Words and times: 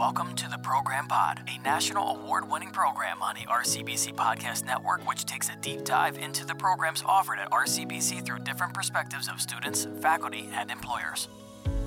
Welcome 0.00 0.34
to 0.36 0.48
the 0.48 0.56
Program 0.56 1.06
Pod, 1.08 1.42
a 1.46 1.62
national 1.62 2.16
award 2.16 2.50
winning 2.50 2.70
program 2.70 3.20
on 3.20 3.34
the 3.34 3.42
RCBC 3.42 4.14
Podcast 4.14 4.64
Network, 4.64 5.06
which 5.06 5.26
takes 5.26 5.50
a 5.50 5.56
deep 5.56 5.84
dive 5.84 6.16
into 6.16 6.46
the 6.46 6.54
programs 6.54 7.02
offered 7.04 7.38
at 7.38 7.50
RCBC 7.50 8.24
through 8.24 8.38
different 8.38 8.72
perspectives 8.72 9.28
of 9.28 9.42
students, 9.42 9.88
faculty, 10.00 10.48
and 10.54 10.70
employers. 10.70 11.28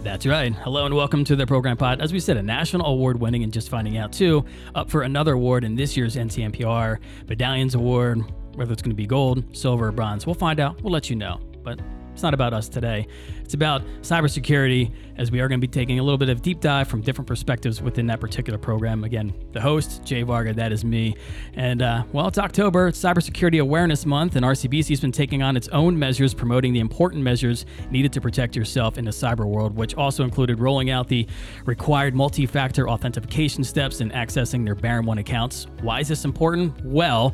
That's 0.03 0.27
right. 0.27 0.53
Hello 0.53 0.85
and 0.85 0.93
welcome 0.93 1.23
to 1.23 1.35
the 1.35 1.47
Program 1.47 1.75
Pod. 1.75 2.01
As 2.01 2.13
we 2.13 2.19
said, 2.19 2.37
a 2.37 2.43
national 2.43 2.85
award 2.85 3.19
winning 3.19 3.43
and 3.43 3.51
just 3.51 3.69
finding 3.69 3.97
out 3.97 4.13
too, 4.13 4.45
up 4.75 4.91
for 4.91 5.01
another 5.01 5.33
award 5.33 5.63
in 5.63 5.75
this 5.75 5.97
year's 5.97 6.15
NCMPR 6.15 6.99
Medallions 7.27 7.73
Award. 7.73 8.21
Whether 8.53 8.73
it's 8.73 8.83
going 8.83 8.91
to 8.91 8.95
be 8.95 9.07
gold, 9.07 9.43
silver, 9.57 9.87
or 9.87 9.91
bronze, 9.91 10.27
we'll 10.27 10.35
find 10.35 10.59
out. 10.59 10.79
We'll 10.83 10.93
let 10.93 11.09
you 11.09 11.15
know. 11.15 11.41
But 11.63 11.79
it's 12.13 12.21
not 12.21 12.35
about 12.35 12.53
us 12.53 12.69
today. 12.69 13.07
It's 13.43 13.55
about 13.55 13.83
cybersecurity, 14.01 14.93
as 15.17 15.31
we 15.31 15.39
are 15.41 15.47
going 15.47 15.59
to 15.59 15.67
be 15.67 15.71
taking 15.71 15.99
a 15.99 16.03
little 16.03 16.17
bit 16.17 16.29
of 16.29 16.41
deep 16.41 16.59
dive 16.59 16.87
from 16.87 17.01
different 17.01 17.27
perspectives 17.27 17.81
within 17.81 18.05
that 18.07 18.19
particular 18.19 18.57
program. 18.59 19.03
Again, 19.03 19.33
the 19.51 19.59
host, 19.59 20.03
Jay 20.05 20.21
Varga, 20.21 20.53
that 20.53 20.71
is 20.71 20.85
me. 20.85 21.15
And 21.55 21.81
uh, 21.81 22.03
well, 22.13 22.27
it's 22.27 22.37
October, 22.37 22.87
it's 22.87 23.03
Cybersecurity 23.03 23.59
Awareness 23.59 24.05
Month, 24.05 24.35
and 24.35 24.45
RCBC 24.45 24.89
has 24.89 25.01
been 25.01 25.11
taking 25.11 25.41
on 25.41 25.57
its 25.57 25.67
own 25.69 25.97
measures 25.97 26.33
promoting 26.33 26.71
the 26.71 26.79
important 26.79 27.23
measures 27.23 27.65
needed 27.89 28.13
to 28.13 28.21
protect 28.21 28.55
yourself 28.55 28.97
in 28.97 29.05
the 29.05 29.11
cyber 29.11 29.45
world, 29.45 29.75
which 29.75 29.95
also 29.95 30.23
included 30.23 30.59
rolling 30.59 30.91
out 30.91 31.07
the 31.07 31.27
required 31.65 32.15
multi 32.15 32.45
factor 32.45 32.87
authentication 32.87 33.63
steps 33.63 34.01
and 34.01 34.11
accessing 34.13 34.63
their 34.63 34.75
BaRN1 34.75 35.19
accounts. 35.19 35.67
Why 35.81 35.99
is 35.99 36.07
this 36.07 36.25
important? 36.25 36.73
Well, 36.85 37.33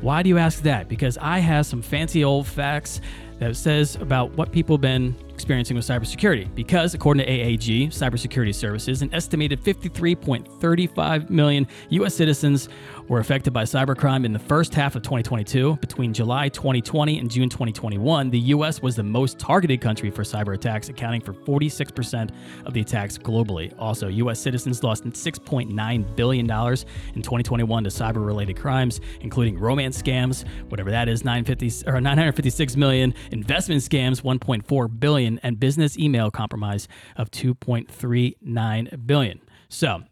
why 0.00 0.22
do 0.22 0.28
you 0.28 0.38
ask 0.38 0.62
that? 0.62 0.88
Because 0.88 1.18
I 1.18 1.40
have 1.40 1.66
some 1.66 1.82
fancy 1.82 2.24
old 2.24 2.46
facts 2.46 3.00
that 3.40 3.56
says 3.56 3.96
about 3.96 4.30
what 4.32 4.52
people 4.52 4.76
have 4.76 4.82
been 4.82 5.16
experiencing 5.40 5.76
with 5.76 5.86
cybersecurity. 5.86 6.54
Because, 6.54 6.92
according 6.92 7.24
to 7.24 7.30
AAG, 7.32 7.88
Cybersecurity 7.88 8.54
Services, 8.54 9.00
an 9.00 9.12
estimated 9.14 9.62
53.35 9.62 11.30
million 11.30 11.66
U.S. 11.88 12.14
citizens 12.14 12.68
were 13.08 13.18
affected 13.18 13.52
by 13.52 13.64
cybercrime 13.64 14.24
in 14.24 14.32
the 14.32 14.38
first 14.38 14.72
half 14.74 14.94
of 14.94 15.02
2022. 15.02 15.76
Between 15.80 16.12
July 16.12 16.48
2020 16.48 17.18
and 17.18 17.30
June 17.30 17.48
2021, 17.48 18.30
the 18.30 18.38
U.S. 18.38 18.82
was 18.82 18.94
the 18.94 19.02
most 19.02 19.38
targeted 19.38 19.80
country 19.80 20.10
for 20.10 20.22
cyber 20.22 20.54
attacks, 20.54 20.88
accounting 20.88 21.20
for 21.20 21.32
46% 21.32 22.30
of 22.66 22.74
the 22.74 22.82
attacks 22.82 23.18
globally. 23.18 23.74
Also, 23.78 24.08
U.S. 24.08 24.38
citizens 24.38 24.84
lost 24.84 25.04
$6.9 25.04 26.16
billion 26.16 26.44
in 26.44 27.22
2021 27.22 27.84
to 27.84 27.90
cyber 27.90 28.24
related 28.24 28.56
crimes, 28.56 29.00
including 29.22 29.58
romance 29.58 30.00
scams, 30.00 30.46
whatever 30.68 30.90
that 30.90 31.08
is, 31.08 31.24
950, 31.24 31.90
or 31.90 32.00
956 32.00 32.76
million, 32.76 33.14
investment 33.32 33.82
scams, 33.82 34.22
1.4 34.22 35.00
billion, 35.00 35.29
and 35.42 35.60
business 35.60 35.98
email 35.98 36.30
compromise 36.30 36.88
of 37.16 37.30
2.39 37.30 39.06
billion. 39.06 39.40
So, 39.68 40.02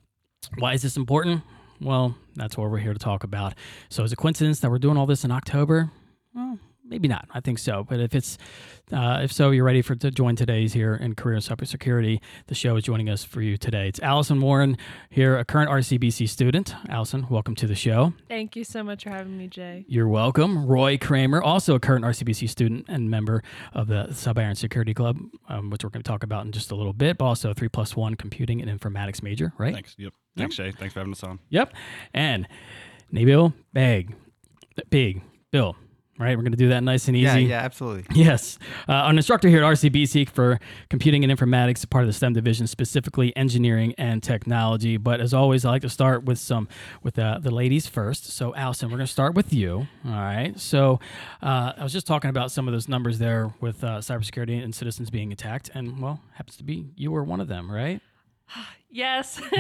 why 0.59 0.75
is 0.75 0.83
this 0.83 0.97
important? 0.97 1.43
Well, 1.81 2.17
that's 2.37 2.57
what 2.57 2.71
we're 2.71 2.79
here 2.79 2.93
to 2.93 2.99
talk 2.99 3.25
about. 3.25 3.55
So, 3.89 4.05
is 4.05 4.13
it 4.13 4.15
a 4.15 4.17
coincidence 4.17 4.61
that 4.61 4.71
we're 4.71 4.79
doing 4.79 4.97
all 4.97 5.07
this 5.07 5.25
in 5.25 5.31
October? 5.31 5.91
Well, 6.35 6.59
maybe 6.89 7.09
not. 7.09 7.29
I 7.33 7.41
think 7.41 7.59
so. 7.59 7.85
But 7.89 8.01
if 8.01 8.15
it's 8.15 8.39
uh, 8.93 9.21
if 9.23 9.33
so, 9.33 9.51
you're 9.51 9.65
ready 9.65 9.83
for 9.83 9.95
to 9.95 10.11
join 10.11 10.37
today's 10.37 10.73
here 10.73 10.95
in 10.95 11.15
career 11.15 11.37
and 11.37 11.45
cybersecurity. 11.45 12.21
The 12.47 12.55
show 12.55 12.77
is 12.77 12.85
joining 12.85 13.09
us 13.09 13.23
for 13.25 13.43
you 13.43 13.57
today. 13.57 13.89
It's 13.89 14.01
Allison 14.01 14.41
Warren 14.41 14.79
here, 15.11 15.39
a 15.39 15.45
current 15.45 15.71
RCBC 15.71 16.29
student. 16.29 16.75
Allison, 16.89 17.27
welcome 17.29 17.55
to 17.57 17.67
the 17.67 17.75
show. 17.75 18.15
Thank 18.29 18.57
you 18.57 18.65
so 18.65 18.83
much 18.83 19.05
for 19.05 19.11
having 19.11 19.37
me, 19.37 19.49
Jay. 19.49 19.85
You're 19.89 20.09
welcome. 20.09 20.67
Roy 20.67 20.97
Kramer, 20.97 21.43
also 21.43 21.75
a 21.75 21.81
current 21.81 22.05
RCBC 22.05 22.49
student 22.49 22.87
and 22.89 23.11
member 23.11 23.43
of 23.75 23.89
the 23.89 24.07
Cyber 24.11 24.57
Security 24.57 24.95
Club, 24.95 25.19
um, 25.49 25.71
which 25.71 25.85
we're 25.85 25.91
going 25.91 26.03
to 26.03 26.09
talk 26.09 26.23
about 26.23 26.47
in 26.47 26.53
just 26.53 26.71
a 26.71 26.75
little 26.75 26.93
bit, 26.93 27.19
but 27.19 27.27
also 27.27 27.51
a 27.51 27.55
three 27.55 27.69
plus 27.69 27.95
one 27.95 28.15
computing 28.15 28.63
and 28.63 28.81
informatics 28.81 29.23
major, 29.23 29.53
right? 29.59 29.75
Thanks. 29.75 29.95
Yep. 29.99 30.13
Thanks, 30.37 30.57
Jay. 30.57 30.73
Thanks 30.73 30.95
for 30.95 31.01
having 31.01 31.13
us 31.13 31.23
on. 31.23 31.41
Yep. 31.51 31.75
And 32.15 32.47
Nabeel 33.13 33.53
Bag, 33.73 34.15
Big, 34.91 35.23
Bill, 35.51 35.77
right? 36.19 36.37
We're 36.37 36.43
going 36.43 36.53
to 36.53 36.59
do 36.59 36.69
that 36.71 36.83
nice 36.83 37.09
and 37.09 37.17
easy. 37.17 37.25
Yeah, 37.25 37.37
yeah, 37.37 37.61
absolutely. 37.61 38.05
Yes. 38.19 38.59
Uh, 38.89 39.05
an 39.07 39.17
instructor 39.17 39.49
here 39.49 39.63
at 39.63 39.73
RCBC 39.73 40.29
for 40.29 40.59
computing 40.91 41.25
and 41.25 41.33
informatics, 41.33 41.89
part 41.89 42.03
of 42.03 42.09
the 42.09 42.13
STEM 42.13 42.33
division, 42.33 42.67
specifically 42.67 43.35
engineering 43.37 43.95
and 43.97 44.23
technology. 44.23 44.97
But 44.97 45.21
as 45.21 45.33
always, 45.33 45.65
I 45.65 45.71
like 45.71 45.83
to 45.83 45.89
start 45.89 46.25
with 46.25 46.39
some 46.39 46.69
with 47.03 47.19
uh, 47.19 47.39
the 47.41 47.51
ladies 47.51 47.87
first. 47.87 48.27
So, 48.27 48.55
Allison, 48.55 48.89
we're 48.91 48.97
going 48.97 49.07
to 49.07 49.13
start 49.13 49.35
with 49.35 49.53
you. 49.53 49.87
All 50.05 50.11
right. 50.13 50.59
So, 50.59 50.99
uh, 51.43 51.73
I 51.77 51.83
was 51.83 51.93
just 51.93 52.07
talking 52.07 52.31
about 52.31 52.51
some 52.51 52.67
of 52.67 52.73
those 52.73 52.89
numbers 52.89 53.19
there 53.19 53.55
with 53.61 53.85
uh, 53.85 53.99
cybersecurity 53.99 54.63
and 54.63 54.75
citizens 54.75 55.11
being 55.11 55.33
attacked, 55.33 55.71
and 55.75 56.01
well, 56.01 56.21
happens 56.35 56.57
to 56.57 56.65
be 56.65 56.87
you 56.97 57.13
were 57.13 57.23
one 57.23 57.41
of 57.41 57.49
them, 57.49 57.71
right? 57.71 58.01
Yes. 58.91 59.39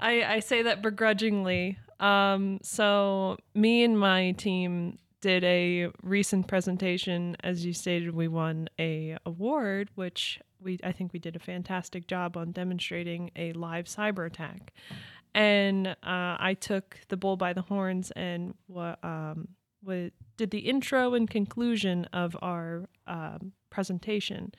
I, 0.00 0.24
I 0.24 0.40
say 0.40 0.62
that 0.62 0.80
begrudgingly. 0.80 1.78
Um, 2.00 2.58
so, 2.62 3.36
me 3.54 3.84
and 3.84 3.98
my 3.98 4.32
team 4.32 4.98
did 5.20 5.44
a 5.44 5.90
recent 6.02 6.46
presentation. 6.46 7.36
As 7.42 7.64
you 7.64 7.72
stated, 7.72 8.14
we 8.14 8.28
won 8.28 8.68
a 8.78 9.16
award, 9.26 9.90
which 9.94 10.40
we 10.62 10.78
I 10.82 10.92
think 10.92 11.12
we 11.12 11.18
did 11.18 11.36
a 11.36 11.40
fantastic 11.40 12.06
job 12.06 12.36
on 12.36 12.52
demonstrating 12.52 13.30
a 13.36 13.52
live 13.52 13.86
cyber 13.86 14.26
attack. 14.26 14.72
And 15.34 15.86
uh, 15.88 15.94
I 16.02 16.56
took 16.58 16.98
the 17.08 17.16
bull 17.16 17.36
by 17.36 17.52
the 17.52 17.62
horns 17.62 18.10
and 18.12 18.54
um, 18.76 19.48
did 20.36 20.50
the 20.50 20.58
intro 20.58 21.14
and 21.14 21.30
conclusion 21.30 22.06
of 22.12 22.36
our 22.42 22.88
um, 23.06 23.52
presentation. 23.70 24.52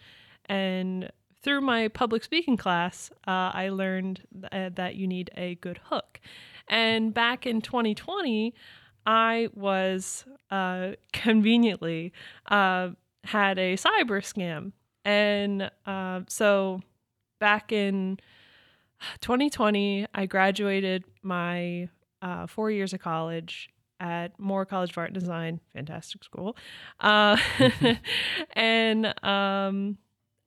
And 0.46 1.12
through 1.44 1.62
my 1.62 1.88
public 1.90 2.24
speaking 2.24 2.56
class, 2.56 3.10
uh, 3.28 3.52
I 3.54 3.70
learned 3.70 4.22
th- 4.34 4.46
uh, 4.52 4.70
that 4.76 4.96
you 4.96 5.08
need 5.08 5.30
a 5.36 5.56
good 5.56 5.80
hook. 5.86 6.20
And 6.68 7.14
back 7.14 7.46
in 7.46 7.62
2020, 7.62 8.54
I 9.06 9.50
was 9.56 10.26
uh, 10.50 10.92
conveniently 11.14 12.14
uh, 12.48 12.90
had 13.24 13.60
a 13.60 13.76
cyber 13.76 14.22
scam. 14.22 14.72
And 15.04 15.72
uh, 15.86 16.22
so 16.28 16.82
back 17.40 17.72
in 17.72 18.20
2020, 19.22 20.08
I 20.14 20.26
graduated 20.26 21.04
my 21.24 21.90
uh, 22.22 22.46
four 22.48 22.70
years 22.70 22.94
of 22.94 23.00
college 23.00 23.70
at 24.00 24.40
Moore 24.40 24.66
College 24.66 24.92
of 24.92 24.98
Art 24.98 25.10
and 25.10 25.20
Design, 25.20 25.60
fantastic 25.74 26.24
school. 26.24 26.56
Uh, 27.00 27.38
and 28.54 29.14
um, 29.24 29.98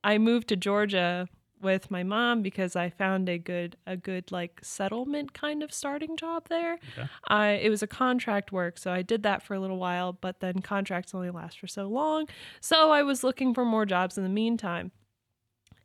I 0.03 0.17
moved 0.17 0.49
to 0.49 0.55
Georgia 0.55 1.27
with 1.65 1.91
my 1.91 2.03
mom 2.03 2.41
because 2.41 2.77
I 2.77 2.89
found 2.89 3.27
a 3.27 3.37
good 3.37 3.75
a 3.85 3.97
good 3.97 4.31
like 4.31 4.61
settlement 4.63 5.33
kind 5.33 5.61
of 5.61 5.73
starting 5.73 6.15
job 6.15 6.47
there. 6.47 6.79
Okay. 6.97 7.09
I 7.27 7.47
it 7.53 7.69
was 7.69 7.83
a 7.83 7.87
contract 7.87 8.53
work, 8.53 8.77
so 8.77 8.91
I 8.91 9.01
did 9.01 9.23
that 9.23 9.43
for 9.43 9.55
a 9.55 9.59
little 9.59 9.77
while, 9.77 10.13
but 10.13 10.39
then 10.39 10.59
contracts 10.59 11.13
only 11.13 11.29
last 11.29 11.59
for 11.59 11.67
so 11.67 11.87
long. 11.87 12.27
So 12.61 12.91
I 12.91 13.03
was 13.03 13.23
looking 13.23 13.53
for 13.53 13.65
more 13.65 13.85
jobs 13.85 14.17
in 14.17 14.23
the 14.23 14.29
meantime. 14.29 14.91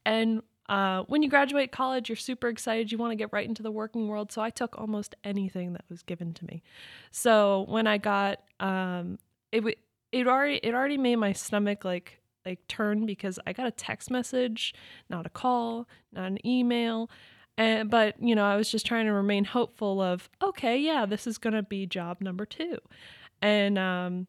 And 0.06 0.42
uh, 0.68 1.02
when 1.08 1.20
you 1.20 1.28
graduate 1.28 1.72
college, 1.72 2.08
you're 2.08 2.16
super 2.16 2.48
excited. 2.48 2.92
You 2.92 2.98
want 2.98 3.10
to 3.10 3.16
get 3.16 3.32
right 3.32 3.46
into 3.46 3.62
the 3.62 3.72
working 3.72 4.06
world. 4.06 4.30
So 4.30 4.40
I 4.40 4.50
took 4.50 4.78
almost 4.78 5.16
anything 5.24 5.72
that 5.72 5.84
was 5.90 6.02
given 6.02 6.32
to 6.34 6.46
me. 6.46 6.62
So 7.10 7.66
when 7.68 7.88
I 7.88 7.98
got, 7.98 8.40
um, 8.60 9.18
it 9.50 9.64
it 10.12 10.28
already 10.28 10.60
it 10.62 10.74
already 10.74 10.98
made 10.98 11.16
my 11.16 11.32
stomach 11.32 11.84
like 11.84 12.20
like 12.50 12.66
turn 12.68 13.06
because 13.06 13.38
I 13.46 13.52
got 13.52 13.66
a 13.66 13.70
text 13.70 14.10
message, 14.10 14.74
not 15.08 15.26
a 15.26 15.30
call, 15.30 15.88
not 16.12 16.26
an 16.26 16.46
email. 16.46 17.10
And 17.56 17.90
but, 17.90 18.20
you 18.20 18.34
know, 18.34 18.44
I 18.44 18.56
was 18.56 18.70
just 18.70 18.86
trying 18.86 19.06
to 19.06 19.12
remain 19.12 19.44
hopeful 19.44 20.00
of, 20.00 20.28
okay, 20.42 20.78
yeah, 20.78 21.06
this 21.06 21.26
is 21.26 21.38
going 21.38 21.54
to 21.54 21.62
be 21.62 21.86
job 21.86 22.18
number 22.20 22.44
2. 22.44 22.76
And 23.42 23.78
um 23.78 24.26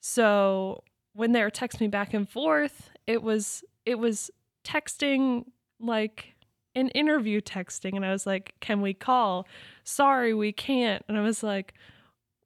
so 0.00 0.82
when 1.12 1.32
they 1.32 1.42
were 1.42 1.50
texting 1.50 1.82
me 1.82 1.88
back 1.88 2.14
and 2.14 2.28
forth, 2.28 2.90
it 3.06 3.22
was 3.22 3.64
it 3.86 3.98
was 3.98 4.30
texting 4.64 5.44
like 5.78 6.34
an 6.74 6.88
interview 6.90 7.40
texting 7.40 7.96
and 7.96 8.04
I 8.04 8.12
was 8.12 8.26
like, 8.26 8.54
"Can 8.60 8.80
we 8.80 8.94
call?" 8.94 9.46
"Sorry, 9.82 10.32
we 10.34 10.52
can't." 10.52 11.02
And 11.08 11.18
I 11.18 11.22
was 11.22 11.42
like, 11.42 11.74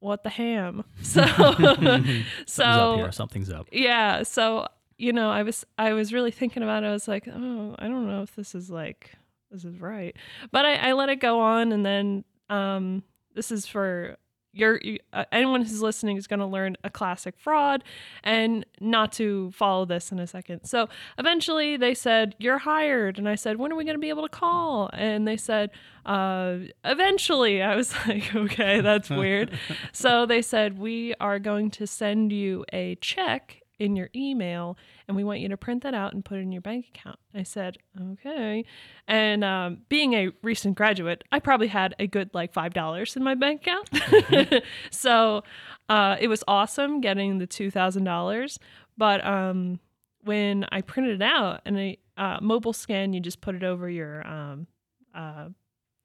what 0.04 0.22
the 0.22 0.28
ham? 0.28 0.84
So, 1.02 1.22
so 2.46 2.64
up 2.64 2.96
here. 2.96 3.12
Something's 3.12 3.50
up. 3.50 3.68
Yeah. 3.72 4.22
So 4.22 4.66
you 4.98 5.12
know, 5.12 5.30
I 5.30 5.42
was 5.42 5.64
I 5.78 5.92
was 5.92 6.12
really 6.12 6.30
thinking 6.30 6.62
about 6.62 6.84
it. 6.84 6.88
I 6.88 6.92
was 6.92 7.08
like, 7.08 7.28
oh, 7.28 7.74
I 7.78 7.88
don't 7.88 8.06
know 8.06 8.22
if 8.22 8.34
this 8.36 8.54
is 8.54 8.70
like 8.70 9.12
this 9.50 9.64
is 9.64 9.80
right, 9.80 10.16
but 10.50 10.64
I, 10.64 10.74
I 10.74 10.92
let 10.92 11.08
it 11.08 11.20
go 11.20 11.40
on, 11.40 11.72
and 11.72 11.84
then 11.84 12.24
um, 12.48 13.02
this 13.34 13.50
is 13.50 13.66
for 13.66 14.16
your 14.54 14.80
uh, 15.12 15.24
anyone 15.32 15.62
who's 15.62 15.82
listening 15.82 16.16
is 16.16 16.26
going 16.26 16.40
to 16.40 16.46
learn 16.46 16.76
a 16.84 16.90
classic 16.90 17.34
fraud 17.36 17.82
and 18.22 18.64
not 18.80 19.12
to 19.12 19.50
follow 19.50 19.84
this 19.84 20.12
in 20.12 20.18
a 20.20 20.26
second. 20.26 20.64
So 20.64 20.88
eventually 21.18 21.76
they 21.76 21.94
said 21.94 22.36
you're 22.38 22.58
hired, 22.58 23.18
and 23.18 23.28
I 23.28 23.34
said 23.34 23.56
when 23.56 23.72
are 23.72 23.76
we 23.76 23.84
going 23.84 23.96
to 23.96 24.00
be 24.00 24.10
able 24.10 24.22
to 24.22 24.28
call? 24.28 24.90
And 24.92 25.26
they 25.26 25.36
said 25.36 25.70
uh, 26.06 26.58
eventually. 26.84 27.62
I 27.62 27.74
was 27.74 27.92
like 28.06 28.34
okay, 28.34 28.80
that's 28.80 29.10
weird. 29.10 29.58
so 29.92 30.24
they 30.24 30.42
said 30.42 30.78
we 30.78 31.14
are 31.20 31.38
going 31.38 31.70
to 31.72 31.86
send 31.86 32.32
you 32.32 32.64
a 32.72 32.94
check 32.96 33.63
in 33.78 33.96
your 33.96 34.08
email 34.14 34.76
and 35.08 35.16
we 35.16 35.24
want 35.24 35.40
you 35.40 35.48
to 35.48 35.56
print 35.56 35.82
that 35.82 35.94
out 35.94 36.12
and 36.12 36.24
put 36.24 36.38
it 36.38 36.42
in 36.42 36.52
your 36.52 36.60
bank 36.60 36.86
account. 36.94 37.18
I 37.34 37.42
said, 37.42 37.78
okay. 38.12 38.64
And 39.08 39.42
um, 39.44 39.78
being 39.88 40.14
a 40.14 40.30
recent 40.42 40.76
graduate, 40.76 41.24
I 41.32 41.40
probably 41.40 41.68
had 41.68 41.94
a 41.98 42.06
good 42.06 42.30
like 42.32 42.52
$5 42.52 43.16
in 43.16 43.22
my 43.24 43.34
bank 43.34 43.62
account. 43.62 43.90
Mm-hmm. 43.90 44.58
so 44.90 45.42
uh, 45.88 46.16
it 46.20 46.28
was 46.28 46.44
awesome 46.46 47.00
getting 47.00 47.38
the 47.38 47.46
$2,000. 47.46 48.58
But 48.96 49.26
um, 49.26 49.80
when 50.22 50.66
I 50.70 50.80
printed 50.80 51.20
it 51.20 51.22
out 51.22 51.60
and 51.64 51.78
a 51.78 51.98
uh, 52.16 52.38
mobile 52.40 52.72
scan, 52.72 53.12
you 53.12 53.20
just 53.20 53.40
put 53.40 53.54
it 53.54 53.64
over 53.64 53.88
your 53.88 54.26
um, 54.26 54.66
uh, 55.14 55.48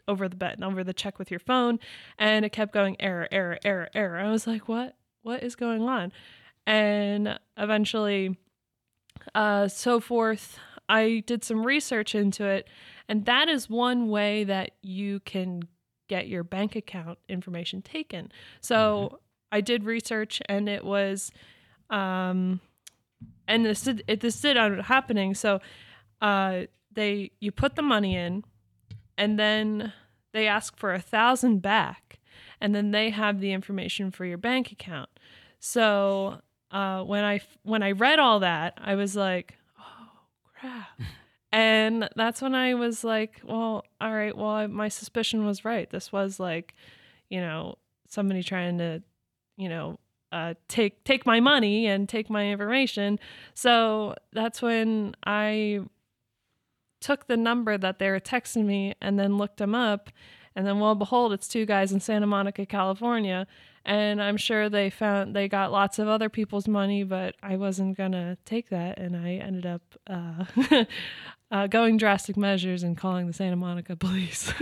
over 0.08 0.28
the 0.28 0.36
button 0.36 0.64
over 0.64 0.84
the 0.84 0.94
check 0.94 1.20
with 1.20 1.30
your 1.30 1.40
phone, 1.40 1.80
and 2.18 2.44
it 2.44 2.52
kept 2.52 2.74
going 2.74 2.98
error, 3.00 3.28
error, 3.32 3.60
error, 3.64 3.90
error. 3.94 4.18
I 4.18 4.32
was 4.32 4.48
like, 4.48 4.68
what? 4.68 4.96
What 5.22 5.44
is 5.44 5.56
going 5.56 5.84
on? 5.84 6.12
And 6.70 7.40
eventually 7.58 8.38
uh, 9.34 9.68
so 9.68 10.00
forth. 10.00 10.60
I 10.88 11.24
did 11.26 11.44
some 11.44 11.66
research 11.66 12.16
into 12.16 12.46
it, 12.46 12.68
and 13.08 13.26
that 13.26 13.50
is 13.50 13.70
one 13.70 14.08
way 14.08 14.44
that 14.44 14.72
you 14.82 15.20
can 15.22 15.64
get 16.08 16.28
your 16.28 16.44
bank 16.44 16.76
account 16.76 17.18
information 17.28 17.82
taken. 17.82 18.32
So 18.62 18.76
mm-hmm. 18.76 19.16
I 19.52 19.62
did 19.62 19.84
research, 19.84 20.42
and 20.48 20.70
it 20.70 20.86
was, 20.86 21.32
um, 21.90 22.60
and 23.48 23.66
this 23.66 23.82
did 23.82 24.04
it, 24.08 24.22
this 24.22 24.40
did 24.40 24.56
end 24.56 24.80
up 24.80 24.86
happening. 24.86 25.34
So 25.34 25.62
uh, 26.22 26.62
they 26.94 27.32
you 27.40 27.52
put 27.52 27.76
the 27.76 27.82
money 27.82 28.16
in, 28.16 28.44
and 29.18 29.40
then 29.40 29.92
they 30.34 30.48
ask 30.48 30.78
for 30.78 30.94
a 30.94 31.02
thousand 31.02 31.64
back, 31.64 32.20
and 32.62 32.76
then 32.76 32.92
they 32.92 33.10
have 33.10 33.40
the 33.40 33.54
information 33.54 34.12
for 34.12 34.26
your 34.26 34.38
bank 34.38 34.72
account. 34.72 35.10
So 35.60 36.42
uh, 36.72 37.04
when 37.04 37.24
I 37.24 37.42
when 37.64 37.84
I 37.84 37.92
read 37.92 38.20
all 38.20 38.40
that, 38.42 38.78
I 38.78 38.96
was 38.96 39.16
like, 39.16 39.56
oh 39.80 40.10
crap. 40.60 40.88
and 41.52 42.10
that's 42.16 42.42
when 42.42 42.56
I 42.56 42.76
was 42.76 43.04
like, 43.04 43.42
well, 43.44 43.84
all 44.00 44.14
right, 44.14 44.36
well, 44.36 44.50
I, 44.50 44.68
my 44.68 44.88
suspicion 44.88 45.46
was 45.46 45.66
right. 45.66 45.90
This 45.90 46.12
was 46.12 46.40
like, 46.40 46.76
you 47.30 47.40
know, 47.40 47.78
somebody 48.08 48.44
trying 48.44 48.78
to, 48.78 49.02
you 49.58 49.70
know, 49.70 50.00
uh, 50.32 50.54
take 50.68 51.04
take 51.04 51.26
my 51.26 51.40
money 51.40 51.88
and 51.88 52.08
take 52.08 52.30
my 52.30 52.48
information. 52.48 53.20
So 53.56 54.16
that's 54.32 54.62
when 54.62 55.16
I 55.26 55.82
took 57.02 57.28
the 57.28 57.38
number 57.38 57.78
that 57.78 57.98
they 57.98 58.10
were 58.10 58.20
texting 58.20 58.66
me 58.66 58.94
and 59.02 59.18
then 59.18 59.38
looked 59.38 59.58
them 59.58 59.74
up, 59.74 60.10
and 60.56 60.68
then 60.68 60.80
well, 60.80 60.96
behold, 60.96 61.34
it's 61.34 61.48
two 61.48 61.66
guys 61.66 61.92
in 61.92 62.00
Santa 62.00 62.28
Monica, 62.28 62.66
California, 62.66 63.48
and 63.90 64.22
I'm 64.22 64.38
sure 64.38 64.70
they 64.70 64.92
found 64.92 65.36
they 65.36 65.48
got 65.48 65.72
lots 65.72 65.98
of 65.98 66.08
other 66.08 66.30
people's 66.30 66.68
money, 66.68 67.04
but 67.04 67.36
I 67.42 67.56
wasn't 67.56 67.98
gonna 67.98 68.38
take 68.46 68.70
that, 68.70 69.00
and 69.00 69.18
I 69.18 69.34
ended 69.34 69.66
up 69.66 69.82
uh, 70.08 70.46
uh, 71.52 71.66
going 71.66 71.98
drastic 71.98 72.38
measures 72.38 72.84
and 72.84 72.96
calling 72.96 73.26
the 73.26 73.34
Santa 73.34 73.56
Monica 73.56 73.96
police. 73.96 74.54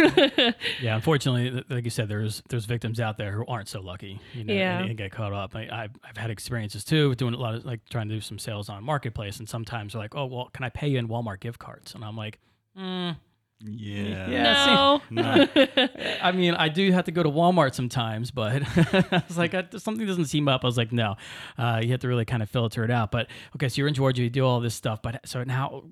yeah, 0.81 0.95
unfortunately, 0.95 1.61
like 1.69 1.83
you 1.83 1.89
said, 1.89 2.07
there's 2.07 2.41
there's 2.47 2.63
victims 2.63 3.01
out 3.01 3.17
there 3.17 3.33
who 3.33 3.45
aren't 3.47 3.67
so 3.67 3.81
lucky, 3.81 4.21
you 4.33 4.45
know, 4.45 4.53
yeah. 4.53 4.79
and, 4.79 4.89
and 4.91 4.97
get 4.97 5.11
caught 5.11 5.33
up. 5.33 5.53
I, 5.57 5.67
I've, 5.69 5.91
I've 6.07 6.15
had 6.15 6.31
experiences 6.31 6.85
too, 6.85 7.09
with 7.09 7.17
doing 7.17 7.33
a 7.33 7.37
lot 7.37 7.53
of 7.53 7.65
like 7.65 7.81
trying 7.89 8.07
to 8.07 8.15
do 8.15 8.21
some 8.21 8.39
sales 8.39 8.69
on 8.69 8.81
marketplace, 8.81 9.39
and 9.39 9.49
sometimes 9.49 9.91
they're 9.91 10.01
like, 10.01 10.15
"Oh, 10.15 10.25
well, 10.25 10.49
can 10.53 10.63
I 10.63 10.69
pay 10.69 10.87
you 10.87 10.99
in 10.99 11.09
Walmart 11.09 11.41
gift 11.41 11.59
cards?" 11.59 11.93
And 11.93 12.05
I'm 12.05 12.15
like, 12.15 12.39
mm, 12.79 13.17
yeah. 13.65 14.29
Yeah. 14.29 14.65
No. 14.65 15.01
no. 15.09 15.87
I 16.21 16.31
mean, 16.31 16.53
I 16.53 16.69
do 16.69 16.91
have 16.91 17.05
to 17.05 17.11
go 17.11 17.23
to 17.23 17.29
Walmart 17.29 17.73
sometimes, 17.73 18.31
but 18.31 18.61
I 18.77 19.23
was 19.27 19.37
like, 19.37 19.53
I, 19.53 19.65
something 19.77 20.05
doesn't 20.05 20.25
seem 20.25 20.47
up. 20.47 20.63
I 20.63 20.67
was 20.67 20.77
like, 20.77 20.91
no, 20.91 21.15
uh, 21.57 21.79
you 21.81 21.91
have 21.91 22.01
to 22.01 22.07
really 22.07 22.25
kind 22.25 22.43
of 22.43 22.49
filter 22.49 22.83
it 22.83 22.91
out. 22.91 23.11
But 23.11 23.27
okay, 23.55 23.69
so 23.69 23.77
you're 23.77 23.87
in 23.87 23.93
Georgia, 23.93 24.23
you 24.23 24.29
do 24.29 24.45
all 24.45 24.59
this 24.59 24.75
stuff. 24.75 25.01
But 25.01 25.27
so 25.27 25.43
now, 25.43 25.83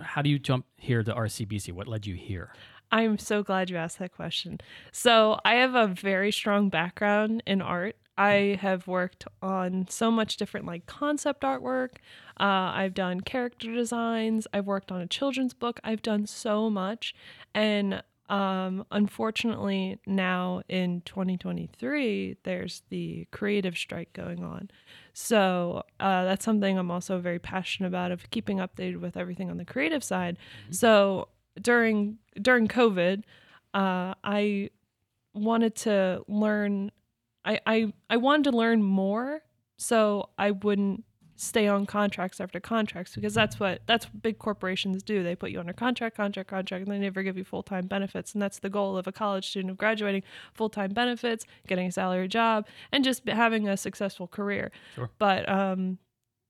how 0.00 0.22
do 0.22 0.30
you 0.30 0.38
jump 0.38 0.66
here 0.76 1.02
to 1.02 1.12
RCBC? 1.12 1.72
What 1.72 1.88
led 1.88 2.06
you 2.06 2.14
here? 2.14 2.52
I'm 2.92 3.18
so 3.18 3.42
glad 3.42 3.70
you 3.70 3.76
asked 3.76 3.98
that 4.00 4.12
question. 4.12 4.58
So, 4.90 5.38
I 5.44 5.54
have 5.56 5.76
a 5.76 5.86
very 5.86 6.32
strong 6.32 6.70
background 6.70 7.42
in 7.46 7.62
art. 7.62 7.96
I 8.20 8.58
have 8.60 8.86
worked 8.86 9.24
on 9.40 9.86
so 9.88 10.10
much 10.10 10.36
different 10.36 10.66
like 10.66 10.84
concept 10.84 11.40
artwork. 11.42 11.96
Uh, 12.38 12.70
I've 12.74 12.92
done 12.92 13.22
character 13.22 13.74
designs. 13.74 14.46
I've 14.52 14.66
worked 14.66 14.92
on 14.92 15.00
a 15.00 15.06
children's 15.06 15.54
book. 15.54 15.80
I've 15.82 16.02
done 16.02 16.26
so 16.26 16.68
much. 16.68 17.14
And 17.54 18.02
um, 18.28 18.84
unfortunately, 18.90 20.00
now 20.06 20.60
in 20.68 21.00
2023, 21.06 22.36
there's 22.42 22.82
the 22.90 23.26
creative 23.30 23.78
strike 23.78 24.12
going 24.12 24.44
on. 24.44 24.70
So 25.14 25.82
uh, 25.98 26.24
that's 26.24 26.44
something 26.44 26.78
I'm 26.78 26.90
also 26.90 27.20
very 27.20 27.38
passionate 27.38 27.88
about 27.88 28.12
of 28.12 28.28
keeping 28.28 28.58
updated 28.58 29.00
with 29.00 29.16
everything 29.16 29.50
on 29.50 29.56
the 29.56 29.64
creative 29.64 30.04
side. 30.04 30.36
Mm-hmm. 30.64 30.72
So 30.74 31.28
during 31.58 32.18
during 32.40 32.68
COVID, 32.68 33.22
uh, 33.72 34.14
I 34.22 34.68
wanted 35.32 35.74
to 35.76 36.22
learn 36.28 36.92
I, 37.44 37.60
I 37.66 37.92
I 38.08 38.16
wanted 38.16 38.50
to 38.50 38.56
learn 38.56 38.82
more 38.82 39.42
so 39.76 40.28
I 40.38 40.50
wouldn't 40.50 41.04
stay 41.40 41.66
on 41.66 41.86
contracts 41.86 42.38
after 42.38 42.60
contracts 42.60 43.14
because 43.14 43.32
that's 43.32 43.58
what 43.58 43.80
that's 43.86 44.04
what 44.06 44.22
big 44.22 44.38
corporations 44.38 45.02
do. 45.02 45.22
They 45.22 45.34
put 45.34 45.50
you 45.50 45.58
under 45.58 45.72
contract, 45.72 46.16
contract, 46.16 46.50
contract, 46.50 46.86
and 46.86 46.94
they 46.94 46.98
never 46.98 47.22
give 47.22 47.38
you 47.38 47.44
full 47.44 47.62
time 47.62 47.86
benefits. 47.86 48.34
And 48.34 48.42
that's 48.42 48.58
the 48.58 48.68
goal 48.68 48.96
of 48.98 49.06
a 49.06 49.12
college 49.12 49.48
student 49.48 49.70
of 49.70 49.78
graduating: 49.78 50.22
full 50.52 50.68
time 50.68 50.92
benefits, 50.92 51.46
getting 51.66 51.86
a 51.86 51.92
salary 51.92 52.28
job, 52.28 52.66
and 52.92 53.02
just 53.02 53.26
having 53.26 53.68
a 53.68 53.76
successful 53.76 54.26
career. 54.26 54.70
Sure. 54.94 55.10
But 55.18 55.48
um, 55.48 55.98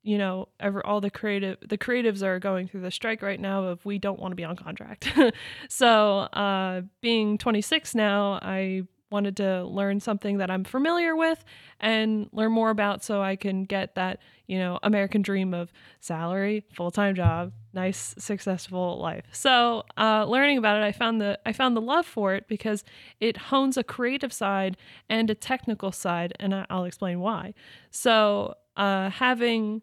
you 0.03 0.19
know, 0.19 0.49
ever 0.59 0.85
all 0.85 1.01
the 1.01 1.11
creative 1.11 1.59
the 1.67 1.79
creatives 1.79 2.23
are 2.23 2.41
going 2.41 2.67
through 2.67 2.81
the 2.81 2.91
strike 2.91 3.23
right 3.23 3.41
now 3.41 3.65
of 3.65 3.85
we 3.85 3.99
don't 3.99 4.19
want 4.19 4.33
to 4.33 4.37
be 4.37 4.45
on 4.45 4.57
contract. 4.57 5.09
so 5.69 6.19
uh, 6.19 6.83
being 7.01 7.39
26 7.39 7.95
now, 7.95 8.41
I 8.43 8.83
wanted 9.11 9.37
to 9.39 9.65
learn 9.65 10.01
something 10.01 10.39
that 10.39 10.51
I'm 10.51 10.65
familiar 10.65 11.17
with 11.17 11.45
and 11.81 12.29
learn 12.33 12.53
more 12.53 12.71
about 12.71 13.03
so 13.03 13.23
I 13.23 13.37
can 13.37 13.65
get 13.65 13.95
that, 13.97 14.21
you 14.47 14.59
know, 14.59 14.79
American 14.83 15.23
dream 15.23 15.53
of 15.53 15.73
salary, 16.01 16.65
full-time 16.73 17.15
job, 17.15 17.53
nice 17.73 18.15
successful 18.19 18.99
life. 18.99 19.25
So, 19.33 19.85
uh, 19.97 20.25
learning 20.25 20.59
about 20.59 20.77
it, 20.77 20.85
I 20.85 20.93
found 20.93 21.21
the 21.21 21.39
I 21.45 21.53
found 21.53 21.77
the 21.77 21.81
love 21.81 22.07
for 22.07 22.35
it 22.35 22.49
because 22.49 22.85
it 23.21 23.37
hones 23.37 23.77
a 23.77 23.85
creative 23.85 24.33
side 24.33 24.77
and 25.09 25.31
a 25.31 25.35
technical 25.35 25.93
side, 25.93 26.35
and 26.39 26.55
I'll 26.71 26.85
explain 26.85 27.21
why. 27.21 27.55
So, 27.91 28.55
uh, 28.77 29.11
having 29.11 29.83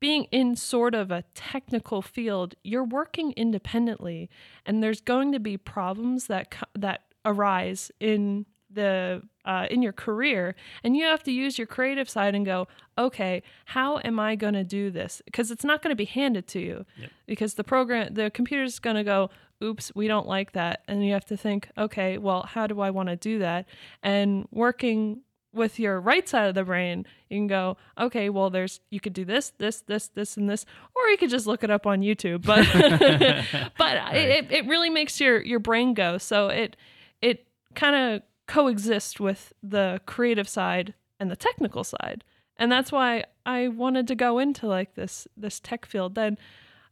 being 0.00 0.24
in 0.24 0.54
sort 0.54 0.94
of 0.94 1.10
a 1.10 1.24
technical 1.34 2.02
field, 2.02 2.54
you're 2.62 2.84
working 2.84 3.32
independently, 3.32 4.28
and 4.66 4.82
there's 4.82 5.00
going 5.00 5.32
to 5.32 5.40
be 5.40 5.56
problems 5.56 6.26
that 6.26 6.54
that 6.74 7.02
arise 7.24 7.90
in 8.00 8.44
the 8.74 9.22
uh, 9.44 9.66
in 9.70 9.82
your 9.82 9.92
career 9.92 10.54
and 10.82 10.96
you 10.96 11.04
have 11.04 11.22
to 11.22 11.32
use 11.32 11.58
your 11.58 11.66
creative 11.66 12.08
side 12.08 12.34
and 12.34 12.46
go 12.46 12.66
okay 12.96 13.42
how 13.66 13.98
am 14.04 14.18
i 14.18 14.34
going 14.34 14.54
to 14.54 14.64
do 14.64 14.90
this? 14.90 15.22
Because 15.24 15.50
it's 15.50 15.64
not 15.64 15.82
going 15.82 15.90
to 15.90 15.96
be 15.96 16.04
handed 16.04 16.46
to 16.48 16.60
you. 16.60 16.86
Yep. 16.98 17.10
because 17.26 17.54
the 17.54 17.64
program 17.64 18.14
the 18.14 18.30
computer's 18.30 18.78
going 18.78 18.96
to 18.96 19.04
go 19.04 19.30
oops 19.62 19.92
we 19.94 20.08
don't 20.08 20.26
like 20.26 20.52
that. 20.52 20.82
And 20.88 21.04
you 21.04 21.12
have 21.12 21.26
to 21.26 21.36
think 21.36 21.68
okay 21.76 22.18
well 22.18 22.42
how 22.42 22.66
do 22.66 22.80
i 22.80 22.90
want 22.90 23.08
to 23.08 23.16
do 23.16 23.38
that? 23.40 23.66
And 24.02 24.46
working 24.50 25.20
with 25.52 25.78
your 25.78 26.00
right 26.00 26.28
side 26.28 26.48
of 26.48 26.56
the 26.56 26.64
brain 26.64 27.06
you 27.30 27.36
can 27.38 27.46
go 27.46 27.76
okay 27.96 28.28
well 28.28 28.50
there's 28.50 28.80
you 28.90 28.98
could 28.98 29.12
do 29.12 29.24
this 29.24 29.52
this 29.58 29.82
this 29.82 30.08
this 30.08 30.36
and 30.36 30.50
this 30.50 30.66
or 30.96 31.08
you 31.10 31.16
could 31.16 31.30
just 31.30 31.46
look 31.46 31.62
it 31.62 31.70
up 31.70 31.86
on 31.86 32.00
youtube 32.00 32.42
but 32.44 32.66
but 33.78 33.96
right. 33.96 34.16
it, 34.16 34.50
it 34.50 34.66
really 34.66 34.90
makes 34.90 35.20
your 35.20 35.40
your 35.42 35.60
brain 35.60 35.94
go. 35.94 36.18
So 36.18 36.48
it 36.48 36.76
it 37.20 37.46
kind 37.74 37.96
of 37.96 38.22
coexist 38.46 39.20
with 39.20 39.52
the 39.62 40.00
creative 40.06 40.48
side 40.48 40.94
and 41.18 41.30
the 41.30 41.36
technical 41.36 41.84
side. 41.84 42.24
And 42.56 42.70
that's 42.70 42.92
why 42.92 43.24
I 43.44 43.68
wanted 43.68 44.06
to 44.08 44.14
go 44.14 44.38
into 44.38 44.66
like 44.66 44.94
this 44.94 45.26
this 45.36 45.60
tech 45.60 45.86
field 45.86 46.14
then 46.14 46.38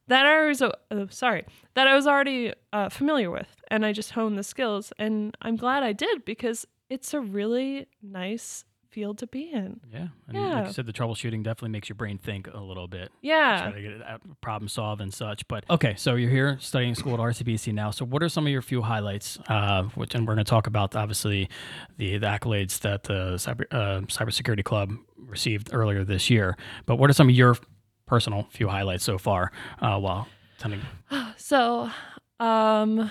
that 0.08 0.26
I 0.26 0.46
was 0.46 0.60
uh, 0.60 0.72
sorry 1.10 1.44
that 1.74 1.86
I 1.86 1.94
was 1.94 2.06
already 2.06 2.52
uh, 2.72 2.88
familiar 2.88 3.30
with, 3.30 3.62
and 3.68 3.86
I 3.86 3.92
just 3.92 4.12
honed 4.12 4.36
the 4.36 4.42
skills. 4.42 4.92
And 4.98 5.36
I'm 5.40 5.56
glad 5.56 5.82
I 5.82 5.92
did 5.92 6.24
because 6.24 6.66
it's 6.90 7.14
a 7.14 7.20
really 7.20 7.86
nice 8.02 8.64
field 8.92 9.18
to 9.18 9.26
be 9.26 9.50
in. 9.50 9.80
Yeah. 9.92 10.08
And 10.28 10.36
yeah. 10.36 10.54
like 10.54 10.66
you 10.66 10.72
said, 10.72 10.86
the 10.86 10.92
troubleshooting 10.92 11.42
definitely 11.42 11.70
makes 11.70 11.88
your 11.88 11.96
brain 11.96 12.18
think 12.18 12.48
a 12.52 12.60
little 12.60 12.86
bit. 12.86 13.10
Yeah. 13.22 13.62
Try 13.62 13.72
to 13.72 13.82
get 13.82 13.90
it 13.92 14.02
out, 14.06 14.20
problem 14.40 14.68
solve 14.68 15.00
and 15.00 15.12
such. 15.12 15.46
But 15.48 15.64
okay, 15.70 15.94
so 15.96 16.14
you're 16.14 16.30
here 16.30 16.58
studying 16.60 16.94
school 16.94 17.14
at 17.14 17.20
RCBC 17.20 17.72
now. 17.72 17.90
So 17.90 18.04
what 18.04 18.22
are 18.22 18.28
some 18.28 18.46
of 18.46 18.52
your 18.52 18.62
few 18.62 18.82
highlights? 18.82 19.38
Uh, 19.48 19.84
which, 19.94 20.14
and 20.14 20.26
we're 20.26 20.34
going 20.34 20.44
to 20.44 20.50
talk 20.50 20.66
about 20.66 20.94
obviously 20.94 21.48
the, 21.96 22.18
the 22.18 22.26
accolades 22.26 22.80
that 22.80 23.04
the 23.04 23.34
cyber 23.36 23.64
uh, 23.70 24.00
cybersecurity 24.02 24.64
club 24.64 24.92
received 25.16 25.70
earlier 25.72 26.04
this 26.04 26.30
year. 26.30 26.56
But 26.86 26.96
what 26.96 27.10
are 27.10 27.14
some 27.14 27.28
of 27.28 27.34
your 27.34 27.56
personal 28.06 28.46
few 28.50 28.68
highlights 28.68 29.04
so 29.04 29.18
far 29.18 29.52
uh, 29.80 29.98
while 29.98 30.28
attending? 30.58 30.80
So, 31.36 31.90
um, 32.40 33.10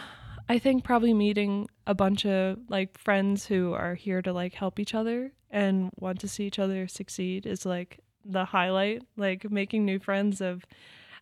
I 0.50 0.59
think 0.59 0.83
probably 0.83 1.13
meeting 1.13 1.67
a 1.88 1.93
bunch 1.93 2.25
of 2.25 2.57
like 2.69 2.97
friends 2.97 3.45
who 3.45 3.73
are 3.73 3.95
here 3.95 4.21
to 4.21 4.33
like 4.33 4.53
help 4.53 4.79
each 4.79 4.93
other 4.93 5.31
and 5.51 5.91
want 6.00 6.20
to 6.22 6.27
see 6.27 6.46
each 6.46 6.60
other 6.60 6.88
succeed 6.88 7.46
is 7.46 7.65
like 7.65 8.00
the 8.25 8.46
highlight, 8.46 9.03
like 9.17 9.50
making 9.51 9.86
new 9.86 10.00
friends 10.00 10.41
of, 10.41 10.65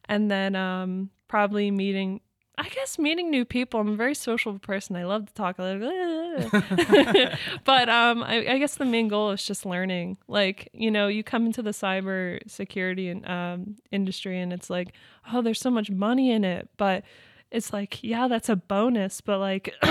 and 0.06 0.30
then 0.30 0.56
um, 0.56 1.10
probably 1.28 1.72
meeting. 1.72 2.22
I 2.58 2.68
guess 2.68 3.00
meeting 3.00 3.30
new 3.30 3.46
people. 3.46 3.80
I'm 3.80 3.90
a 3.90 3.96
very 3.96 4.14
social 4.14 4.60
person. 4.60 4.98
I 4.98 5.06
love 5.06 5.28
to 5.28 5.34
talk 5.34 5.60
a 5.60 5.64
little, 5.64 6.50
but 7.64 7.88
um, 7.88 8.22
I, 8.22 8.46
I 8.50 8.58
guess 8.58 8.76
the 8.76 8.84
main 8.84 9.08
goal 9.08 9.32
is 9.32 9.46
just 9.46 9.66
learning. 9.66 10.18
Like 10.28 10.70
you 10.74 10.92
know, 10.92 11.08
you 11.08 11.24
come 11.24 11.46
into 11.46 11.62
the 11.62 11.72
cyber 11.72 12.40
security 12.48 13.10
and 13.10 13.28
um, 13.28 13.76
industry, 13.92 14.40
and 14.40 14.52
it's 14.52 14.70
like, 14.70 14.94
oh, 15.34 15.42
there's 15.42 15.62
so 15.62 15.72
much 15.72 15.90
money 15.90 16.32
in 16.32 16.44
it, 16.44 16.70
but 16.76 17.04
it's 17.50 17.72
like, 17.72 18.04
yeah, 18.04 18.28
that's 18.28 18.50
a 18.50 18.56
bonus, 18.56 19.22
but 19.22 19.40
like. 19.40 19.74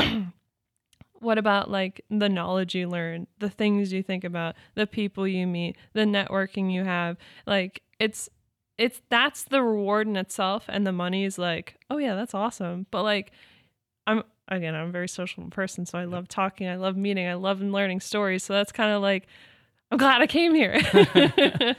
what 1.20 1.38
about 1.38 1.70
like 1.70 2.04
the 2.10 2.28
knowledge 2.28 2.74
you 2.74 2.88
learn, 2.88 3.26
the 3.38 3.50
things 3.50 3.92
you 3.92 4.02
think 4.02 4.24
about, 4.24 4.54
the 4.74 4.86
people 4.86 5.26
you 5.26 5.46
meet, 5.46 5.76
the 5.92 6.02
networking 6.02 6.72
you 6.72 6.84
have? 6.84 7.16
Like 7.46 7.82
it's 7.98 8.28
it's 8.76 9.02
that's 9.08 9.42
the 9.44 9.62
reward 9.62 10.06
in 10.06 10.16
itself 10.16 10.64
and 10.68 10.86
the 10.86 10.92
money 10.92 11.24
is 11.24 11.38
like, 11.38 11.76
oh 11.90 11.98
yeah, 11.98 12.14
that's 12.14 12.34
awesome. 12.34 12.86
But 12.90 13.02
like 13.02 13.32
I'm 14.06 14.22
again, 14.48 14.74
I'm 14.74 14.88
a 14.88 14.92
very 14.92 15.08
social 15.08 15.44
person, 15.50 15.84
so 15.84 15.98
I 15.98 16.04
love 16.04 16.28
talking, 16.28 16.68
I 16.68 16.76
love 16.76 16.96
meeting, 16.96 17.26
I 17.26 17.34
love 17.34 17.60
learning 17.60 18.00
stories. 18.00 18.44
So 18.44 18.54
that's 18.54 18.72
kind 18.72 18.92
of 18.92 19.02
like 19.02 19.26
I'm 19.90 19.98
glad 19.98 20.20
I 20.20 20.26
came 20.26 20.54
here. 20.54 20.80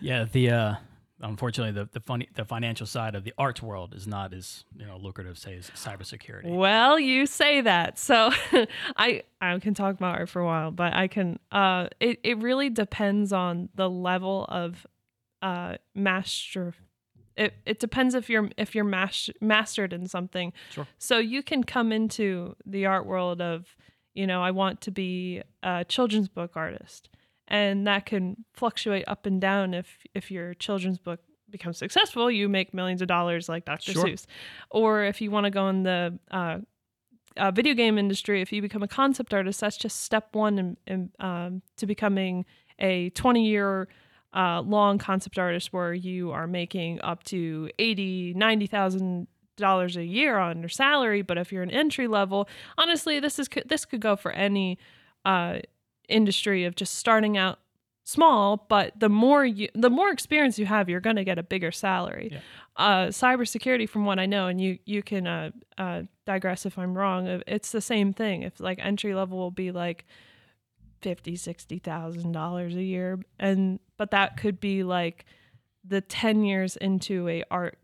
yeah, 0.00 0.24
the 0.30 0.50
uh 0.50 0.74
unfortunately 1.22 1.72
the 1.72 1.88
the 1.92 2.00
funny 2.00 2.28
the 2.34 2.44
financial 2.44 2.86
side 2.86 3.14
of 3.14 3.24
the 3.24 3.32
arts 3.38 3.62
world 3.62 3.94
is 3.94 4.06
not 4.06 4.34
as 4.34 4.64
you 4.76 4.86
know 4.86 4.96
lucrative 4.96 5.38
say 5.38 5.56
as 5.56 5.70
cybersecurity. 5.70 6.54
Well, 6.54 6.98
you 6.98 7.26
say 7.26 7.60
that. 7.60 7.98
So 7.98 8.30
I 8.96 9.22
I 9.40 9.58
can 9.58 9.74
talk 9.74 9.94
about 9.94 10.18
art 10.18 10.28
for 10.28 10.40
a 10.40 10.44
while, 10.44 10.70
but 10.70 10.94
I 10.94 11.08
can 11.08 11.38
uh 11.50 11.88
it, 12.00 12.18
it 12.22 12.38
really 12.38 12.70
depends 12.70 13.32
on 13.32 13.68
the 13.74 13.88
level 13.88 14.44
of 14.48 14.86
uh 15.40 15.76
master 15.94 16.74
it, 17.36 17.54
it 17.64 17.80
depends 17.80 18.14
if 18.14 18.28
you're 18.28 18.50
if 18.56 18.74
you're 18.74 18.84
mas- 18.84 19.30
mastered 19.40 19.92
in 19.92 20.06
something. 20.06 20.52
Sure. 20.70 20.86
So 20.98 21.18
you 21.18 21.42
can 21.42 21.64
come 21.64 21.92
into 21.92 22.54
the 22.66 22.86
art 22.86 23.06
world 23.06 23.40
of, 23.40 23.74
you 24.14 24.26
know, 24.26 24.42
I 24.42 24.50
want 24.50 24.80
to 24.82 24.90
be 24.90 25.42
a 25.62 25.84
children's 25.84 26.28
book 26.28 26.52
artist 26.56 27.08
and 27.48 27.86
that 27.86 28.06
can 28.06 28.44
fluctuate 28.54 29.04
up 29.06 29.26
and 29.26 29.40
down. 29.40 29.74
If 29.74 29.98
if 30.14 30.30
your 30.30 30.54
children's 30.54 30.98
book 30.98 31.20
becomes 31.52 31.78
successful 31.78 32.30
you 32.30 32.48
make 32.48 32.74
millions 32.74 33.02
of 33.02 33.08
dollars 33.08 33.48
like 33.48 33.64
dr 33.64 33.92
Sure. 33.92 34.04
seuss. 34.04 34.24
Or 34.70 35.04
if 35.04 35.20
you 35.20 35.30
want 35.30 35.44
to 35.44 35.50
go 35.50 35.68
in 35.68 35.82
the 35.84 36.18
uh, 36.30 36.58
uh, 37.36 37.50
video 37.50 37.74
game 37.74 37.98
industry 37.98 38.40
if 38.40 38.52
you 38.52 38.60
become 38.60 38.82
a 38.82 38.88
concept 38.88 39.32
artist 39.32 39.60
that's 39.60 39.76
just 39.76 40.00
step 40.00 40.34
one 40.34 40.58
in, 40.58 40.76
in, 40.86 41.10
um, 41.20 41.62
to 41.76 41.86
becoming 41.86 42.44
a 42.78 43.10
20 43.10 43.46
year 43.46 43.86
uh, 44.34 44.62
long 44.62 44.96
concept 44.96 45.38
artist 45.38 45.74
where 45.74 45.92
you 45.92 46.30
are 46.32 46.46
making 46.46 47.00
up 47.02 47.22
to 47.24 47.70
80 47.78 48.34
90000 48.34 49.28
dollars 49.58 49.98
a 49.98 50.04
year 50.04 50.38
on 50.38 50.60
your 50.60 50.70
salary. 50.70 51.20
But 51.20 51.36
if 51.36 51.52
you're 51.52 51.62
an 51.62 51.70
entry 51.70 52.08
level 52.08 52.48
honestly 52.78 53.20
this 53.20 53.38
is 53.38 53.48
this 53.66 53.84
could 53.84 54.00
go 54.00 54.16
for 54.16 54.32
any 54.32 54.78
uh, 55.26 55.58
industry 56.08 56.64
of 56.64 56.74
just 56.76 56.94
starting 56.96 57.36
out 57.36 57.58
small, 58.04 58.66
but 58.68 58.98
the 58.98 59.08
more 59.08 59.44
you 59.44 59.68
the 59.74 59.90
more 59.90 60.10
experience 60.10 60.58
you 60.58 60.66
have, 60.66 60.88
you're 60.88 61.00
going 61.00 61.16
to 61.16 61.24
get 61.24 61.38
a 61.38 61.42
bigger 61.42 61.70
salary. 61.70 62.30
Yeah. 62.32 62.40
Uh, 62.74 63.06
cybersecurity, 63.08 63.88
from 63.88 64.04
what 64.06 64.18
I 64.18 64.26
know, 64.26 64.46
and 64.48 64.60
you 64.60 64.78
you 64.84 65.02
can 65.02 65.26
uh, 65.26 65.50
uh, 65.78 66.02
digress 66.26 66.66
if 66.66 66.78
I'm 66.78 66.96
wrong. 66.96 67.28
uh, 67.28 67.40
It's 67.46 67.70
the 67.70 67.80
same 67.80 68.12
thing. 68.12 68.42
If 68.42 68.60
like 68.60 68.78
entry 68.80 69.14
level 69.14 69.38
will 69.38 69.50
be 69.50 69.70
like 69.70 70.04
fifty, 71.00 71.36
sixty 71.36 71.78
thousand 71.78 72.32
dollars 72.32 72.74
a 72.74 72.82
year, 72.82 73.18
and 73.38 73.78
but 73.98 74.10
that 74.10 74.36
could 74.36 74.58
be 74.58 74.82
like 74.82 75.26
the 75.84 76.00
ten 76.00 76.44
years 76.44 76.76
into 76.76 77.28
a 77.28 77.44
art 77.50 77.78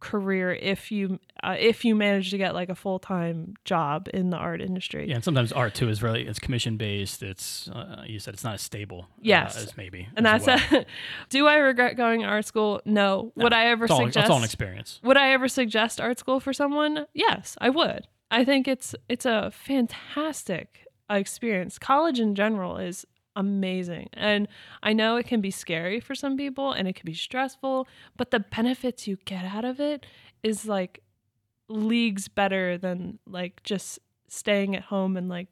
career 0.00 0.52
if 0.52 0.92
you 0.92 1.18
uh, 1.42 1.56
if 1.58 1.84
you 1.84 1.94
manage 1.94 2.30
to 2.30 2.38
get 2.38 2.54
like 2.54 2.68
a 2.68 2.74
full-time 2.74 3.54
job 3.64 4.08
in 4.14 4.30
the 4.30 4.36
art 4.36 4.60
industry 4.60 5.08
Yeah, 5.08 5.16
and 5.16 5.24
sometimes 5.24 5.52
art 5.52 5.74
too 5.74 5.88
is 5.88 6.02
really 6.02 6.26
it's 6.26 6.38
commission 6.38 6.76
based. 6.76 7.22
It's 7.22 7.68
uh, 7.68 8.04
you 8.06 8.18
said 8.18 8.34
it's 8.34 8.44
not 8.44 8.54
as 8.54 8.62
stable. 8.62 9.08
Yes. 9.20 9.56
uh, 9.56 9.60
as 9.62 9.76
maybe. 9.76 10.08
and 10.16 10.26
as 10.26 10.44
that's 10.44 10.70
well. 10.70 10.82
a, 10.82 10.86
do 11.28 11.46
i 11.46 11.56
regret 11.56 11.96
going 11.96 12.20
to 12.20 12.26
art 12.26 12.44
school 12.46 12.80
no, 12.84 13.32
would 13.36 13.52
i 13.52 13.66
ever 13.66 13.84
it's 13.84 13.90
all, 13.92 13.98
suggest 13.98 14.16
it's 14.18 14.30
all 14.30 14.38
an 14.38 14.44
experience. 14.44 15.00
would 15.02 15.16
i 15.16 15.30
ever 15.30 15.48
suggest 15.48 16.00
art 16.00 16.18
school 16.18 16.40
for 16.40 16.52
someone 16.52 17.06
yes 17.14 17.56
i 17.60 17.68
would 17.68 18.06
i 18.30 18.44
think 18.44 18.68
it's 18.68 18.94
it's 19.08 19.26
a 19.26 19.50
fantastic 19.52 20.86
experience 21.10 21.78
college 21.78 22.20
in 22.20 22.34
general 22.34 22.76
is 22.76 23.04
amazing 23.36 24.08
and 24.14 24.48
i 24.82 24.92
know 24.92 25.16
it 25.16 25.26
can 25.26 25.40
be 25.40 25.50
scary 25.50 26.00
for 26.00 26.14
some 26.14 26.36
people 26.36 26.72
and 26.72 26.88
it 26.88 26.94
can 26.96 27.04
be 27.06 27.14
stressful 27.14 27.86
but 28.16 28.30
the 28.30 28.40
benefits 28.40 29.06
you 29.06 29.16
get 29.24 29.44
out 29.44 29.64
of 29.64 29.78
it 29.80 30.04
is 30.42 30.66
like 30.66 31.02
leagues 31.68 32.28
better 32.28 32.76
than 32.78 33.18
like 33.26 33.62
just 33.62 33.98
staying 34.28 34.74
at 34.74 34.82
home 34.82 35.16
and 35.16 35.28
like 35.28 35.48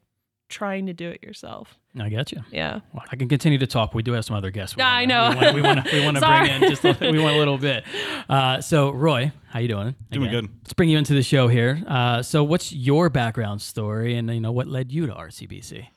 trying 0.49 0.85
to 0.85 0.93
do 0.93 1.09
it 1.09 1.21
yourself 1.23 1.77
I 1.99 2.09
get 2.09 2.31
you. 2.31 2.41
yeah 2.51 2.81
Well, 2.93 3.03
I 3.11 3.15
can 3.15 3.27
continue 3.27 3.57
to 3.57 3.65
talk. 3.65 3.95
We 3.95 4.03
do 4.03 4.11
have 4.13 4.23
some 4.23 4.35
other 4.35 4.51
guests. 4.51 4.75
We 4.75 4.81
Yeah, 4.83 4.99
wanna- 5.01 5.13
I 5.13 5.41
know. 5.49 5.53
We 5.53 5.61
want 5.63 5.83
to 5.85 5.91
we 5.99 6.05
want 6.05 6.17
to 6.17 6.21
bring 6.21 6.45
in 6.63 6.69
just 6.69 6.85
a, 6.85 6.95
we 7.11 7.17
want 7.19 7.35
a 7.35 7.39
little 7.39 7.57
bit. 7.57 7.83
Uh, 8.29 8.59
so 8.61 8.91
Roy, 8.91 9.31
how 9.49 9.59
you 9.59 9.67
doing? 9.69 9.95
Doing 10.11 10.27
Again, 10.27 10.41
good. 10.43 10.49
Let's 10.59 10.73
bring 10.73 10.89
you 10.89 10.97
into 10.97 11.13
the 11.13 11.23
show 11.23 11.47
here. 11.47 11.81
Uh, 11.87 12.21
so 12.21 12.43
what's 12.43 12.71
your 12.73 13.09
background 13.09 13.61
story, 13.61 14.15
and 14.17 14.29
you 14.31 14.41
know 14.41 14.51
what 14.51 14.67
led 14.67 14.91
you 14.91 15.07
to 15.07 15.13
RCBC? 15.13 15.87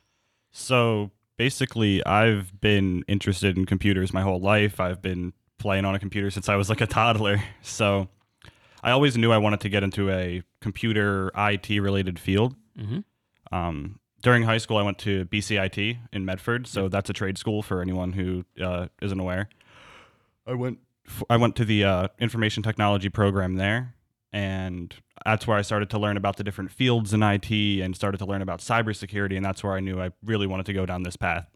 So 0.53 1.11
basically, 1.41 2.05
I've 2.05 2.61
been 2.61 3.03
interested 3.09 3.57
in 3.57 3.65
computers 3.65 4.13
my 4.13 4.21
whole 4.21 4.41
life. 4.41 4.79
I've 4.79 5.01
been 5.01 5.33
playing 5.57 5.87
on 5.87 5.95
a 5.95 5.99
computer 5.99 6.31
since 6.31 6.51
I 6.51 6.57
was 6.57 6.69
like 6.69 6.83
a 6.83 6.87
toddler. 6.87 7.43
So 7.63 8.09
I 8.83 8.91
always 8.91 9.17
knew 9.17 9.33
I 9.33 9.39
wanted 9.39 9.61
to 9.61 9.71
get 9.71 9.83
into 9.83 10.11
a 10.11 10.43
computer 10.61 11.31
IT 11.35 11.71
related 11.71 12.19
field. 12.19 12.57
Mm-hmm. 12.79 12.99
Um, 13.55 14.01
during 14.21 14.43
high 14.43 14.59
school, 14.59 14.77
I 14.77 14.83
went 14.83 14.99
to 14.99 15.25
BCIT 15.25 15.97
in 16.13 16.27
Medford, 16.27 16.67
so 16.67 16.89
that's 16.89 17.09
a 17.09 17.15
trade 17.15 17.39
school 17.39 17.63
for 17.63 17.81
anyone 17.81 18.13
who 18.13 18.45
uh, 18.63 18.89
isn't 19.01 19.19
aware. 19.19 19.49
I 20.47 20.53
went 20.53 20.79
f- 21.07 21.23
I 21.31 21.39
went 21.39 21.57
to 21.57 21.65
the 21.65 21.85
uh, 21.85 22.09
information 22.19 22.63
technology 22.63 23.09
program 23.09 23.55
there, 23.55 23.95
and 24.31 24.95
that's 25.25 25.47
where 25.47 25.57
I 25.57 25.63
started 25.63 25.91
to 25.91 25.99
learn 25.99 26.17
about 26.17 26.37
the 26.37 26.45
different 26.45 26.71
fields 26.71 27.13
in 27.13 27.23
IT 27.23 27.51
and 27.51 27.95
started 27.95 28.19
to 28.19 28.25
learn 28.25 28.43
about 28.43 28.61
cybersecurity, 28.61 29.37
and 29.37 29.45
that's 29.45 29.63
where 29.63 29.75
I 29.75 29.81
knew 29.81 30.01
I 30.01 30.11
really 30.25 30.47
wanted 30.47 30.67
to 30.67 30.73
go 30.73 30.87
down 30.87 31.03
this 31.03 31.17
path. 31.17 31.47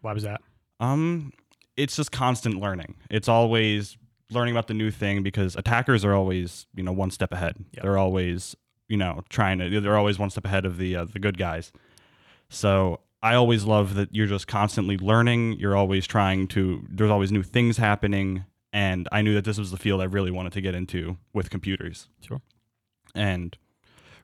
Why 0.00 0.12
was 0.12 0.24
that? 0.24 0.40
Um, 0.80 1.32
it's 1.76 1.96
just 1.96 2.12
constant 2.12 2.60
learning. 2.60 2.96
It's 3.10 3.28
always 3.28 3.96
learning 4.30 4.54
about 4.54 4.66
the 4.66 4.74
new 4.74 4.90
thing 4.90 5.22
because 5.22 5.56
attackers 5.56 6.04
are 6.04 6.14
always, 6.14 6.66
you 6.74 6.82
know, 6.82 6.92
one 6.92 7.10
step 7.10 7.32
ahead. 7.32 7.56
Yep. 7.72 7.82
They're 7.82 7.98
always, 7.98 8.56
you 8.88 8.96
know, 8.96 9.22
trying 9.28 9.58
to. 9.58 9.80
They're 9.80 9.96
always 9.96 10.18
one 10.18 10.30
step 10.30 10.44
ahead 10.44 10.64
of 10.66 10.78
the 10.78 10.96
uh, 10.96 11.04
the 11.04 11.18
good 11.18 11.38
guys. 11.38 11.72
So 12.48 13.00
I 13.22 13.34
always 13.34 13.64
love 13.64 13.94
that 13.94 14.14
you're 14.14 14.26
just 14.26 14.48
constantly 14.48 14.98
learning. 14.98 15.58
You're 15.58 15.76
always 15.76 16.06
trying 16.06 16.48
to. 16.48 16.84
There's 16.90 17.10
always 17.10 17.30
new 17.30 17.42
things 17.42 17.76
happening, 17.76 18.44
and 18.72 19.08
I 19.12 19.22
knew 19.22 19.34
that 19.34 19.44
this 19.44 19.58
was 19.58 19.70
the 19.70 19.76
field 19.76 20.00
I 20.00 20.04
really 20.04 20.30
wanted 20.30 20.52
to 20.54 20.60
get 20.60 20.74
into 20.74 21.18
with 21.32 21.50
computers. 21.50 22.08
Sure. 22.20 22.40
And 23.14 23.56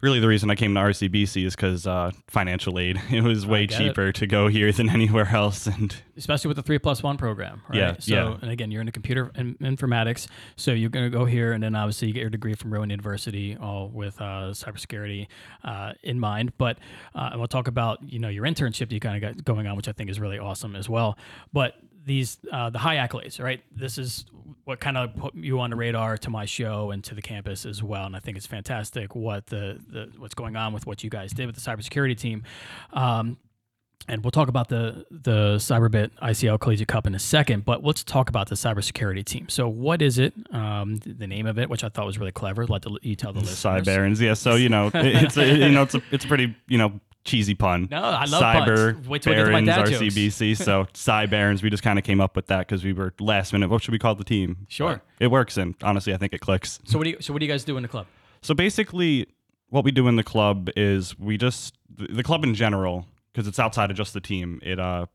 really, 0.00 0.20
the 0.20 0.28
reason 0.28 0.50
I 0.50 0.54
came 0.54 0.74
to 0.74 0.80
RCBC 0.80 1.44
is 1.44 1.56
because 1.56 1.86
uh, 1.86 2.12
financial 2.28 2.78
aid. 2.78 3.00
It 3.10 3.22
was 3.22 3.46
way 3.46 3.66
get 3.66 3.80
it. 3.80 3.88
cheaper 3.88 4.12
to 4.12 4.26
go 4.26 4.48
here 4.48 4.70
than 4.72 4.88
anywhere 4.98 5.28
else, 5.28 5.66
and 5.66 5.94
especially 6.16 6.48
with 6.48 6.56
the 6.56 6.62
three 6.62 6.78
plus 6.78 7.02
one 7.02 7.16
program, 7.16 7.62
right? 7.68 7.78
Yeah, 7.78 7.96
So, 7.98 8.14
yeah. 8.14 8.38
and 8.42 8.50
again, 8.50 8.70
you're 8.70 8.80
into 8.80 8.92
computer 8.92 9.30
in, 9.34 9.56
informatics, 9.56 10.28
so 10.56 10.72
you're 10.72 10.90
going 10.90 11.10
to 11.10 11.16
go 11.16 11.24
here, 11.24 11.52
and 11.52 11.62
then 11.62 11.74
obviously 11.74 12.08
you 12.08 12.14
get 12.14 12.20
your 12.20 12.30
degree 12.30 12.54
from 12.54 12.72
Rowan 12.72 12.90
University, 12.90 13.56
all 13.56 13.88
with 13.88 14.20
uh, 14.20 14.52
cybersecurity 14.52 15.26
uh, 15.64 15.92
in 16.02 16.20
mind. 16.20 16.52
But 16.58 16.78
uh, 17.14 17.30
and 17.32 17.40
we'll 17.40 17.48
talk 17.48 17.68
about 17.68 18.02
you 18.02 18.18
know 18.18 18.28
your 18.28 18.44
internship 18.44 18.88
that 18.88 18.92
you 18.92 19.00
kind 19.00 19.22
of 19.22 19.36
got 19.36 19.44
going 19.44 19.66
on, 19.66 19.76
which 19.76 19.88
I 19.88 19.92
think 19.92 20.10
is 20.10 20.20
really 20.20 20.38
awesome 20.38 20.76
as 20.76 20.88
well. 20.88 21.18
But 21.52 21.74
these 22.04 22.38
uh, 22.52 22.70
the 22.70 22.78
high 22.78 22.96
accolades, 22.96 23.42
right? 23.42 23.62
This 23.74 23.98
is 23.98 24.24
what 24.64 24.80
kind 24.80 24.96
of 24.96 25.14
put 25.16 25.34
you 25.34 25.60
on 25.60 25.70
the 25.70 25.76
radar 25.76 26.18
to 26.18 26.30
my 26.30 26.44
show 26.44 26.90
and 26.90 27.02
to 27.04 27.14
the 27.14 27.22
campus 27.22 27.64
as 27.66 27.82
well, 27.82 28.04
and 28.04 28.16
I 28.16 28.20
think 28.20 28.36
it's 28.36 28.46
fantastic 28.46 29.14
what 29.14 29.46
the, 29.46 29.78
the 29.88 30.10
what's 30.18 30.34
going 30.34 30.56
on 30.56 30.72
with 30.72 30.86
what 30.86 31.04
you 31.04 31.10
guys 31.10 31.32
did 31.32 31.46
with 31.46 31.54
the 31.54 31.60
cybersecurity 31.60 32.16
team. 32.18 32.44
Um, 32.92 33.38
and 34.08 34.24
we'll 34.24 34.30
talk 34.30 34.48
about 34.48 34.68
the 34.68 35.04
the 35.10 35.56
Cyberbit 35.56 36.10
ICL 36.22 36.60
Collegiate 36.60 36.88
Cup 36.88 37.06
in 37.06 37.14
a 37.14 37.18
second, 37.18 37.64
but 37.64 37.84
let's 37.84 38.02
talk 38.02 38.28
about 38.28 38.48
the 38.48 38.54
cybersecurity 38.54 39.24
team. 39.24 39.48
So, 39.48 39.68
what 39.68 40.00
is 40.00 40.18
it? 40.18 40.32
Um, 40.50 40.96
the 41.04 41.26
name 41.26 41.46
of 41.46 41.58
it, 41.58 41.68
which 41.68 41.84
I 41.84 41.88
thought 41.88 42.06
was 42.06 42.18
really 42.18 42.32
clever. 42.32 42.66
Let 42.66 42.82
the, 42.82 42.98
you 43.02 43.16
tell 43.16 43.32
the 43.32 43.40
listeners. 43.40 43.86
Cybarons, 43.86 44.20
yeah. 44.20 44.34
So 44.34 44.54
you 44.54 44.70
know, 44.70 44.90
it's 44.94 45.36
a, 45.36 45.46
you 45.46 45.68
know, 45.68 45.82
it's 45.82 45.94
a, 45.94 46.02
it's 46.10 46.24
a 46.24 46.28
pretty 46.28 46.56
you 46.68 46.78
know 46.78 47.00
cheesy 47.28 47.54
pun. 47.54 47.88
No, 47.90 48.02
I 48.02 48.24
love 48.24 48.42
Cyber 48.42 48.94
puns. 48.94 49.08
Wait 49.08 49.22
till 49.22 49.32
we 49.32 49.36
get 49.36 49.44
to 49.44 49.50
my 49.50 49.60
Barons, 49.60 49.90
dad 49.90 50.00
jokes. 50.00 50.14
RCBC. 50.14 50.56
so 50.56 50.84
Cybarons, 50.94 51.62
we 51.62 51.70
just 51.70 51.82
kind 51.82 51.98
of 51.98 52.04
came 52.04 52.20
up 52.20 52.34
with 52.34 52.46
that 52.46 52.60
because 52.60 52.82
we 52.84 52.92
were 52.92 53.14
last 53.20 53.52
minute. 53.52 53.68
What 53.68 53.82
should 53.82 53.92
we 53.92 53.98
call 53.98 54.14
the 54.14 54.24
team? 54.24 54.66
Sure. 54.68 55.00
But 55.18 55.24
it 55.24 55.30
works, 55.30 55.56
and 55.56 55.74
honestly, 55.82 56.14
I 56.14 56.16
think 56.16 56.32
it 56.32 56.40
clicks. 56.40 56.80
So, 56.84 56.98
what 56.98 57.04
do 57.04 57.10
you 57.10 57.16
so 57.20 57.32
what 57.32 57.40
do 57.40 57.46
you 57.46 57.52
guys 57.52 57.64
do 57.64 57.76
in 57.76 57.82
the 57.82 57.88
club? 57.88 58.06
So 58.42 58.54
basically, 58.54 59.26
what 59.68 59.84
we 59.84 59.90
do 59.90 60.08
in 60.08 60.16
the 60.16 60.24
club 60.24 60.70
is 60.76 61.18
we 61.18 61.36
just 61.36 61.74
the 61.94 62.06
the 62.08 62.22
club 62.22 62.44
in 62.44 62.54
general 62.54 63.06
because 63.32 63.46
it's 63.46 63.58
outside 63.58 63.90
of 63.90 63.96
just 63.96 64.14
the 64.14 64.20
team. 64.20 64.60
It 64.62 64.80
uh 64.80 65.06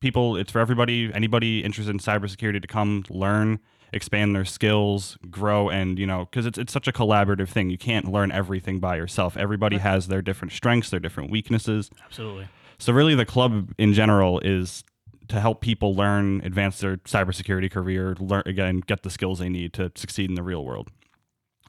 people. 0.00 0.36
It's 0.36 0.52
for 0.52 0.60
everybody, 0.60 1.10
anybody 1.12 1.64
interested 1.64 1.90
in 1.92 1.98
cybersecurity 1.98 2.60
to 2.62 2.68
come 2.68 3.04
learn, 3.10 3.58
expand 3.92 4.34
their 4.34 4.44
skills, 4.44 5.18
grow, 5.30 5.68
and 5.68 5.98
you 5.98 6.06
know, 6.06 6.26
because 6.30 6.46
it's 6.46 6.58
it's 6.58 6.72
such 6.72 6.88
a 6.88 6.92
collaborative 6.92 7.48
thing. 7.48 7.70
You 7.70 7.78
can't 7.78 8.10
learn 8.10 8.32
everything 8.32 8.80
by 8.80 8.96
yourself. 8.96 9.36
Everybody 9.36 9.78
has 9.78 10.08
their 10.08 10.22
different 10.22 10.52
strengths, 10.52 10.90
their 10.90 11.00
different 11.00 11.30
weaknesses. 11.30 11.90
Absolutely. 12.04 12.48
So 12.78 12.92
really, 12.92 13.14
the 13.14 13.24
club 13.24 13.72
in 13.78 13.92
general 13.92 14.40
is 14.40 14.84
to 15.28 15.40
help 15.40 15.60
people 15.60 15.94
learn, 15.94 16.40
advance 16.44 16.80
their 16.80 16.98
cybersecurity 16.98 17.70
career, 17.70 18.16
learn 18.20 18.42
again, 18.46 18.80
get 18.86 19.02
the 19.02 19.10
skills 19.10 19.38
they 19.38 19.48
need 19.48 19.72
to 19.74 19.90
succeed 19.94 20.28
in 20.30 20.34
the 20.34 20.42
real 20.42 20.64
world. 20.64 20.90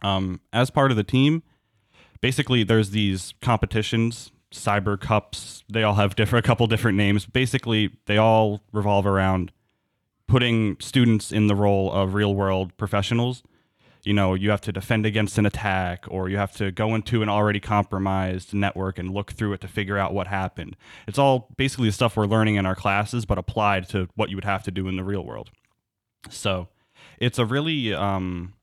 Um, 0.04 0.42
as 0.54 0.70
part 0.70 0.92
of 0.92 0.98
the 0.98 1.04
team, 1.04 1.44
basically, 2.22 2.64
there's 2.64 2.92
these 2.92 3.34
competitions, 3.42 4.32
cyber 4.52 5.00
cups. 5.00 5.64
They 5.70 5.84
all 5.84 5.96
have 5.96 6.16
different, 6.16 6.46
a 6.46 6.48
couple 6.48 6.68
different 6.68 6.98
names. 6.98 7.26
Basically, 7.26 7.92
they 8.06 8.18
all 8.18 8.62
revolve 8.72 9.08
around 9.08 9.52
putting 10.28 10.78
students 10.80 11.32
in 11.32 11.48
the 11.48 11.56
role 11.56 11.92
of 11.92 12.14
real 12.14 12.34
world 12.36 12.76
professionals. 12.78 13.44
You 14.04 14.14
know 14.14 14.36
you 14.36 14.52
have 14.52 14.62
to 14.62 14.72
defend 14.72 15.06
against 15.06 15.38
an 15.38 15.46
attack 15.46 16.06
or 16.08 16.30
you 16.30 16.38
have 16.38 16.56
to 16.58 16.72
go 16.72 16.96
into 16.96 17.22
an 17.22 17.30
already 17.30 17.60
compromised 17.60 18.54
network 18.54 18.98
and 18.98 19.14
look 19.14 19.34
through 19.34 19.54
it 19.54 19.62
to 19.62 19.68
figure 19.68 19.98
out 19.98 20.14
what 20.14 20.28
happened. 20.28 20.78
It's 21.08 21.18
all 21.18 21.50
basically 21.58 21.90
the 21.90 21.94
stuff 21.94 22.16
we're 22.16 22.26
learning 22.26 22.56
in 22.56 22.66
our 22.66 22.76
classes 22.76 23.26
but 23.26 23.38
applied 23.38 23.90
to 23.90 24.08
what 24.16 24.30
you 24.30 24.38
would 24.38 24.46
have 24.46 24.64
to 24.64 24.72
do 24.72 24.88
in 24.88 24.96
the 24.96 25.04
real 25.04 25.26
world. 25.26 25.52
So 26.30 26.70
it's 27.20 27.38
a 27.38 27.46
really 27.46 27.94
um, 27.94 28.54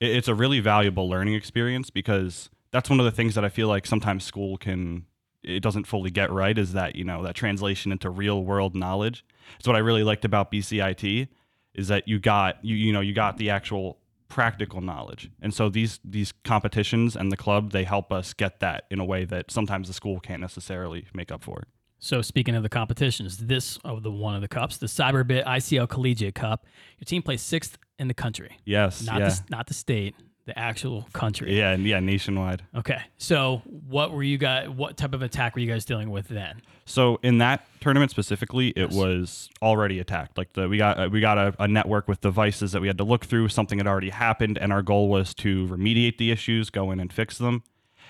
it's 0.00 0.28
a 0.28 0.34
really 0.34 0.60
valuable 0.60 1.08
learning 1.08 1.34
experience 1.34 1.90
because 1.90 2.48
that's 2.70 2.88
one 2.88 3.00
of 3.00 3.04
the 3.04 3.10
things 3.10 3.34
that 3.34 3.44
i 3.44 3.48
feel 3.48 3.68
like 3.68 3.86
sometimes 3.86 4.24
school 4.24 4.56
can 4.56 5.04
it 5.42 5.60
doesn't 5.60 5.86
fully 5.86 6.10
get 6.10 6.30
right 6.30 6.56
is 6.56 6.72
that 6.72 6.96
you 6.96 7.04
know 7.04 7.22
that 7.22 7.34
translation 7.34 7.92
into 7.92 8.10
real 8.10 8.44
world 8.44 8.74
knowledge. 8.74 9.24
It's 9.58 9.66
what 9.66 9.76
i 9.76 9.80
really 9.80 10.04
liked 10.04 10.24
about 10.24 10.52
bcit 10.52 11.28
is 11.74 11.88
that 11.88 12.06
you 12.08 12.18
got 12.18 12.64
you 12.64 12.76
you 12.76 12.92
know 12.92 13.00
you 13.00 13.14
got 13.14 13.36
the 13.36 13.50
actual 13.50 13.98
practical 14.30 14.80
knowledge. 14.80 15.30
And 15.42 15.52
so 15.52 15.68
these 15.68 16.00
these 16.02 16.32
competitions 16.44 17.16
and 17.16 17.30
the 17.30 17.36
club 17.36 17.72
they 17.72 17.84
help 17.84 18.10
us 18.12 18.32
get 18.32 18.60
that 18.60 18.84
in 18.90 18.98
a 18.98 19.04
way 19.04 19.26
that 19.26 19.50
sometimes 19.50 19.88
the 19.88 19.92
school 19.92 20.20
can't 20.20 20.40
necessarily 20.40 21.06
make 21.12 21.30
up 21.30 21.42
for. 21.42 21.64
So 21.98 22.22
speaking 22.22 22.54
of 22.54 22.62
the 22.62 22.70
competitions, 22.70 23.36
this 23.36 23.76
of 23.84 24.02
the 24.02 24.10
one 24.10 24.34
of 24.34 24.40
the 24.40 24.48
cups, 24.48 24.78
the 24.78 24.86
Cyberbit 24.86 25.44
ICL 25.44 25.90
Collegiate 25.90 26.34
Cup, 26.34 26.64
your 26.98 27.04
team 27.04 27.20
placed 27.20 27.46
sixth 27.46 27.76
in 27.98 28.08
the 28.08 28.14
country, 28.14 28.56
yes 28.64 29.02
not 29.04 29.20
yeah. 29.20 29.28
the 29.28 29.40
not 29.50 29.66
the 29.66 29.74
state, 29.74 30.14
the 30.46 30.58
actual 30.58 31.06
country. 31.12 31.56
yeah 31.56 31.74
yeah 31.76 32.00
nationwide 32.00 32.62
Okay. 32.74 33.00
So 33.18 33.62
what 33.64 34.12
were 34.12 34.22
you 34.22 34.38
guys? 34.38 34.68
What 34.68 34.96
type 34.96 35.14
of 35.14 35.22
attack 35.22 35.54
were 35.54 35.60
you 35.60 35.70
guys 35.70 35.84
dealing 35.84 36.10
with 36.10 36.28
then? 36.28 36.62
So 36.86 37.20
in 37.22 37.38
that 37.38 37.66
tournament 37.80 38.10
specifically, 38.10 38.68
it 38.70 38.90
was 38.90 39.48
already 39.62 40.00
attacked. 40.00 40.36
Like 40.36 40.54
the 40.54 40.68
we 40.68 40.78
got 40.78 40.98
uh, 40.98 41.08
we 41.10 41.20
got 41.20 41.38
a, 41.38 41.54
a 41.58 41.68
network 41.68 42.08
with 42.08 42.20
devices 42.20 42.72
that 42.72 42.80
we 42.80 42.88
had 42.88 42.98
to 42.98 43.04
look 43.04 43.24
through. 43.24 43.48
Something 43.48 43.78
had 43.78 43.86
already 43.86 44.10
happened, 44.10 44.58
and 44.58 44.72
our 44.72 44.82
goal 44.82 45.08
was 45.08 45.34
to 45.34 45.68
remediate 45.68 46.18
the 46.18 46.30
issues, 46.30 46.70
go 46.70 46.90
in 46.90 46.98
and 46.98 47.12
fix 47.12 47.38
them, 47.38 47.62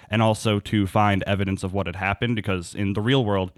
and 0.08 0.22
also 0.22 0.60
to 0.60 0.86
find 0.86 1.22
evidence 1.26 1.62
of 1.62 1.74
what 1.74 1.86
had 1.86 1.96
happened. 1.96 2.36
Because 2.36 2.74
in 2.74 2.94
the 2.94 3.02
real 3.02 3.24
world, 3.24 3.52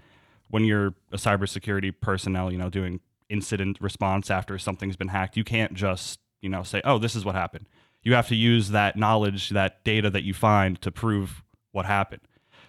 when 0.49 0.65
you're 0.65 0.93
a 1.11 1.17
cybersecurity 1.17 1.93
personnel, 2.01 2.51
you 2.51 2.57
know, 2.57 2.69
doing 2.69 2.99
incident 3.29 3.77
response 3.79 4.29
after 4.29 4.57
something's 4.57 4.97
been 4.97 5.09
hacked, 5.09 5.37
you 5.37 5.43
can't 5.43 5.73
just 5.73 6.19
you 6.41 6.49
know 6.49 6.63
say, 6.63 6.81
oh, 6.83 6.97
this 6.97 7.15
is 7.15 7.23
what 7.23 7.35
happened. 7.35 7.65
You 8.03 8.13
have 8.13 8.27
to 8.27 8.35
use 8.35 8.69
that 8.69 8.97
knowledge, 8.97 9.49
that 9.49 9.83
data 9.83 10.09
that 10.09 10.23
you 10.23 10.33
find 10.33 10.81
to 10.81 10.91
prove 10.91 11.43
what 11.71 11.85
happened. 11.85 12.21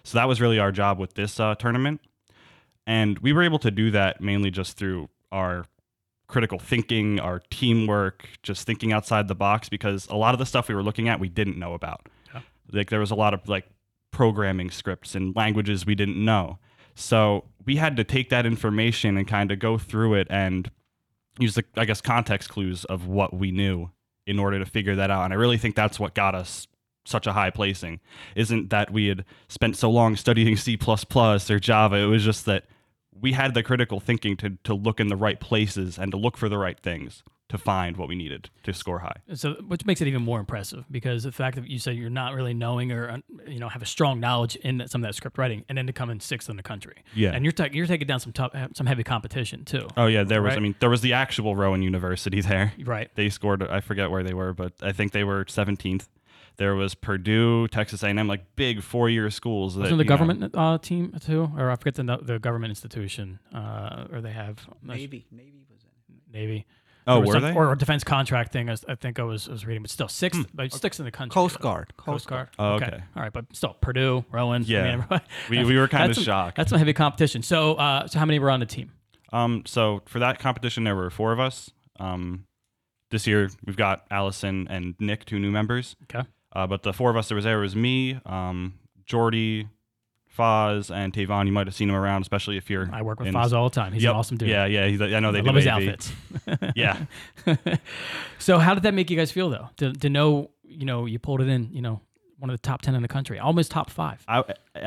So 0.03 0.17
that 0.17 0.27
was 0.27 0.39
really 0.39 0.59
our 0.59 0.71
job 0.71 0.99
with 0.99 1.15
this 1.15 1.39
uh, 1.39 1.55
tournament. 1.55 2.01
And 2.87 3.19
we 3.19 3.33
were 3.33 3.43
able 3.43 3.59
to 3.59 3.71
do 3.71 3.91
that 3.91 4.21
mainly 4.21 4.51
just 4.51 4.77
through 4.77 5.09
our 5.31 5.65
critical 6.27 6.59
thinking, 6.59 7.19
our 7.19 7.41
teamwork, 7.49 8.29
just 8.43 8.65
thinking 8.65 8.93
outside 8.93 9.27
the 9.27 9.35
box 9.35 9.69
because 9.69 10.07
a 10.07 10.15
lot 10.15 10.33
of 10.33 10.39
the 10.39 10.45
stuff 10.45 10.67
we 10.67 10.75
were 10.75 10.83
looking 10.83 11.09
at 11.09 11.19
we 11.19 11.29
didn't 11.29 11.57
know 11.57 11.73
about. 11.73 12.07
Yeah. 12.33 12.41
Like 12.71 12.89
there 12.89 12.99
was 12.99 13.11
a 13.11 13.15
lot 13.15 13.33
of 13.33 13.47
like 13.47 13.67
programming 14.11 14.71
scripts 14.71 15.15
and 15.15 15.35
languages 15.35 15.85
we 15.85 15.95
didn't 15.95 16.23
know. 16.23 16.59
So 16.95 17.45
we 17.65 17.75
had 17.75 17.97
to 17.97 18.03
take 18.03 18.29
that 18.29 18.45
information 18.45 19.17
and 19.17 19.27
kind 19.27 19.51
of 19.51 19.59
go 19.59 19.77
through 19.77 20.15
it 20.15 20.27
and 20.29 20.69
use 21.39 21.55
the 21.55 21.65
I 21.75 21.85
guess 21.85 22.01
context 22.01 22.49
clues 22.49 22.85
of 22.85 23.07
what 23.07 23.33
we 23.33 23.51
knew 23.51 23.91
in 24.25 24.39
order 24.39 24.59
to 24.59 24.65
figure 24.65 24.95
that 24.95 25.11
out. 25.11 25.23
And 25.23 25.33
I 25.33 25.37
really 25.37 25.57
think 25.57 25.75
that's 25.75 25.99
what 25.99 26.13
got 26.13 26.35
us 26.35 26.67
such 27.05 27.27
a 27.27 27.33
high 27.33 27.51
placing. 27.51 27.99
Isn't 28.35 28.69
that 28.71 28.91
we 28.91 29.07
had 29.07 29.25
spent 29.47 29.77
so 29.77 29.89
long 29.89 30.15
studying 30.15 30.57
C 30.57 30.77
or 30.77 31.59
Java. 31.59 31.97
It 31.97 32.05
was 32.05 32.23
just 32.23 32.45
that 32.45 32.65
we 33.19 33.33
had 33.33 33.53
the 33.53 33.63
critical 33.63 33.99
thinking 33.99 34.35
to 34.37 34.57
to 34.63 34.73
look 34.73 34.99
in 34.99 35.07
the 35.07 35.15
right 35.15 35.39
places 35.39 35.97
and 35.97 36.11
to 36.11 36.17
look 36.17 36.37
for 36.37 36.49
the 36.49 36.57
right 36.57 36.79
things 36.79 37.23
to 37.49 37.57
find 37.59 37.95
what 37.95 38.07
we 38.07 38.15
needed 38.15 38.49
to 38.63 38.73
score 38.73 38.99
high. 38.99 39.17
So, 39.35 39.53
which 39.67 39.85
makes 39.85 40.01
it 40.01 40.07
even 40.07 40.23
more 40.23 40.39
impressive 40.39 40.83
because 40.89 41.23
the 41.23 41.31
fact 41.31 41.55
that 41.57 41.67
you 41.67 41.77
said 41.77 41.95
you're 41.95 42.09
not 42.09 42.33
really 42.33 42.53
knowing 42.55 42.91
or 42.91 43.09
uh, 43.09 43.17
you 43.47 43.59
know 43.59 43.69
have 43.69 43.81
a 43.83 43.85
strong 43.85 44.19
knowledge 44.19 44.55
in 44.55 44.79
that, 44.79 44.89
some 44.89 45.03
of 45.03 45.07
that 45.07 45.13
script 45.13 45.37
writing, 45.37 45.63
and 45.69 45.77
then 45.77 45.85
to 45.87 45.93
come 45.93 46.09
in 46.09 46.19
sixth 46.19 46.49
in 46.49 46.57
the 46.57 46.63
country. 46.63 47.03
Yeah. 47.13 47.31
and 47.33 47.45
you're 47.45 47.51
ta- 47.51 47.69
you're 47.71 47.85
taking 47.85 48.07
down 48.07 48.19
some 48.19 48.33
tough, 48.33 48.51
some 48.73 48.87
heavy 48.87 49.03
competition 49.03 49.63
too. 49.63 49.87
Oh 49.95 50.07
yeah, 50.07 50.23
there 50.23 50.41
was. 50.41 50.55
I 50.55 50.59
mean, 50.59 50.75
there 50.79 50.89
was 50.89 51.01
the 51.01 51.13
actual 51.13 51.55
Rowan 51.55 51.81
University 51.83 52.41
there. 52.51 52.73
Right. 52.83 53.09
They 53.15 53.29
scored. 53.29 53.61
I 53.61 53.79
forget 53.79 54.09
where 54.09 54.23
they 54.23 54.33
were, 54.33 54.53
but 54.53 54.73
I 54.81 54.91
think 54.91 55.11
they 55.11 55.23
were 55.23 55.45
17th. 55.45 56.07
There 56.57 56.73
was 56.73 56.95
Purdue, 56.95 57.67
Texas 57.67 58.01
A&M, 58.01 58.27
like 58.29 58.55
big 58.55 58.81
four-year 58.81 59.29
schools. 59.29 59.75
That, 59.75 59.81
Wasn't 59.81 59.97
the 59.97 60.03
you 60.05 60.09
know- 60.09 60.17
government 60.17 60.55
uh, 60.55 60.77
team 60.79 61.13
too, 61.21 61.51
or 61.57 61.69
I 61.69 61.75
forget 61.75 61.95
the 61.95 62.17
the 62.23 62.39
government 62.39 62.71
institution, 62.71 63.37
uh, 63.53 64.05
or 64.11 64.21
they 64.21 64.31
have 64.31 64.65
Navy. 64.81 65.27
Navy 65.31 65.63
was 65.69 65.83
in 65.83 66.15
it. 66.15 66.33
Navy. 66.33 66.65
Oh, 67.07 67.19
were 67.19 67.33
some- 67.33 67.41
they? 67.43 67.53
Or 67.53 67.71
a 67.71 67.77
defense 67.77 68.03
contract 68.03 68.51
thing. 68.51 68.69
I, 68.69 68.73
s- 68.73 68.85
I 68.87 68.95
think 68.95 69.19
I 69.19 69.23
was, 69.23 69.47
I 69.47 69.51
was 69.51 69.65
reading, 69.65 69.83
but 69.83 69.91
still 69.91 70.07
sixth, 70.07 70.45
but 70.53 70.73
sixth 70.73 70.99
in 70.99 71.05
the 71.05 71.11
country. 71.11 71.33
Coast 71.33 71.59
Guard. 71.59 71.93
Coast 71.97 72.27
Guard. 72.27 72.49
Oh, 72.57 72.73
okay. 72.73 72.99
All 73.15 73.21
right, 73.23 73.31
but 73.33 73.45
still 73.53 73.75
Purdue, 73.79 74.25
Rowan. 74.31 74.63
I 74.63 74.65
Yeah. 74.65 74.95
mean, 75.09 75.21
We- 75.49 75.63
we 75.65 75.77
were 75.77 75.87
kinda 75.87 76.07
that's 76.07 76.17
some- 76.17 76.23
shocked. 76.25 76.57
That's 76.57 76.69
some 76.69 76.79
heavy 76.79 76.93
competition. 76.93 77.41
So, 77.43 77.75
uh, 77.75 78.07
so 78.07 78.17
how 78.19 78.25
many 78.25 78.39
were 78.39 78.49
on 78.51 78.59
the 78.59 78.65
team? 78.65 78.91
Um, 79.33 79.63
so 79.65 80.01
for 80.05 80.19
that 80.19 80.39
competition, 80.39 80.83
there 80.83 80.95
were 80.95 81.09
four 81.09 81.31
of 81.31 81.39
us. 81.39 81.69
Um, 81.99 82.45
this 83.11 83.27
year 83.27 83.49
we've 83.65 83.77
got 83.77 84.05
Allison 84.09 84.67
and 84.69 84.95
Nick, 84.99 85.25
two 85.25 85.39
new 85.39 85.51
members. 85.51 85.95
Okay. 86.03 86.27
Uh, 86.55 86.65
but 86.65 86.83
the 86.83 86.93
four 86.93 87.09
of 87.09 87.17
us 87.17 87.29
that 87.29 87.35
was 87.35 87.43
there 87.43 87.59
was 87.59 87.75
me, 87.75 88.19
um, 88.25 88.73
Jordy, 89.05 89.67
Foz, 90.35 90.93
and 90.93 91.13
Tavon. 91.13 91.45
You 91.45 91.51
might 91.51 91.67
have 91.67 91.75
seen 91.75 91.89
him 91.89 91.95
around, 91.95 92.21
especially 92.23 92.57
if 92.57 92.69
you're. 92.69 92.89
I 92.91 93.01
work 93.01 93.19
with 93.19 93.27
in- 93.29 93.33
Foz 93.33 93.53
all 93.53 93.69
the 93.69 93.75
time. 93.75 93.93
He's 93.93 94.03
Yep. 94.03 94.11
an 94.11 94.17
awesome 94.17 94.37
dude. 94.37 94.49
Yeah, 94.49 94.65
yeah. 94.65 94.87
He's, 94.87 95.01
I 95.01 95.19
know 95.19 95.31
they 95.31 95.39
I 95.39 95.41
do 95.41 95.47
love 95.47 95.55
his 95.55 95.67
AV. 95.67 95.71
outfits. 95.83 96.11
Yeah. 96.75 97.05
so, 98.39 98.57
how 98.59 98.73
did 98.73 98.83
that 98.83 98.93
make 98.93 99.09
you 99.09 99.17
guys 99.17 99.31
feel 99.31 99.49
though? 99.49 99.69
To, 99.77 99.93
to 99.93 100.09
know, 100.09 100.51
you 100.63 100.85
know, 100.85 101.05
you 101.05 101.19
pulled 101.19 101.41
it 101.41 101.47
in, 101.47 101.69
you 101.71 101.81
know, 101.81 102.01
one 102.39 102.49
of 102.49 102.55
the 102.55 102.61
top 102.61 102.81
ten 102.81 102.95
in 102.95 103.01
the 103.01 103.07
country, 103.07 103.39
almost 103.39 103.71
top 103.71 103.89
five. 103.89 104.23
I 104.27 104.43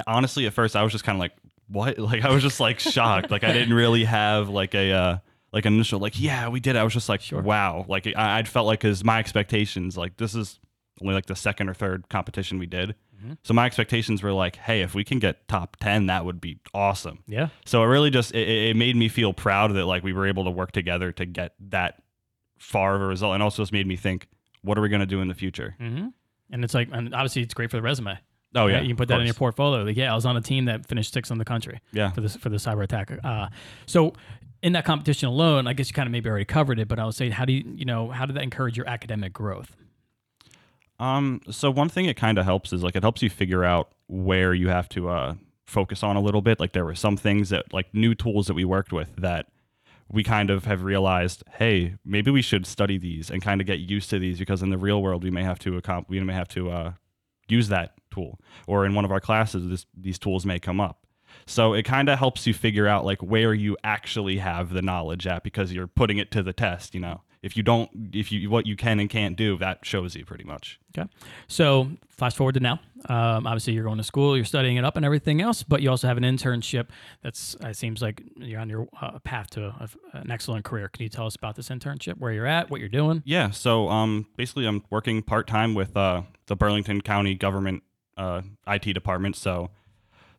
honestly 0.06 0.46
at 0.46 0.52
first 0.52 0.76
I 0.76 0.82
was 0.82 0.92
just 0.92 1.04
kind 1.04 1.16
of 1.16 1.20
like, 1.20 1.32
what? 1.68 1.98
Like 2.08 2.24
I 2.24 2.30
was 2.30 2.42
just 2.42 2.60
like 2.60 2.78
shocked. 2.78 3.30
like 3.30 3.44
I 3.44 3.52
didn't 3.52 3.74
really 3.74 4.04
have 4.04 4.48
like 4.48 4.74
a 4.74 4.92
uh, 4.92 5.18
like 5.52 5.64
an 5.66 5.74
initial 5.74 5.98
like 6.00 6.18
yeah 6.20 6.48
we 6.48 6.60
did. 6.60 6.76
it. 6.76 6.78
I 6.78 6.84
was 6.84 6.92
just 6.92 7.08
like 7.08 7.20
Sure. 7.20 7.40
wow. 7.42 7.84
Like 7.88 8.06
I, 8.06 8.38
I'd 8.38 8.48
felt 8.48 8.66
like 8.66 8.80
because 8.80 9.02
my 9.04 9.18
expectations 9.18 9.96
like 9.96 10.16
this 10.18 10.34
is 10.34 10.60
only 11.00 11.14
like 11.14 11.26
the 11.26 11.36
second 11.36 11.68
or 11.68 11.74
third 11.74 12.08
competition 12.08 12.58
we 12.58 12.66
did. 12.66 12.94
Mm-hmm. 13.18 13.32
So 13.42 13.54
my 13.54 13.66
expectations 13.66 14.22
were 14.22 14.32
like, 14.32 14.56
hey, 14.56 14.82
if 14.82 14.94
we 14.94 15.04
can 15.04 15.18
get 15.18 15.48
top 15.48 15.76
ten, 15.76 16.06
that 16.06 16.24
would 16.24 16.40
be 16.40 16.58
awesome. 16.72 17.20
Yeah. 17.26 17.48
So 17.64 17.82
it 17.82 17.86
really 17.86 18.10
just 18.10 18.32
it, 18.34 18.48
it 18.48 18.76
made 18.76 18.96
me 18.96 19.08
feel 19.08 19.32
proud 19.32 19.74
that 19.74 19.86
like 19.86 20.02
we 20.02 20.12
were 20.12 20.26
able 20.26 20.44
to 20.44 20.50
work 20.50 20.72
together 20.72 21.12
to 21.12 21.26
get 21.26 21.54
that 21.70 22.02
far 22.58 22.94
of 22.94 23.02
a 23.02 23.06
result, 23.06 23.34
and 23.34 23.42
also 23.42 23.62
just 23.62 23.72
made 23.72 23.86
me 23.86 23.96
think, 23.96 24.28
what 24.62 24.78
are 24.78 24.80
we 24.80 24.88
going 24.88 25.00
to 25.00 25.06
do 25.06 25.20
in 25.20 25.28
the 25.28 25.34
future? 25.34 25.74
Mm-hmm. 25.80 26.08
And 26.50 26.64
it's 26.64 26.74
like, 26.74 26.88
and 26.92 27.14
obviously, 27.14 27.42
it's 27.42 27.54
great 27.54 27.70
for 27.70 27.76
the 27.76 27.82
resume. 27.82 28.18
Oh 28.54 28.66
yeah, 28.66 28.76
Right? 28.76 28.82
you 28.82 28.88
can 28.88 28.96
put 28.96 29.08
that 29.08 29.20
in 29.20 29.26
your 29.26 29.34
portfolio. 29.34 29.82
Like, 29.82 29.96
yeah, 29.96 30.10
I 30.10 30.14
was 30.14 30.24
on 30.24 30.36
a 30.36 30.40
team 30.40 30.64
that 30.64 30.86
finished 30.86 31.12
sixth 31.12 31.30
in 31.30 31.38
the 31.38 31.44
country. 31.44 31.80
Yeah. 31.92 32.12
For 32.12 32.20
this 32.22 32.36
for 32.36 32.48
the 32.48 32.56
cyber 32.56 32.82
attack. 32.82 33.10
Uh, 33.22 33.48
so 33.86 34.14
in 34.62 34.72
that 34.72 34.84
competition 34.84 35.28
alone, 35.28 35.66
I 35.66 35.72
guess 35.74 35.88
you 35.88 35.92
kind 35.94 36.06
of 36.06 36.12
maybe 36.12 36.28
already 36.30 36.44
covered 36.46 36.78
it, 36.80 36.88
but 36.88 36.98
I 36.98 37.04
would 37.04 37.14
say, 37.14 37.30
how 37.30 37.44
do 37.44 37.52
you, 37.52 37.62
you 37.76 37.84
know, 37.84 38.10
how 38.10 38.26
did 38.26 38.36
that 38.36 38.42
encourage 38.42 38.76
your 38.76 38.88
academic 38.88 39.32
growth? 39.32 39.76
Um, 40.98 41.40
so 41.50 41.70
one 41.70 41.88
thing 41.88 42.06
it 42.06 42.16
kind 42.16 42.38
of 42.38 42.44
helps 42.44 42.72
is 42.72 42.82
like 42.82 42.96
it 42.96 43.02
helps 43.02 43.22
you 43.22 43.30
figure 43.30 43.64
out 43.64 43.92
where 44.08 44.52
you 44.52 44.68
have 44.68 44.88
to 44.90 45.08
uh, 45.08 45.34
focus 45.64 46.02
on 46.02 46.16
a 46.16 46.20
little 46.20 46.42
bit. 46.42 46.58
Like 46.58 46.72
there 46.72 46.84
were 46.84 46.94
some 46.94 47.16
things 47.16 47.50
that 47.50 47.72
like 47.72 47.92
new 47.94 48.14
tools 48.14 48.46
that 48.48 48.54
we 48.54 48.64
worked 48.64 48.92
with 48.92 49.14
that 49.16 49.46
we 50.10 50.24
kind 50.24 50.50
of 50.50 50.64
have 50.64 50.82
realized, 50.82 51.44
hey, 51.58 51.96
maybe 52.04 52.30
we 52.30 52.42
should 52.42 52.66
study 52.66 52.98
these 52.98 53.30
and 53.30 53.42
kind 53.42 53.60
of 53.60 53.66
get 53.66 53.78
used 53.78 54.10
to 54.10 54.18
these 54.18 54.38
because 54.38 54.62
in 54.62 54.70
the 54.70 54.78
real 54.78 55.02
world 55.02 55.22
we 55.22 55.30
may 55.30 55.42
have 55.42 55.58
to 55.60 55.80
accom- 55.80 56.06
we 56.08 56.18
may 56.20 56.32
have 56.32 56.48
to 56.48 56.70
uh, 56.70 56.92
use 57.48 57.68
that 57.68 57.92
tool, 58.10 58.40
or 58.66 58.86
in 58.86 58.94
one 58.94 59.04
of 59.04 59.12
our 59.12 59.20
classes 59.20 59.68
this, 59.68 59.86
these 59.96 60.18
tools 60.18 60.46
may 60.46 60.58
come 60.58 60.80
up. 60.80 61.06
So 61.46 61.74
it 61.74 61.84
kind 61.84 62.08
of 62.08 62.18
helps 62.18 62.46
you 62.46 62.54
figure 62.54 62.86
out 62.86 63.04
like 63.04 63.22
where 63.22 63.52
you 63.52 63.76
actually 63.84 64.38
have 64.38 64.72
the 64.72 64.82
knowledge 64.82 65.26
at 65.26 65.44
because 65.44 65.72
you're 65.72 65.86
putting 65.86 66.18
it 66.18 66.30
to 66.32 66.42
the 66.42 66.54
test. 66.54 66.94
You 66.94 67.00
know, 67.00 67.22
if 67.42 67.56
you 67.56 67.62
don't, 67.62 67.90
if 68.12 68.32
you 68.32 68.50
what 68.50 68.66
you 68.66 68.76
can 68.76 69.00
and 69.00 69.08
can't 69.08 69.36
do, 69.36 69.58
that 69.58 69.84
shows 69.84 70.14
you 70.14 70.24
pretty 70.24 70.44
much. 70.44 70.80
Okay. 70.96 71.08
So 71.46 71.90
fast 72.08 72.36
forward 72.36 72.54
to 72.54 72.60
now. 72.60 72.80
Um, 73.08 73.46
obviously, 73.46 73.74
you're 73.74 73.84
going 73.84 73.98
to 73.98 74.04
school, 74.04 74.36
you're 74.36 74.44
studying 74.44 74.76
it 74.76 74.84
up, 74.84 74.96
and 74.96 75.04
everything 75.04 75.40
else. 75.40 75.62
But 75.62 75.82
you 75.82 75.90
also 75.90 76.08
have 76.08 76.16
an 76.16 76.24
internship. 76.24 76.88
That's 77.22 77.56
it 77.60 77.76
seems 77.76 78.02
like 78.02 78.22
you're 78.36 78.60
on 78.60 78.68
your 78.68 78.88
uh, 79.00 79.18
path 79.20 79.50
to 79.50 79.66
a, 79.66 79.88
an 80.12 80.30
excellent 80.30 80.64
career. 80.64 80.88
Can 80.88 81.02
you 81.02 81.08
tell 81.08 81.26
us 81.26 81.36
about 81.36 81.56
this 81.56 81.68
internship? 81.68 82.18
Where 82.18 82.32
you're 82.32 82.46
at? 82.46 82.70
What 82.70 82.80
you're 82.80 82.88
doing? 82.88 83.22
Yeah. 83.24 83.50
So 83.50 83.88
um, 83.88 84.26
basically, 84.36 84.66
I'm 84.66 84.84
working 84.90 85.22
part 85.22 85.46
time 85.46 85.74
with 85.74 85.96
uh, 85.96 86.22
the 86.46 86.56
Burlington 86.56 87.00
County 87.02 87.34
government 87.34 87.82
uh, 88.16 88.42
IT 88.66 88.92
department. 88.92 89.36
So 89.36 89.70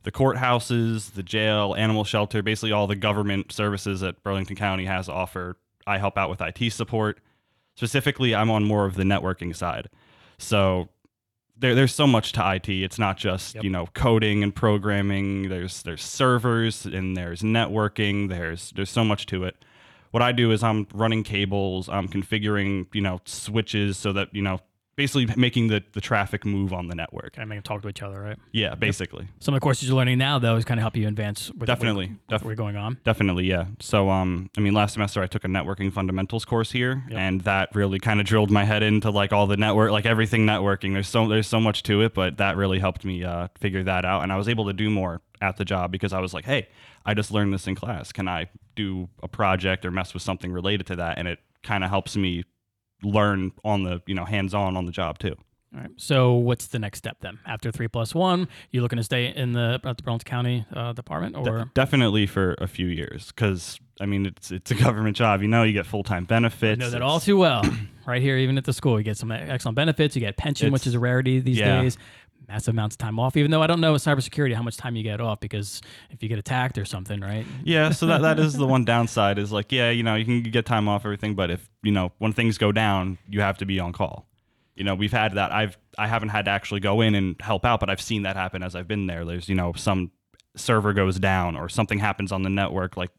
the 0.02 0.12
courthouses, 0.12 1.12
the 1.12 1.22
jail, 1.22 1.74
animal 1.76 2.04
shelter, 2.04 2.42
basically 2.42 2.72
all 2.72 2.86
the 2.86 2.96
government 2.96 3.52
services 3.52 4.00
that 4.00 4.22
Burlington 4.22 4.56
County 4.56 4.84
has 4.84 5.06
to 5.06 5.12
offer. 5.12 5.56
I 5.86 5.98
help 5.98 6.16
out 6.18 6.30
with 6.30 6.40
IT 6.40 6.72
support. 6.72 7.20
Specifically, 7.76 8.34
I'm 8.34 8.50
on 8.50 8.64
more 8.64 8.84
of 8.84 8.94
the 8.96 9.04
networking 9.04 9.54
side. 9.56 9.88
So 10.38 10.88
there, 11.58 11.74
there's 11.74 11.94
so 11.94 12.06
much 12.06 12.32
to 12.32 12.54
IT. 12.54 12.68
It's 12.68 12.98
not 12.98 13.16
just 13.16 13.54
Yep. 13.54 13.64
you 13.64 13.70
know 13.70 13.86
coding 13.94 14.42
and 14.42 14.54
programming. 14.54 15.48
There's 15.48 15.82
there's 15.82 16.02
servers 16.02 16.86
and 16.86 17.16
there's 17.16 17.42
networking. 17.42 18.28
There's 18.28 18.70
there's 18.72 18.90
so 18.90 19.04
much 19.04 19.26
to 19.26 19.44
it. 19.44 19.56
What 20.10 20.22
I 20.22 20.32
do 20.32 20.50
is 20.50 20.62
I'm 20.64 20.86
running 20.92 21.22
cables. 21.22 21.88
I'm 21.88 22.08
configuring 22.08 22.86
you 22.94 23.00
know 23.00 23.20
switches 23.24 23.96
so 23.96 24.12
that 24.12 24.34
you 24.34 24.42
know 24.42 24.58
basically 25.00 25.26
making 25.36 25.68
the 25.68 25.82
the 25.92 26.00
traffic 26.00 26.44
move 26.44 26.72
on 26.74 26.88
the 26.88 26.94
network. 26.94 27.38
Of 27.38 27.48
make 27.48 27.56
them 27.56 27.62
talk 27.62 27.80
to 27.82 27.88
each 27.88 28.02
other, 28.02 28.20
right? 28.20 28.36
Yeah, 28.52 28.74
basically. 28.74 29.26
Some 29.38 29.54
of 29.54 29.60
the 29.60 29.64
courses 29.64 29.88
you're 29.88 29.96
learning 29.96 30.18
now, 30.18 30.38
though, 30.38 30.56
is 30.56 30.64
kind 30.66 30.78
of 30.78 30.82
help 30.82 30.94
you 30.96 31.08
advance. 31.08 31.50
With 31.50 31.66
Definitely. 31.66 32.08
What, 32.26 32.28
Def- 32.28 32.44
we're 32.44 32.54
going 32.54 32.76
on. 32.76 32.98
Definitely, 33.04 33.46
yeah. 33.46 33.64
So, 33.80 34.10
um, 34.10 34.50
I 34.58 34.60
mean, 34.60 34.74
last 34.74 34.92
semester 34.92 35.22
I 35.22 35.26
took 35.26 35.44
a 35.44 35.48
networking 35.48 35.90
fundamentals 35.92 36.44
course 36.44 36.70
here, 36.70 37.02
Yep. 37.08 37.18
and 37.18 37.40
that 37.42 37.74
really 37.74 37.98
kind 37.98 38.20
of 38.20 38.26
drilled 38.26 38.50
my 38.50 38.64
head 38.64 38.82
into 38.82 39.10
like 39.10 39.32
all 39.32 39.46
the 39.46 39.56
network, 39.56 39.90
like 39.90 40.04
everything 40.04 40.44
networking. 40.46 40.92
There's 40.92 41.08
so 41.08 41.26
there's 41.28 41.46
so 41.48 41.60
much 41.60 41.82
to 41.84 42.02
it, 42.02 42.12
but 42.12 42.36
that 42.36 42.56
really 42.58 42.78
helped 42.78 43.04
me 43.04 43.24
uh, 43.24 43.48
figure 43.58 43.82
that 43.84 44.04
out, 44.04 44.22
and 44.22 44.30
I 44.32 44.36
was 44.36 44.48
able 44.48 44.66
to 44.66 44.72
do 44.74 44.90
more 44.90 45.22
at 45.40 45.56
the 45.56 45.64
job 45.64 45.90
because 45.90 46.12
I 46.12 46.20
was 46.20 46.34
like, 46.34 46.44
hey, 46.44 46.68
I 47.06 47.14
just 47.14 47.30
learned 47.30 47.54
this 47.54 47.66
in 47.66 47.74
class. 47.74 48.12
Can 48.12 48.28
I 48.28 48.50
do 48.76 49.08
a 49.22 49.28
project 49.28 49.86
or 49.86 49.90
mess 49.90 50.12
with 50.12 50.22
something 50.22 50.52
related 50.52 50.86
to 50.88 50.96
that? 50.96 51.16
And 51.16 51.26
it 51.26 51.38
kind 51.62 51.82
of 51.82 51.88
helps 51.88 52.14
me 52.16 52.44
learn 53.02 53.52
on 53.64 53.82
the 53.82 54.02
you 54.06 54.14
know 54.14 54.24
hands 54.24 54.54
on 54.54 54.76
on 54.76 54.86
the 54.86 54.92
job 54.92 55.18
too. 55.18 55.34
All 55.72 55.80
right. 55.80 55.90
So 55.96 56.32
what's 56.34 56.66
the 56.66 56.80
next 56.80 56.98
step 56.98 57.18
then? 57.20 57.38
After 57.46 57.70
three 57.70 57.86
plus 57.86 58.12
one, 58.14 58.48
you 58.72 58.82
looking 58.82 58.96
to 58.96 59.04
stay 59.04 59.26
in 59.34 59.52
the 59.52 59.80
at 59.84 59.96
the 59.96 60.02
Burlington 60.02 60.28
County 60.28 60.66
uh, 60.74 60.92
department, 60.92 61.36
De- 61.44 61.50
or 61.50 61.70
definitely 61.74 62.26
for 62.26 62.54
a 62.58 62.66
few 62.66 62.88
years, 62.88 63.28
because 63.28 63.78
I 64.00 64.06
mean, 64.06 64.26
it's 64.26 64.50
it's 64.50 64.70
a 64.72 64.74
government 64.84 65.16
job. 65.16 65.42
You 65.42 65.48
know, 65.48 65.62
you 65.62 65.72
get 65.72 65.86
full 65.86 66.02
time 66.02 66.24
I 66.24 66.26
benefits. 66.26 66.80
know 66.80 66.90
that 66.90 66.96
it's- 66.96 67.10
all 67.10 67.20
too 67.20 67.36
well. 67.36 67.62
right 68.06 68.20
here, 68.20 68.36
even 68.36 68.58
at 68.58 68.64
the 68.64 68.72
school, 68.72 68.98
you 68.98 69.04
get 69.04 69.16
some 69.16 69.30
excellent 69.30 69.76
benefits. 69.76 70.16
You 70.16 70.20
get 70.20 70.36
pension, 70.36 70.72
which 70.72 70.86
is 70.86 70.94
a 70.94 70.98
rarity 70.98 71.38
these 71.38 71.58
yeah. 71.58 71.82
days. 71.82 71.96
Massive 72.50 72.74
amounts 72.74 72.94
of 72.94 72.98
time 72.98 73.20
off. 73.20 73.36
Even 73.36 73.52
though 73.52 73.62
I 73.62 73.68
don't 73.68 73.80
know 73.80 73.92
with 73.92 74.02
cybersecurity 74.02 74.54
how 74.54 74.62
much 74.62 74.76
time 74.76 74.96
you 74.96 75.04
get 75.04 75.20
off 75.20 75.38
because 75.38 75.80
if 76.10 76.20
you 76.20 76.28
get 76.28 76.36
attacked 76.36 76.78
or 76.78 76.84
something, 76.84 77.20
right? 77.20 77.46
Yeah, 77.62 77.90
so 77.90 78.06
that, 78.06 78.22
that 78.22 78.40
is 78.40 78.54
the 78.54 78.66
one 78.74 78.84
downside 78.84 79.38
is 79.38 79.52
like, 79.52 79.70
yeah, 79.70 79.90
you 79.90 80.02
know, 80.02 80.16
you 80.16 80.24
can 80.24 80.42
get 80.42 80.66
time 80.66 80.88
off 80.88 81.04
everything, 81.04 81.36
but 81.36 81.52
if 81.52 81.68
you 81.84 81.92
know 81.92 82.10
when 82.18 82.32
things 82.32 82.58
go 82.58 82.72
down, 82.72 83.18
you 83.28 83.40
have 83.40 83.58
to 83.58 83.66
be 83.66 83.78
on 83.78 83.92
call. 83.92 84.26
You 84.74 84.82
know, 84.82 84.96
we've 84.96 85.12
had 85.12 85.34
that. 85.34 85.52
I've 85.52 85.78
I 85.96 86.08
haven't 86.08 86.30
had 86.30 86.46
to 86.46 86.50
actually 86.50 86.80
go 86.80 87.00
in 87.02 87.14
and 87.14 87.36
help 87.40 87.64
out, 87.64 87.78
but 87.78 87.88
I've 87.88 88.00
seen 88.00 88.22
that 88.22 88.34
happen 88.34 88.64
as 88.64 88.74
I've 88.74 88.88
been 88.88 89.06
there. 89.06 89.24
There's 89.24 89.48
you 89.48 89.54
know 89.54 89.72
some 89.74 90.10
server 90.56 90.92
goes 90.92 91.20
down 91.20 91.56
or 91.56 91.68
something 91.68 92.00
happens 92.00 92.32
on 92.32 92.42
the 92.42 92.50
network, 92.50 92.96
like 92.96 93.10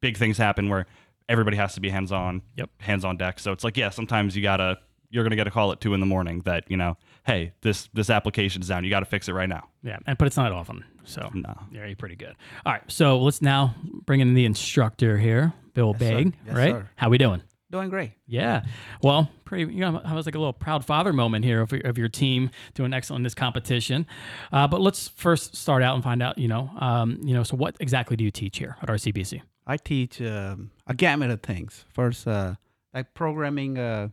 big 0.00 0.16
things 0.16 0.38
happen 0.38 0.70
where 0.70 0.86
everybody 1.28 1.56
has 1.56 1.74
to 1.74 1.80
be 1.80 1.90
hands 1.90 2.12
on. 2.12 2.42
Yep. 2.56 2.70
Hands 2.78 3.04
on 3.04 3.16
deck. 3.16 3.38
So 3.38 3.52
it's 3.52 3.64
like, 3.64 3.76
yeah, 3.76 3.90
sometimes 3.90 4.34
you 4.34 4.42
gotta 4.42 4.78
you're 5.10 5.24
gonna 5.24 5.36
get 5.36 5.46
a 5.46 5.50
call 5.50 5.72
at 5.72 5.80
two 5.80 5.94
in 5.94 6.00
the 6.00 6.06
morning 6.06 6.42
that 6.44 6.64
you 6.68 6.76
know, 6.76 6.96
hey, 7.28 7.52
this 7.60 7.88
this 7.94 8.10
application's 8.10 8.66
down. 8.66 8.82
You 8.82 8.90
got 8.90 9.00
to 9.00 9.06
fix 9.06 9.28
it 9.28 9.32
right 9.34 9.48
now. 9.48 9.68
Yeah, 9.84 9.98
and 10.06 10.18
but 10.18 10.26
it's 10.26 10.36
not 10.36 10.50
often. 10.50 10.82
So 11.04 11.30
No. 11.32 11.54
yeah, 11.70 11.86
you're 11.86 11.94
pretty 11.96 12.16
good. 12.16 12.34
All 12.66 12.72
right, 12.72 12.82
so 12.88 13.18
let's 13.20 13.40
now 13.40 13.74
bring 14.04 14.18
in 14.20 14.34
the 14.34 14.44
instructor 14.44 15.16
here, 15.18 15.52
Bill 15.74 15.94
Yes, 16.00 16.08
sir. 16.10 16.16
Baig. 16.16 16.32
Yes, 16.46 16.56
right? 16.56 16.72
sir. 16.72 16.90
How 16.96 17.08
we 17.08 17.18
doing? 17.18 17.42
Doing 17.70 17.90
great. 17.90 18.12
Yeah. 18.26 18.64
Well, 19.02 19.30
pretty. 19.44 19.72
You 19.72 19.80
know, 19.80 20.00
I 20.02 20.14
was 20.14 20.24
like 20.26 20.34
a 20.34 20.38
little 20.38 20.54
proud 20.54 20.84
father 20.86 21.12
moment 21.12 21.44
here 21.44 21.60
of, 21.60 21.70
of 21.84 21.98
your 21.98 22.08
team 22.08 22.50
doing 22.74 22.94
excellent 22.94 23.20
in 23.20 23.24
this 23.24 23.34
competition. 23.34 24.06
Uh, 24.50 24.66
but 24.66 24.80
let's 24.80 25.08
first 25.08 25.54
start 25.54 25.82
out 25.82 25.94
and 25.94 26.02
find 26.02 26.22
out. 26.22 26.38
You 26.38 26.48
know, 26.48 26.70
um, 26.78 27.20
you 27.22 27.34
know. 27.34 27.42
So, 27.42 27.56
what 27.56 27.76
exactly 27.78 28.16
do 28.16 28.24
you 28.24 28.30
teach 28.30 28.56
here 28.58 28.76
at 28.82 28.88
RCBC? 28.88 29.42
I 29.66 29.76
teach 29.76 30.20
um, 30.22 30.70
a 30.86 30.94
gamut 30.94 31.30
of 31.30 31.42
things. 31.42 31.84
First, 31.92 32.26
uh, 32.26 32.54
like 32.94 33.12
programming, 33.12 33.76
uh, 33.78 34.08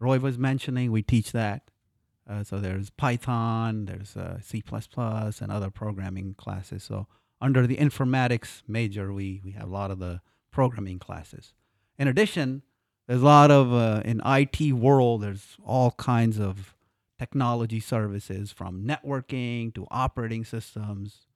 Roy 0.00 0.18
was 0.18 0.36
mentioning, 0.36 0.90
we 0.90 1.02
teach 1.02 1.30
that. 1.32 1.62
Uh, 2.28 2.44
so 2.44 2.58
there's 2.58 2.90
Python, 2.90 3.86
there's 3.86 4.16
uh, 4.16 4.38
C++, 4.40 4.62
and 4.70 5.52
other 5.52 5.70
programming 5.70 6.34
classes. 6.34 6.84
So 6.84 7.06
under 7.40 7.66
the 7.66 7.76
informatics 7.76 8.62
major, 8.68 9.12
we, 9.12 9.40
we 9.44 9.52
have 9.52 9.68
a 9.68 9.72
lot 9.72 9.90
of 9.90 9.98
the 9.98 10.20
programming 10.50 10.98
classes. 10.98 11.54
In 11.98 12.06
addition, 12.06 12.62
there's 13.06 13.22
a 13.22 13.24
lot 13.24 13.50
of, 13.50 13.72
uh, 13.72 14.02
in 14.04 14.20
IT 14.26 14.72
world, 14.72 15.22
there's 15.22 15.56
all 15.64 15.92
kinds 15.92 16.38
of 16.38 16.74
technology 17.18 17.80
services 17.80 18.52
from 18.52 18.84
networking 18.84 19.74
to 19.74 19.86
operating 19.90 20.44
systems 20.44 21.26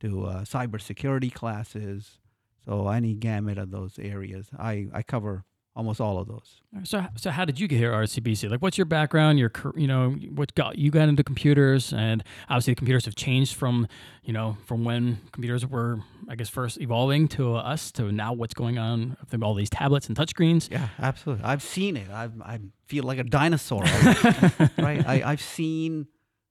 to 0.00 0.24
uh, 0.24 0.40
cybersecurity 0.42 1.32
classes. 1.32 2.18
So 2.64 2.88
any 2.88 3.14
gamut 3.14 3.58
of 3.58 3.70
those 3.70 3.98
areas, 3.98 4.48
I, 4.58 4.88
I 4.92 5.02
cover 5.02 5.44
almost 5.76 6.00
all 6.00 6.18
of 6.18 6.26
those. 6.28 6.60
So, 6.84 7.04
so 7.16 7.30
how 7.30 7.44
did 7.44 7.58
you 7.60 7.66
get 7.68 7.78
here 7.78 7.92
at 7.92 7.98
RCBC? 8.08 8.50
Like, 8.50 8.60
what's 8.60 8.76
your 8.78 8.84
background? 8.84 9.38
Your, 9.38 9.50
you 9.76 9.86
know, 9.86 10.10
what 10.34 10.54
got 10.54 10.78
you 10.78 10.90
got 10.90 11.08
into 11.08 11.22
computers? 11.24 11.92
And 11.92 12.22
obviously, 12.48 12.72
the 12.72 12.76
computers 12.76 13.04
have 13.06 13.14
changed 13.14 13.54
from, 13.54 13.86
you 14.22 14.32
know, 14.32 14.56
from 14.66 14.84
when 14.84 15.18
computers 15.32 15.66
were, 15.66 16.00
I 16.28 16.34
guess, 16.36 16.48
first 16.48 16.80
evolving 16.80 17.28
to 17.28 17.54
us 17.54 17.90
to 17.92 18.10
now 18.12 18.32
what's 18.32 18.54
going 18.54 18.78
on 18.78 19.16
with 19.30 19.42
all 19.42 19.54
these 19.54 19.70
tablets 19.70 20.08
and 20.08 20.16
touchscreens. 20.16 20.70
Yeah, 20.70 20.88
absolutely. 20.98 21.44
I've 21.44 21.62
seen 21.62 21.96
it. 21.96 22.10
I 22.10 22.28
I 22.42 22.58
feel 22.86 23.04
like 23.04 23.18
a 23.18 23.24
dinosaur, 23.24 23.82
right? 24.78 25.06
I 25.06 25.22
I've 25.24 25.42
seen 25.42 26.06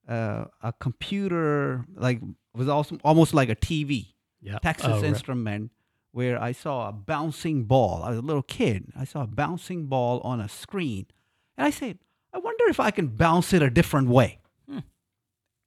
uh, 0.08 0.46
a 0.62 0.72
computer 0.80 1.84
like 1.94 2.20
was 2.54 2.68
also 2.68 2.98
almost 3.04 3.32
like 3.32 3.48
a 3.48 3.56
TV, 3.56 4.08
Yeah. 4.42 4.58
Texas 4.58 4.88
Oh, 4.90 5.00
right. 5.02 5.70
Where 6.12 6.42
I 6.42 6.52
saw 6.52 6.88
a 6.88 6.92
bouncing 6.92 7.64
ball. 7.64 8.02
I 8.02 8.10
was 8.10 8.18
a 8.18 8.22
little 8.22 8.42
kid. 8.42 8.92
I 8.96 9.04
saw 9.04 9.22
a 9.22 9.26
bouncing 9.28 9.86
ball 9.86 10.20
on 10.20 10.40
a 10.40 10.48
screen, 10.48 11.06
and 11.56 11.66
I 11.66 11.70
said, 11.70 11.98
I 12.32 12.38
wonder 12.38 12.64
if 12.68 12.80
I 12.80 12.90
can 12.90 13.08
bounce 13.08 13.52
it 13.52 13.62
a 13.62 13.70
different 13.70 14.08
way. 14.08 14.40
Hmm. 14.68 14.78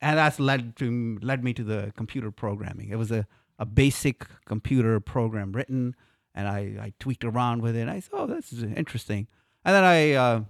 And 0.02 0.18
that's 0.18 0.40
led 0.40 0.76
to 0.78 1.20
led 1.22 1.44
me 1.44 1.54
to 1.54 1.64
the 1.64 1.94
computer 1.96 2.32
programming. 2.32 2.90
It 2.90 2.98
was 2.98 3.12
a, 3.12 3.28
a 3.60 3.66
basic 3.66 4.26
computer 4.46 5.00
program 5.00 5.54
written, 5.54 5.96
and 6.36 6.48
I, 6.48 6.60
I 6.80 6.94
tweaked 7.00 7.24
around 7.24 7.62
with 7.62 7.76
it. 7.76 7.82
And 7.82 7.92
I 7.92 8.00
thought, 8.00 8.30
oh, 8.30 8.36
this 8.36 8.52
is 8.52 8.64
interesting. 8.64 9.28
And 9.66 9.76
then 9.76 9.84
I, 9.84 10.12
uh, 10.14 10.42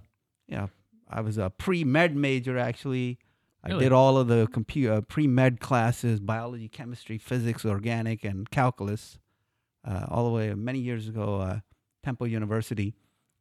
you 0.48 0.56
know, 0.56 0.70
I 1.08 1.20
was 1.20 1.38
a 1.38 1.50
pre 1.50 1.84
med 1.84 2.16
major 2.16 2.58
actually. 2.58 3.18
I 3.66 3.78
did 3.78 3.92
all 3.92 4.18
of 4.18 4.28
the 4.28 4.46
computer 4.52 5.00
pre 5.00 5.26
med 5.26 5.60
classes: 5.60 6.20
biology, 6.20 6.68
chemistry, 6.68 7.18
physics, 7.18 7.64
organic, 7.64 8.24
and 8.24 8.50
calculus. 8.50 9.18
Uh, 9.86 10.06
all 10.08 10.24
the 10.24 10.30
way 10.30 10.54
many 10.54 10.78
years 10.78 11.08
ago, 11.08 11.40
uh, 11.40 11.60
Temple 12.02 12.26
University, 12.26 12.94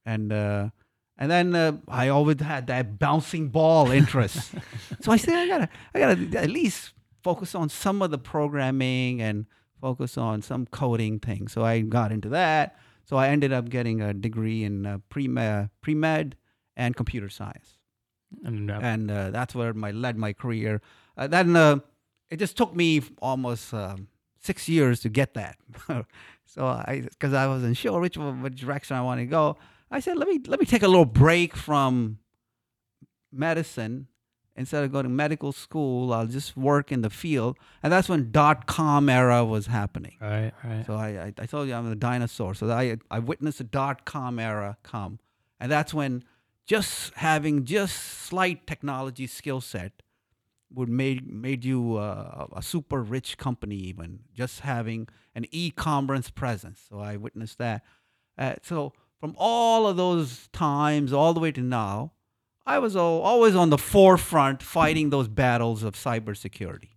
and 0.06 0.32
uh, 0.34 0.70
and 1.18 1.32
then 1.32 1.56
uh, 1.56 1.78
I 1.88 2.10
always 2.10 2.42
had 2.42 2.68
that 2.68 3.00
bouncing 3.00 3.50
ball 3.50 3.92
interest. 3.92 4.54
so 5.02 5.12
I 5.12 5.18
said, 5.18 5.36
I 5.36 5.48
gotta, 5.48 5.70
I 5.94 6.00
gotta 6.00 6.40
at 6.40 6.50
least 6.50 6.94
focus 7.24 7.56
on 7.56 7.70
some 7.70 8.02
of 8.02 8.12
the 8.12 8.18
programming 8.18 9.22
and 9.22 9.46
focus 9.80 10.18
on 10.18 10.42
some 10.42 10.66
coding 10.66 11.20
things. 11.20 11.52
So 11.52 11.64
I 11.64 11.82
got 11.82 12.12
into 12.12 12.30
that. 12.30 12.78
So 13.06 13.18
I 13.18 13.28
ended 13.28 13.52
up 13.52 13.70
getting 13.70 14.02
a 14.02 14.14
degree 14.14 14.64
in 14.64 14.86
uh, 14.86 14.98
pre 15.10 15.28
pre 15.82 15.96
med 15.96 16.36
and 16.76 16.96
computer 16.96 17.30
science, 17.30 17.78
And, 18.44 18.72
uh, 18.72 18.80
and 18.82 19.12
uh, 19.12 19.30
that's 19.30 19.54
where 19.54 19.74
my 19.74 19.92
led 19.92 20.18
my 20.18 20.34
career. 20.34 20.82
Uh, 21.16 21.28
then 21.28 21.56
uh, 21.56 21.80
it 22.30 22.38
just 22.38 22.58
took 22.58 22.76
me 22.76 23.02
almost 23.22 23.74
um, 23.74 24.08
six 24.40 24.68
years 24.68 25.02
to 25.02 25.10
get 25.10 25.34
that. 25.36 25.58
so 26.46 26.66
I, 26.66 27.02
because 27.10 27.34
I 27.34 27.48
wasn't 27.48 27.78
sure 27.78 28.00
which 28.00 28.18
which 28.18 28.60
direction 28.60 28.96
I 28.96 29.02
wanted 29.02 29.24
to 29.24 29.28
go, 29.28 29.58
I 29.92 30.00
said, 30.00 30.18
let 30.18 30.28
me 30.28 30.40
let 30.48 30.60
me 30.60 30.66
take 30.66 30.84
a 30.84 30.88
little 30.88 31.06
break 31.06 31.56
from 31.56 32.20
medicine. 33.32 34.08
Instead 34.56 34.84
of 34.84 34.92
going 34.92 35.04
to 35.04 35.10
medical 35.10 35.52
school, 35.52 36.14
I'll 36.14 36.28
just 36.28 36.56
work 36.56 36.92
in 36.92 37.02
the 37.02 37.10
field. 37.10 37.58
And 37.82 37.92
that's 37.92 38.08
when 38.08 38.30
dot 38.30 38.68
com 38.68 39.10
era 39.10 39.44
was 39.44 39.66
happening. 39.66 40.16
right, 40.22 40.54
right. 40.64 40.86
So 40.86 40.94
I, 40.94 41.08
I, 41.08 41.34
I 41.40 41.46
told 41.48 41.68
you 41.68 41.74
I'm 41.74 41.92
a 41.92 41.96
dinosaur. 41.96 42.54
So 42.54 42.70
I, 42.70 42.98
I 43.10 43.18
witnessed 43.18 43.58
the 43.58 43.64
dot 43.64 44.06
com 44.06 44.38
era 44.38 44.78
come. 44.84 45.18
And 45.60 45.72
that's 45.72 45.92
when 45.92 46.24
just 46.68 47.14
having 47.16 47.66
just 47.66 47.96
slight 47.96 48.68
technology 48.68 49.26
skill 49.26 49.60
set 49.60 50.04
would 50.74 50.90
made 50.90 51.28
made 51.28 51.64
you 51.64 51.98
uh, 51.98 52.48
a 52.56 52.62
super 52.62 53.02
rich 53.02 53.38
company 53.38 53.76
even 53.76 54.20
just 54.34 54.62
having 54.62 55.08
an 55.36 55.46
e-commerce 55.52 56.30
presence. 56.30 56.82
So 56.90 57.00
I 57.00 57.18
witnessed 57.18 57.58
that. 57.60 57.84
Uh, 58.38 58.56
so 58.62 58.94
from 59.20 59.36
all 59.38 59.88
of 59.88 59.98
those 59.98 60.48
times 60.52 61.14
all 61.14 61.34
the 61.34 61.40
way 61.40 61.52
to 61.52 61.62
now, 61.62 62.12
I 62.66 62.80
was 62.80 62.96
al- 62.96 63.22
always 63.22 63.56
on 63.56 63.70
the 63.70 63.78
forefront 63.78 64.64
fighting 64.64 65.10
those 65.10 65.28
battles 65.28 65.84
of 65.84 65.96
cybersecurity. 65.96 66.90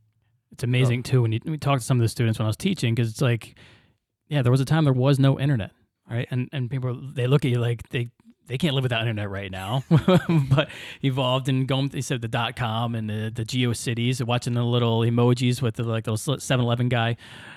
It's 0.53 0.65
amazing 0.65 1.03
too 1.03 1.23
when 1.23 1.33
you 1.33 1.41
we 1.45 1.59
talk 1.59 1.79
to 1.79 1.85
some 1.85 1.99
of 1.99 2.03
the 2.03 2.09
students 2.09 2.39
when 2.39 2.47
I 2.47 2.49
was 2.49 2.57
teaching 2.57 2.95
because 2.95 3.11
it's 3.11 3.21
like, 3.21 3.57
yeah, 4.29 4.43
there 4.43 4.53
was 4.53 4.61
a 4.61 4.65
time 4.65 4.85
there 4.85 4.93
was 4.93 5.19
no 5.19 5.39
internet, 5.39 5.73
right? 6.09 6.27
And 6.31 6.49
and 6.53 6.71
people 6.71 6.99
they 7.15 7.27
look 7.27 7.45
at 7.45 7.51
you 7.51 7.59
like 7.59 7.89
they 7.91 8.09
they 8.47 8.59
can't 8.59 8.75
live 8.75 8.85
without 8.85 9.01
internet 9.03 9.29
right 9.29 9.51
now, 9.51 9.83
but 10.51 10.69
evolved 11.03 11.49
and 11.49 11.67
going. 11.67 11.89
They 11.89 12.01
said 12.01 12.21
the 12.23 12.29
dot 12.29 12.57
com 12.57 12.95
and 12.95 13.09
the 13.11 13.33
the 13.35 13.45
GeoCities, 13.45 14.23
watching 14.25 14.55
the 14.55 14.63
little 14.65 15.01
emojis 15.01 15.61
with 15.63 15.77
the 15.77 15.83
like 15.83 16.05
those 16.05 16.25
7-Eleven 16.25 16.89
guy, 16.89 17.17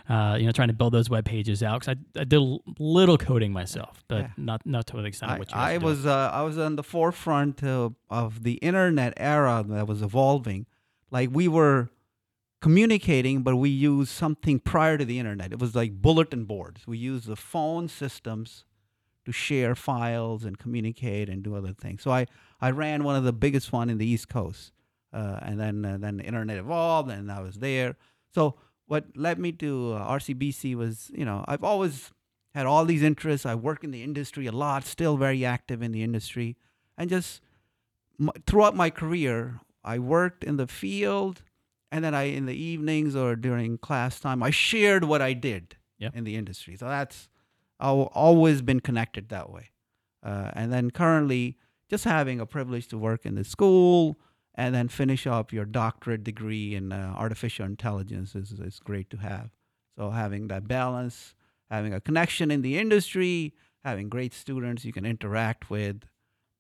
uh, 0.09 0.37
you 0.39 0.45
know, 0.45 0.51
trying 0.51 0.69
to 0.69 0.73
build 0.73 0.93
those 0.93 1.09
web 1.09 1.25
pages 1.25 1.61
out. 1.61 1.81
Because 1.81 1.95
I, 2.15 2.21
I 2.21 2.23
did 2.23 2.39
a 2.41 2.57
little 2.79 3.17
coding 3.17 3.51
myself, 3.53 4.03
but 4.07 4.19
Yeah. 4.21 4.29
not 4.37 4.65
not 4.65 4.87
to 4.87 4.97
the 4.97 5.03
extent 5.03 5.31
I, 5.33 5.37
what 5.39 5.51
you 5.51 5.57
I 5.57 5.77
was 5.77 6.05
uh, 6.05 6.31
I 6.33 6.41
was 6.41 6.57
on 6.57 6.75
the 6.75 6.83
forefront 6.83 7.63
of, 7.63 7.95
of 8.09 8.43
the 8.43 8.53
internet 8.53 9.13
era 9.17 9.63
that 9.67 9.87
was 9.87 10.01
evolving. 10.01 10.65
Like 11.11 11.29
we 11.31 11.47
were 11.47 11.89
communicating, 12.61 13.41
but 13.41 13.55
we 13.55 13.69
used 13.69 14.09
something 14.11 14.59
prior 14.59 14.97
to 14.97 15.05
the 15.05 15.17
internet. 15.19 15.51
It 15.53 15.59
was 15.59 15.75
like 15.75 16.01
bulletin 16.01 16.45
boards. 16.45 16.85
We 16.85 16.97
used 16.97 17.27
the 17.27 17.35
phone 17.35 17.87
systems 17.87 18.65
to 19.29 19.33
share 19.33 19.75
files 19.75 20.43
and 20.43 20.57
communicate 20.57 21.29
and 21.29 21.43
do 21.43 21.55
other 21.55 21.73
things. 21.73 22.01
So 22.01 22.11
I, 22.11 22.25
I 22.59 22.71
ran 22.71 23.03
one 23.03 23.15
of 23.15 23.23
the 23.23 23.33
biggest 23.33 23.71
one 23.71 23.89
in 23.89 23.97
the 23.97 24.05
East 24.05 24.27
Coast, 24.29 24.71
uh, 25.13 25.39
and 25.41 25.59
then 25.59 25.85
uh, 25.85 25.97
then 25.99 26.17
the 26.17 26.23
internet 26.23 26.57
evolved, 26.57 27.09
and 27.11 27.31
I 27.31 27.41
was 27.41 27.55
there. 27.57 27.95
So 28.33 28.55
what 28.87 29.05
led 29.15 29.37
me 29.39 29.51
to 29.53 29.93
uh, 29.93 30.11
RCBC 30.17 30.75
was, 30.75 31.11
you 31.13 31.25
know, 31.25 31.45
I've 31.47 31.63
always 31.63 32.11
had 32.55 32.65
all 32.65 32.83
these 32.85 33.03
interests. 33.03 33.45
I 33.45 33.55
work 33.55 33.83
in 33.83 33.91
the 33.91 34.03
industry 34.03 34.47
a 34.47 34.51
lot, 34.51 34.83
still 34.85 35.15
very 35.17 35.45
active 35.45 35.81
in 35.83 35.91
the 35.91 36.01
industry, 36.03 36.57
and 36.97 37.09
just 37.09 37.41
m- 38.19 38.31
throughout 38.47 38.75
my 38.75 38.89
career, 38.89 39.59
I 39.83 39.99
worked 39.99 40.43
in 40.43 40.57
the 40.57 40.67
field, 40.67 41.43
and 41.91 42.03
then 42.03 42.13
I 42.15 42.23
in 42.23 42.45
the 42.47 42.55
evenings 42.55 43.15
or 43.15 43.35
during 43.35 43.77
class 43.77 44.19
time, 44.19 44.41
I 44.43 44.49
shared 44.49 45.03
what 45.05 45.21
I 45.21 45.33
did 45.33 45.75
Yeah. 45.99 46.09
in 46.13 46.23
the 46.23 46.35
industry. 46.35 46.75
So 46.75 46.87
that's 46.87 47.28
I've 47.79 48.07
always 48.13 48.61
been 48.61 48.79
connected 48.79 49.29
that 49.29 49.49
way. 49.49 49.71
Uh, 50.23 50.51
and 50.53 50.71
then 50.73 50.91
currently, 50.91 51.57
just 51.89 52.03
having 52.03 52.39
a 52.39 52.45
privilege 52.45 52.87
to 52.89 52.97
work 52.97 53.25
in 53.25 53.35
the 53.35 53.43
school 53.43 54.19
and 54.55 54.75
then 54.75 54.89
finish 54.89 55.25
up 55.25 55.53
your 55.53 55.65
doctorate 55.65 56.23
degree 56.23 56.75
in 56.75 56.91
uh, 56.91 57.13
artificial 57.17 57.65
intelligence 57.65 58.35
is, 58.35 58.51
is 58.51 58.79
great 58.79 59.09
to 59.09 59.17
have. 59.17 59.51
So 59.97 60.09
having 60.09 60.47
that 60.47 60.67
balance, 60.67 61.33
having 61.69 61.93
a 61.93 62.01
connection 62.01 62.51
in 62.51 62.61
the 62.61 62.77
industry, 62.77 63.53
having 63.83 64.09
great 64.09 64.33
students 64.33 64.83
you 64.83 64.91
can 64.91 65.05
interact 65.05 65.69
with, 65.69 66.03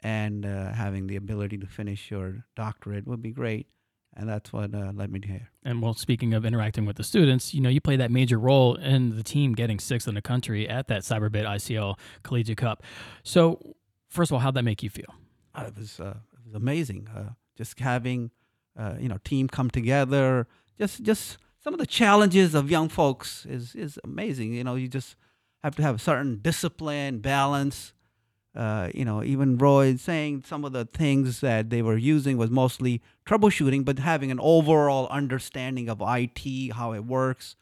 and 0.01 0.45
uh, 0.45 0.71
having 0.71 1.07
the 1.07 1.17
ability 1.17 1.57
to 1.57 1.67
finish 1.67 2.09
your 2.09 2.45
doctorate 2.55 3.05
would 3.05 3.21
be 3.21 3.31
great. 3.31 3.67
And 4.15 4.27
that's 4.27 4.51
what 4.51 4.73
uh, 4.73 4.91
led 4.93 5.11
me 5.11 5.19
to 5.19 5.27
here. 5.27 5.49
And 5.63 5.81
well, 5.81 5.93
speaking 5.93 6.33
of 6.33 6.45
interacting 6.45 6.85
with 6.85 6.97
the 6.97 7.03
students, 7.03 7.53
you 7.53 7.61
know, 7.61 7.69
you 7.69 7.79
play 7.79 7.95
that 7.95 8.11
major 8.11 8.37
role 8.37 8.75
in 8.75 9.15
the 9.15 9.23
team 9.23 9.53
getting 9.53 9.79
sixth 9.79 10.07
in 10.07 10.15
the 10.15 10.21
country 10.21 10.67
at 10.67 10.87
that 10.87 11.03
Cyberbit 11.03 11.45
ICL 11.45 11.97
Collegiate 12.23 12.57
Cup. 12.57 12.83
So, 13.23 13.75
first 14.09 14.31
of 14.31 14.35
all, 14.35 14.39
how'd 14.39 14.55
that 14.55 14.63
make 14.63 14.83
you 14.83 14.89
feel? 14.89 15.13
Uh, 15.55 15.65
it 15.67 15.77
was 15.77 15.99
uh, 15.99 16.17
it 16.33 16.45
was 16.45 16.55
amazing. 16.55 17.07
Uh, 17.15 17.29
just 17.55 17.79
having 17.79 18.31
uh, 18.77 18.95
you 18.99 19.07
know 19.07 19.19
team 19.23 19.47
come 19.47 19.69
together. 19.69 20.47
Just 20.77 21.03
just 21.03 21.37
some 21.63 21.73
of 21.73 21.79
the 21.79 21.85
challenges 21.85 22.55
of 22.55 22.71
young 22.71 22.89
folks 22.89 23.45
is 23.45 23.75
is 23.75 23.99
amazing. 24.03 24.53
You 24.53 24.63
know, 24.63 24.75
you 24.75 24.87
just 24.87 25.15
have 25.63 25.75
to 25.75 25.81
have 25.81 25.95
a 25.95 25.99
certain 25.99 26.39
discipline, 26.41 27.19
balance. 27.19 27.93
Uh, 28.55 28.89
you 28.95 29.05
know, 29.05 29.23
even 29.23 29.57
Roy 29.57 29.95
saying 29.95 30.43
some 30.45 30.65
of 30.65 30.73
the 30.73 30.85
things 30.85 31.39
that 31.41 31.69
they 31.69 31.81
were 31.83 31.97
using 31.97 32.35
was 32.37 32.49
mostly 32.49 33.01
troubleshooting, 33.25 33.85
but 33.85 33.99
having 33.99 34.31
an 34.31 34.39
overall 34.41 35.07
understanding 35.09 35.87
of 35.87 36.01
IT, 36.01 36.73
how 36.73 36.93
it 36.93 37.05
works, 37.05 37.55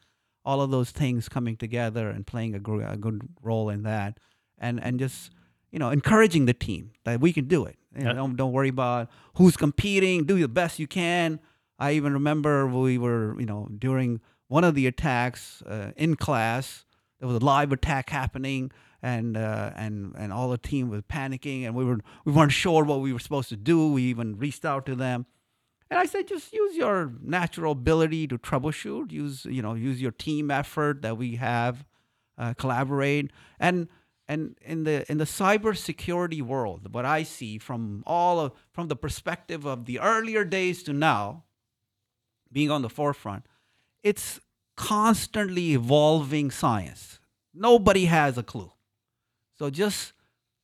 all 0.44 0.62
of 0.62 0.70
those 0.70 0.90
things 0.90 1.28
coming 1.28 1.56
together 1.56 2.08
and 2.08 2.26
playing 2.26 2.54
a, 2.54 2.58
gr- 2.58 2.82
a 2.82 2.96
good 2.96 3.20
role 3.42 3.68
in 3.68 3.82
that, 3.82 4.18
and 4.56 4.82
and 4.82 4.98
just 4.98 5.30
you 5.70 5.78
know 5.78 5.90
encouraging 5.90 6.46
the 6.46 6.54
team 6.54 6.92
that 7.04 7.20
we 7.20 7.32
can 7.34 7.46
do 7.46 7.66
it. 7.66 7.76
You 7.94 8.04
know, 8.04 8.10
Yeah. 8.10 8.16
don't 8.16 8.36
don't 8.36 8.52
worry 8.52 8.70
about 8.70 9.10
who's 9.34 9.56
competing. 9.58 10.24
Do 10.24 10.38
the 10.40 10.48
best 10.48 10.78
you 10.78 10.86
can. 10.86 11.38
I 11.78 11.92
even 11.92 12.14
remember 12.14 12.66
we 12.66 12.96
were 12.96 13.38
you 13.38 13.46
know 13.46 13.68
during 13.78 14.20
one 14.48 14.64
of 14.64 14.74
the 14.74 14.86
attacks 14.86 15.60
uh, 15.62 15.92
in 15.96 16.16
class. 16.16 16.86
There 17.20 17.28
was 17.28 17.36
a 17.36 17.44
live 17.44 17.72
attack 17.72 18.08
happening, 18.08 18.70
and 19.02 19.36
uh, 19.36 19.72
and 19.76 20.14
and 20.16 20.32
all 20.32 20.50
the 20.50 20.58
team 20.58 20.88
was 20.88 21.02
panicking, 21.02 21.64
and 21.64 21.74
we 21.74 21.84
were 21.84 21.98
we 22.24 22.32
weren't 22.32 22.52
sure 22.52 22.84
what 22.84 23.00
we 23.00 23.12
were 23.12 23.18
supposed 23.18 23.48
to 23.50 23.56
do. 23.56 23.92
We 23.92 24.02
even 24.04 24.36
reached 24.36 24.64
out 24.64 24.86
to 24.86 24.94
them, 24.94 25.26
and 25.90 25.98
I 25.98 26.04
said, 26.04 26.28
just 26.28 26.52
use 26.52 26.76
your 26.76 27.12
natural 27.22 27.72
ability 27.72 28.26
to 28.28 28.38
troubleshoot. 28.38 29.12
Use 29.12 29.44
you 29.44 29.62
know 29.62 29.74
use 29.74 30.02
your 30.02 30.10
team 30.10 30.50
effort 30.50 31.02
that 31.02 31.16
we 31.16 31.36
have, 31.36 31.84
uh, 32.36 32.54
collaborate, 32.54 33.30
and 33.58 33.88
and 34.26 34.56
in 34.60 34.84
the 34.84 35.10
in 35.10 35.18
the 35.18 35.24
cybersecurity 35.24 36.42
world, 36.42 36.92
what 36.92 37.06
I 37.06 37.22
see 37.22 37.58
from 37.58 38.02
all 38.06 38.40
of 38.40 38.52
from 38.72 38.88
the 38.88 38.96
perspective 38.96 39.64
of 39.64 39.86
the 39.86 40.00
earlier 40.00 40.44
days 40.44 40.82
to 40.84 40.92
now, 40.92 41.44
being 42.52 42.70
on 42.70 42.82
the 42.82 42.90
forefront, 42.90 43.46
it's 44.02 44.40
constantly 44.76 45.72
evolving 45.72 46.50
science. 46.50 47.18
Nobody 47.54 48.04
has 48.04 48.36
a 48.36 48.42
clue. 48.42 48.72
So 49.58 49.70
just 49.70 50.12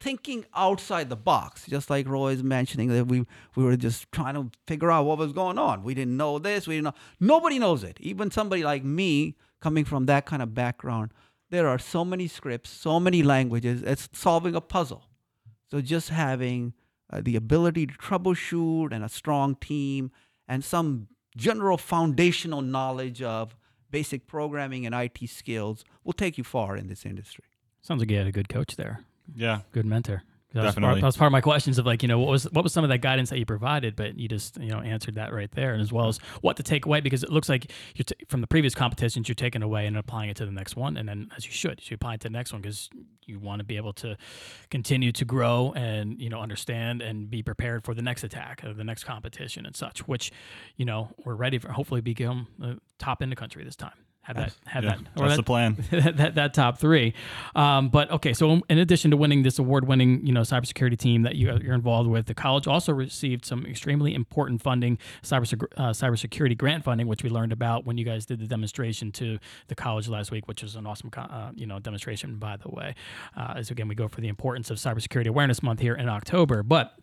thinking 0.01 0.45
outside 0.55 1.09
the 1.09 1.17
box, 1.17 1.67
just 1.67 1.91
like 1.91 2.07
Roy 2.07 2.33
is 2.33 2.43
mentioning 2.43 2.89
that 2.91 3.07
we 3.07 3.27
we 3.57 3.65
were 3.65 3.77
just 3.77 4.11
trying 4.13 4.35
to 4.35 4.51
figure 4.67 4.91
out 4.91 5.07
what 5.07 5.19
was 5.19 5.33
going 5.33 5.59
on. 5.59 5.83
We 5.83 5.95
didn't 5.95 6.17
know 6.17 6.39
this, 6.39 6.67
we 6.67 6.75
didn't 6.75 6.85
know 6.85 6.95
nobody 7.21 7.59
knows 7.59 7.83
it. 7.83 7.99
Even 8.01 8.31
somebody 8.31 8.63
like 8.63 8.85
me 8.85 9.37
coming 9.61 9.85
from 9.85 10.07
that 10.07 10.27
kind 10.27 10.43
of 10.43 10.55
background, 10.55 11.11
there 11.51 11.69
are 11.69 11.79
so 11.79 12.05
many 12.05 12.29
scripts, 12.29 12.71
so 12.71 13.01
many 13.01 13.23
languages, 13.23 13.83
it's 13.83 14.09
solving 14.13 14.55
a 14.55 14.61
puzzle. 14.61 15.05
So 15.71 15.81
just 15.81 16.11
having 16.11 16.75
uh, 17.11 17.21
the 17.25 17.37
ability 17.37 17.87
to 17.87 17.95
troubleshoot 17.95 18.93
and 18.93 19.05
a 19.05 19.09
strong 19.09 19.55
team 19.57 20.11
and 20.47 20.63
some 20.63 21.09
general 21.37 21.79
foundational 21.79 22.61
knowledge 22.61 23.23
of 23.23 23.57
basic 23.91 24.27
programming 24.27 24.85
and 24.85 24.95
IT 24.95 25.29
skills 25.29 25.85
will 26.05 26.13
take 26.13 26.37
you 26.37 26.45
far 26.45 26.77
in 26.77 26.89
this 26.89 27.07
industry. 27.07 27.45
Sounds 27.85 28.01
like 28.01 28.11
you 28.11 28.17
had 28.19 28.27
a 28.27 28.33
good 28.33 28.49
coach 28.49 28.75
there, 28.77 29.01
Yeah. 29.37 29.61
good 29.73 29.87
mentor. 29.87 30.23
That 30.55 30.61
was, 30.63 30.67
part, 30.67 30.75
Definitely. 30.83 31.01
that 31.01 31.07
was 31.07 31.17
part 31.17 31.27
of 31.27 31.33
my 31.33 31.41
questions 31.41 31.79
of 31.81 31.87
like, 31.87 32.03
you 32.03 32.09
know, 32.09 32.21
what 32.21 32.29
was 32.31 32.45
what 32.53 32.63
was 32.63 32.73
some 32.73 32.85
of 32.85 32.91
that 32.91 32.99
guidance 32.99 33.31
that 33.31 33.41
you 33.41 33.45
provided, 33.45 33.97
but 33.97 34.17
you 34.17 34.29
just 34.29 34.57
you 34.61 34.69
know 34.69 34.79
answered 34.79 35.17
that 35.17 35.33
right 35.33 35.51
there, 35.51 35.73
and 35.73 35.83
as 35.83 35.93
well 35.93 36.07
as 36.07 36.19
what 36.43 36.57
to 36.59 36.63
take 36.63 36.87
away 36.87 37.01
because 37.01 37.25
it 37.25 37.31
looks 37.31 37.49
like 37.49 37.73
you're 37.97 38.05
t- 38.05 38.15
from 38.29 38.41
the 38.41 38.47
previous 38.47 38.73
competitions 38.73 39.27
you're 39.29 39.35
taking 39.35 39.65
away 39.65 39.85
and 39.85 39.97
applying 39.97 40.31
it 40.31 40.37
to 40.37 40.47
the 40.47 40.53
next 40.53 40.77
one, 40.77 40.97
and 40.97 41.09
then 41.09 41.29
as 41.37 41.45
you 41.45 41.51
should, 41.51 41.81
you 41.81 41.85
should 41.87 41.95
apply 41.97 42.15
it 42.15 42.21
to 42.21 42.29
the 42.29 42.33
next 42.33 42.53
one 42.53 42.63
because 42.63 42.89
you 43.27 43.41
want 43.41 43.59
to 43.59 43.65
be 43.65 43.77
able 43.77 43.93
to 43.95 44.17
continue 44.71 45.11
to 45.11 45.25
grow 45.25 45.73
and 45.75 46.21
you 46.23 46.31
know 46.31 46.39
understand 46.39 47.03
and 47.03 47.29
be 47.29 47.43
prepared 47.43 47.85
for 47.85 47.93
the 47.93 48.03
next 48.03 48.23
attack 48.23 48.63
or 48.63 48.73
the 48.73 48.85
next 48.85 49.03
competition 49.03 49.67
and 49.67 49.75
such, 49.75 50.07
which 50.07 50.31
you 50.77 50.85
know 50.85 51.09
we're 51.25 51.35
ready 51.35 51.59
for. 51.59 51.73
Hopefully, 51.73 52.01
become 52.01 52.47
uh, 52.63 52.75
top 53.01 53.23
in 53.23 53.29
the 53.29 53.37
country 53.37 53.65
this 53.65 53.75
time. 53.75 54.04
Have 54.25 54.37
that, 54.37 54.55
have 54.67 54.85
Yeah. 54.85 54.91
that, 54.91 54.99
or 55.01 55.29
That's 55.29 55.33
that- 55.33 55.37
the 55.37 55.43
plan. 55.43 55.77
that, 55.91 56.17
that, 56.17 56.35
that 56.37 56.55
top 56.55 56.79
three. 56.79 57.13
Um, 57.55 57.91
but 57.91 58.11
okay, 58.11 58.33
so 58.33 58.63
in 58.71 58.79
addition 58.79 59.11
to 59.11 59.17
winning 59.19 59.43
this 59.43 59.59
award-winning, 59.59 60.25
you 60.27 60.33
know, 60.33 60.41
cybersecurity 60.41 60.99
team 60.99 61.23
that 61.23 61.35
you, 61.37 61.57
you're 61.63 61.75
involved 61.75 62.09
with, 62.09 62.25
the 62.27 62.35
college 62.35 62.67
also 62.67 62.93
received 62.93 63.45
some 63.45 63.67
extremely 63.67 64.15
important 64.15 64.63
funding, 64.63 64.99
cyber 65.23 65.63
uh, 65.77 65.91
cybersecurity 65.91 66.57
grant 66.57 66.85
funding, 66.85 67.07
which 67.07 67.23
we 67.23 67.29
learned 67.31 67.53
about 67.53 67.85
when 67.85 67.99
you 67.99 68.05
guys 68.05 68.25
did 68.25 68.41
the 68.41 68.47
demonstration 68.47 69.13
to 69.13 69.39
the 69.69 69.75
college 69.75 70.09
last 70.09 70.31
week, 70.31 70.49
which 70.49 70.63
was 70.63 70.75
an 70.75 70.87
awesome, 70.87 71.11
uh, 71.17 71.51
you 71.55 71.67
know, 71.67 71.79
demonstration. 71.79 72.37
By 72.37 72.57
the 72.57 72.69
way, 72.71 72.95
uh, 73.37 73.55
as 73.57 73.71
again 73.71 73.89
we 73.89 73.95
go 73.95 74.09
for 74.09 74.21
the 74.23 74.29
importance 74.29 74.71
of 74.71 74.79
cybersecurity 74.79 75.27
awareness 75.29 75.63
month 75.63 75.81
here 75.81 75.95
in 75.95 76.09
October, 76.09 76.63
but. 76.63 76.95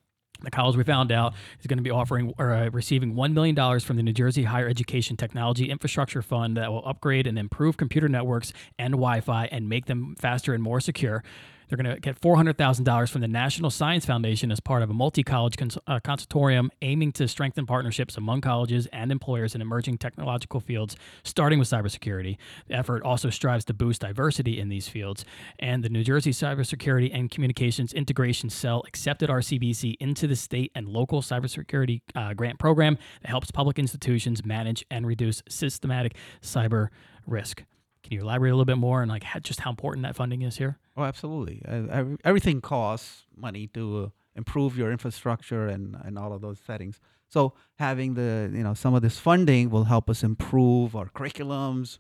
The 0.43 0.51
college 0.51 0.75
we 0.75 0.84
found 0.84 1.12
out 1.12 1.34
is 1.60 1.67
going 1.67 1.77
to 1.77 1.84
be 1.84 1.91
offering 1.91 2.34
or 2.38 2.51
uh, 2.51 2.69
receiving 2.69 3.13
$1 3.13 3.34
million 3.34 3.80
from 3.80 3.97
the 3.97 4.04
New 4.04 4.13
Jersey 4.13 4.43
Higher 4.43 4.67
Education 4.67 5.17
Technology 5.17 5.69
Infrastructure 5.69 6.21
Fund 6.21 6.58
that 6.58 6.71
will 6.71 6.86
upgrade 6.86 7.27
and 7.27 7.38
improve 7.38 7.77
computer 7.77 8.10
networks 8.10 8.51
and 8.80 8.93
Wi 8.93 9.21
Fi 9.21 9.45
and 9.45 9.69
make 9.69 9.86
them 9.86 10.15
faster 10.17 10.54
and 10.54 10.63
more 10.63 10.80
secure. 10.80 11.23
They're 11.71 11.81
going 11.81 11.95
to 11.95 12.01
get 12.01 12.19
$400,000 12.19 13.10
from 13.10 13.21
the 13.21 13.29
National 13.29 13.69
Science 13.69 14.05
Foundation 14.05 14.51
as 14.51 14.60
part 14.60 14.84
of 14.84 14.89
a 14.89 14.93
multi 14.93 15.23
college 15.23 15.55
cons- 15.55 15.77
uh, 15.88 16.01
consortium 16.01 16.67
aiming 16.81 17.13
to 17.13 17.29
strengthen 17.29 17.65
partnerships 17.65 18.17
among 18.17 18.41
colleges 18.41 18.88
and 18.88 19.10
employers 19.10 19.55
in 19.55 19.62
emerging 19.62 19.97
technological 19.97 20.60
fields, 20.60 20.97
starting 21.23 21.60
with 21.60 21.69
cybersecurity. 21.69 22.36
The 22.67 22.73
effort 22.73 23.03
also 23.03 23.29
strives 23.29 23.63
to 23.65 23.73
boost 23.73 24.01
diversity 24.01 24.60
in 24.60 24.67
these 24.67 24.89
fields. 24.89 25.23
And 25.60 25.81
the 25.81 25.88
New 25.88 26.03
Jersey 26.03 26.31
Cybersecurity 26.31 27.10
and 27.13 27.31
Communications 27.31 27.93
Integration 27.93 28.49
Cell 28.49 28.84
accepted 28.86 29.29
RCBC 29.29 29.95
into 30.01 30.27
the 30.27 30.36
state 30.36 30.73
and 30.75 30.89
local 30.89 31.21
cybersecurity 31.21 32.01
uh, 32.15 32.34
grant 32.34 32.60
program 32.60 32.97
that 33.21 33.29
helps 33.29 33.49
public 33.49 33.79
institutions 33.79 34.43
manage 34.43 34.84
and 34.91 35.07
reduce 35.07 35.41
systematic 35.47 36.17
cyber 36.41 36.89
risk. 37.25 37.63
Can 38.04 38.14
you 38.14 38.22
elaborate 38.22 38.50
a 38.50 38.54
little 38.54 38.66
bit 38.66 38.78
more 38.78 39.02
on 39.02 39.08
like 39.08 39.24
how, 39.24 39.40
just 39.40 39.62
how 39.62 39.70
important 39.70 40.04
that 40.04 40.16
funding 40.16 40.42
is 40.42 40.58
here? 40.58 40.78
Oh, 40.98 41.04
absolutely. 41.04 41.62
Uh, 41.68 42.18
everything 42.24 42.62
costs 42.62 43.24
money 43.36 43.68
to 43.68 44.06
uh, 44.06 44.10
improve 44.36 44.78
your 44.78 44.92
infrastructure 44.92 45.68
and, 45.68 45.96
and 46.04 46.18
all 46.18 46.34
of 46.34 46.42
those 46.42 46.60
settings. 46.60 47.00
So 47.28 47.54
having 47.80 48.16
the 48.16 48.52
you 48.54 48.64
know 48.64 48.74
some 48.74 48.94
of 48.94 49.02
this 49.02 49.18
funding 49.18 49.70
will 49.70 49.86
help 49.86 50.10
us 50.10 50.24
improve 50.24 50.96
our 50.96 51.08
curriculums. 51.08 52.00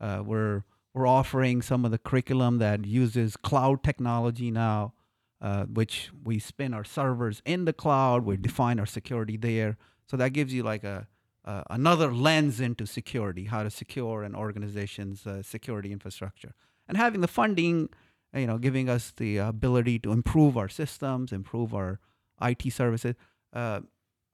Uh, 0.00 0.22
we're 0.24 0.64
we're 0.92 1.06
offering 1.06 1.62
some 1.62 1.84
of 1.84 1.90
the 1.90 1.98
curriculum 1.98 2.58
that 2.58 2.84
uses 2.84 3.36
cloud 3.36 3.82
technology 3.82 4.50
now, 4.50 4.92
uh, 5.40 5.64
which 5.64 6.10
we 6.24 6.38
spin 6.38 6.74
our 6.74 6.84
servers 6.84 7.40
in 7.44 7.64
the 7.64 7.72
cloud. 7.72 8.24
We 8.24 8.36
define 8.36 8.78
our 8.78 8.86
security 8.86 9.36
there. 9.36 9.78
So 10.10 10.16
that 10.18 10.30
gives 10.30 10.52
you 10.52 10.62
like 10.62 10.84
a 10.84 11.06
uh, 11.46 11.62
another 11.70 12.12
lens 12.12 12.60
into 12.60 12.86
security, 12.86 13.44
how 13.44 13.62
to 13.62 13.70
secure 13.70 14.22
an 14.22 14.34
organization's 14.34 15.26
uh, 15.26 15.42
security 15.42 15.92
infrastructure, 15.92 16.52
and 16.88 16.96
having 16.96 17.20
the 17.20 17.28
funding, 17.28 17.88
you 18.34 18.46
know, 18.46 18.58
giving 18.58 18.88
us 18.88 19.12
the 19.16 19.36
ability 19.38 19.98
to 20.00 20.12
improve 20.12 20.56
our 20.56 20.68
systems, 20.68 21.32
improve 21.32 21.72
our 21.74 22.00
IT 22.42 22.72
services. 22.72 23.14
Uh, 23.52 23.80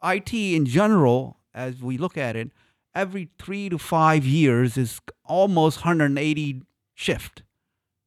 IT 0.02 0.32
in 0.32 0.64
general, 0.66 1.38
as 1.54 1.82
we 1.82 1.98
look 1.98 2.16
at 2.16 2.34
it, 2.34 2.50
every 2.94 3.28
three 3.38 3.68
to 3.68 3.78
five 3.78 4.24
years 4.24 4.76
is 4.76 5.00
almost 5.24 5.78
180 5.84 6.62
shift. 6.94 7.42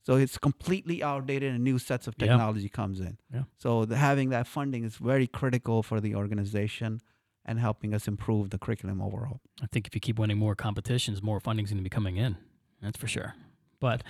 So 0.02 0.16
it's 0.18 0.38
completely 0.38 1.02
outdated 1.02 1.54
and 1.54 1.64
new 1.64 1.80
sets 1.80 2.06
of 2.08 2.14
Yeah. 2.18 2.28
technology 2.28 2.70
comes 2.70 3.00
in. 3.00 3.18
Yeah. 3.34 3.44
So 3.58 3.86
the, 3.86 3.98
having 3.98 4.30
that 4.30 4.46
funding 4.48 4.84
is 4.84 4.98
very 4.98 5.26
critical 5.28 5.82
for 5.82 6.00
the 6.00 6.14
organization 6.16 7.02
and 7.46 7.60
helping 7.60 7.94
us 7.94 8.08
improve 8.08 8.50
the 8.50 8.58
curriculum 8.58 9.02
overall. 9.02 9.40
I 9.62 9.68
think 9.68 9.88
if 9.88 9.96
you 9.96 10.02
keep 10.02 10.20
winning 10.20 10.38
more 10.38 10.56
competitions, 10.56 11.22
more 11.22 11.40
funding's 11.40 11.70
going 11.70 11.78
to 11.78 11.84
be 11.84 11.90
coming 11.90 12.18
in. 12.18 12.38
That's 12.82 12.98
for 12.98 13.08
sure. 13.08 13.36
But 13.80 14.02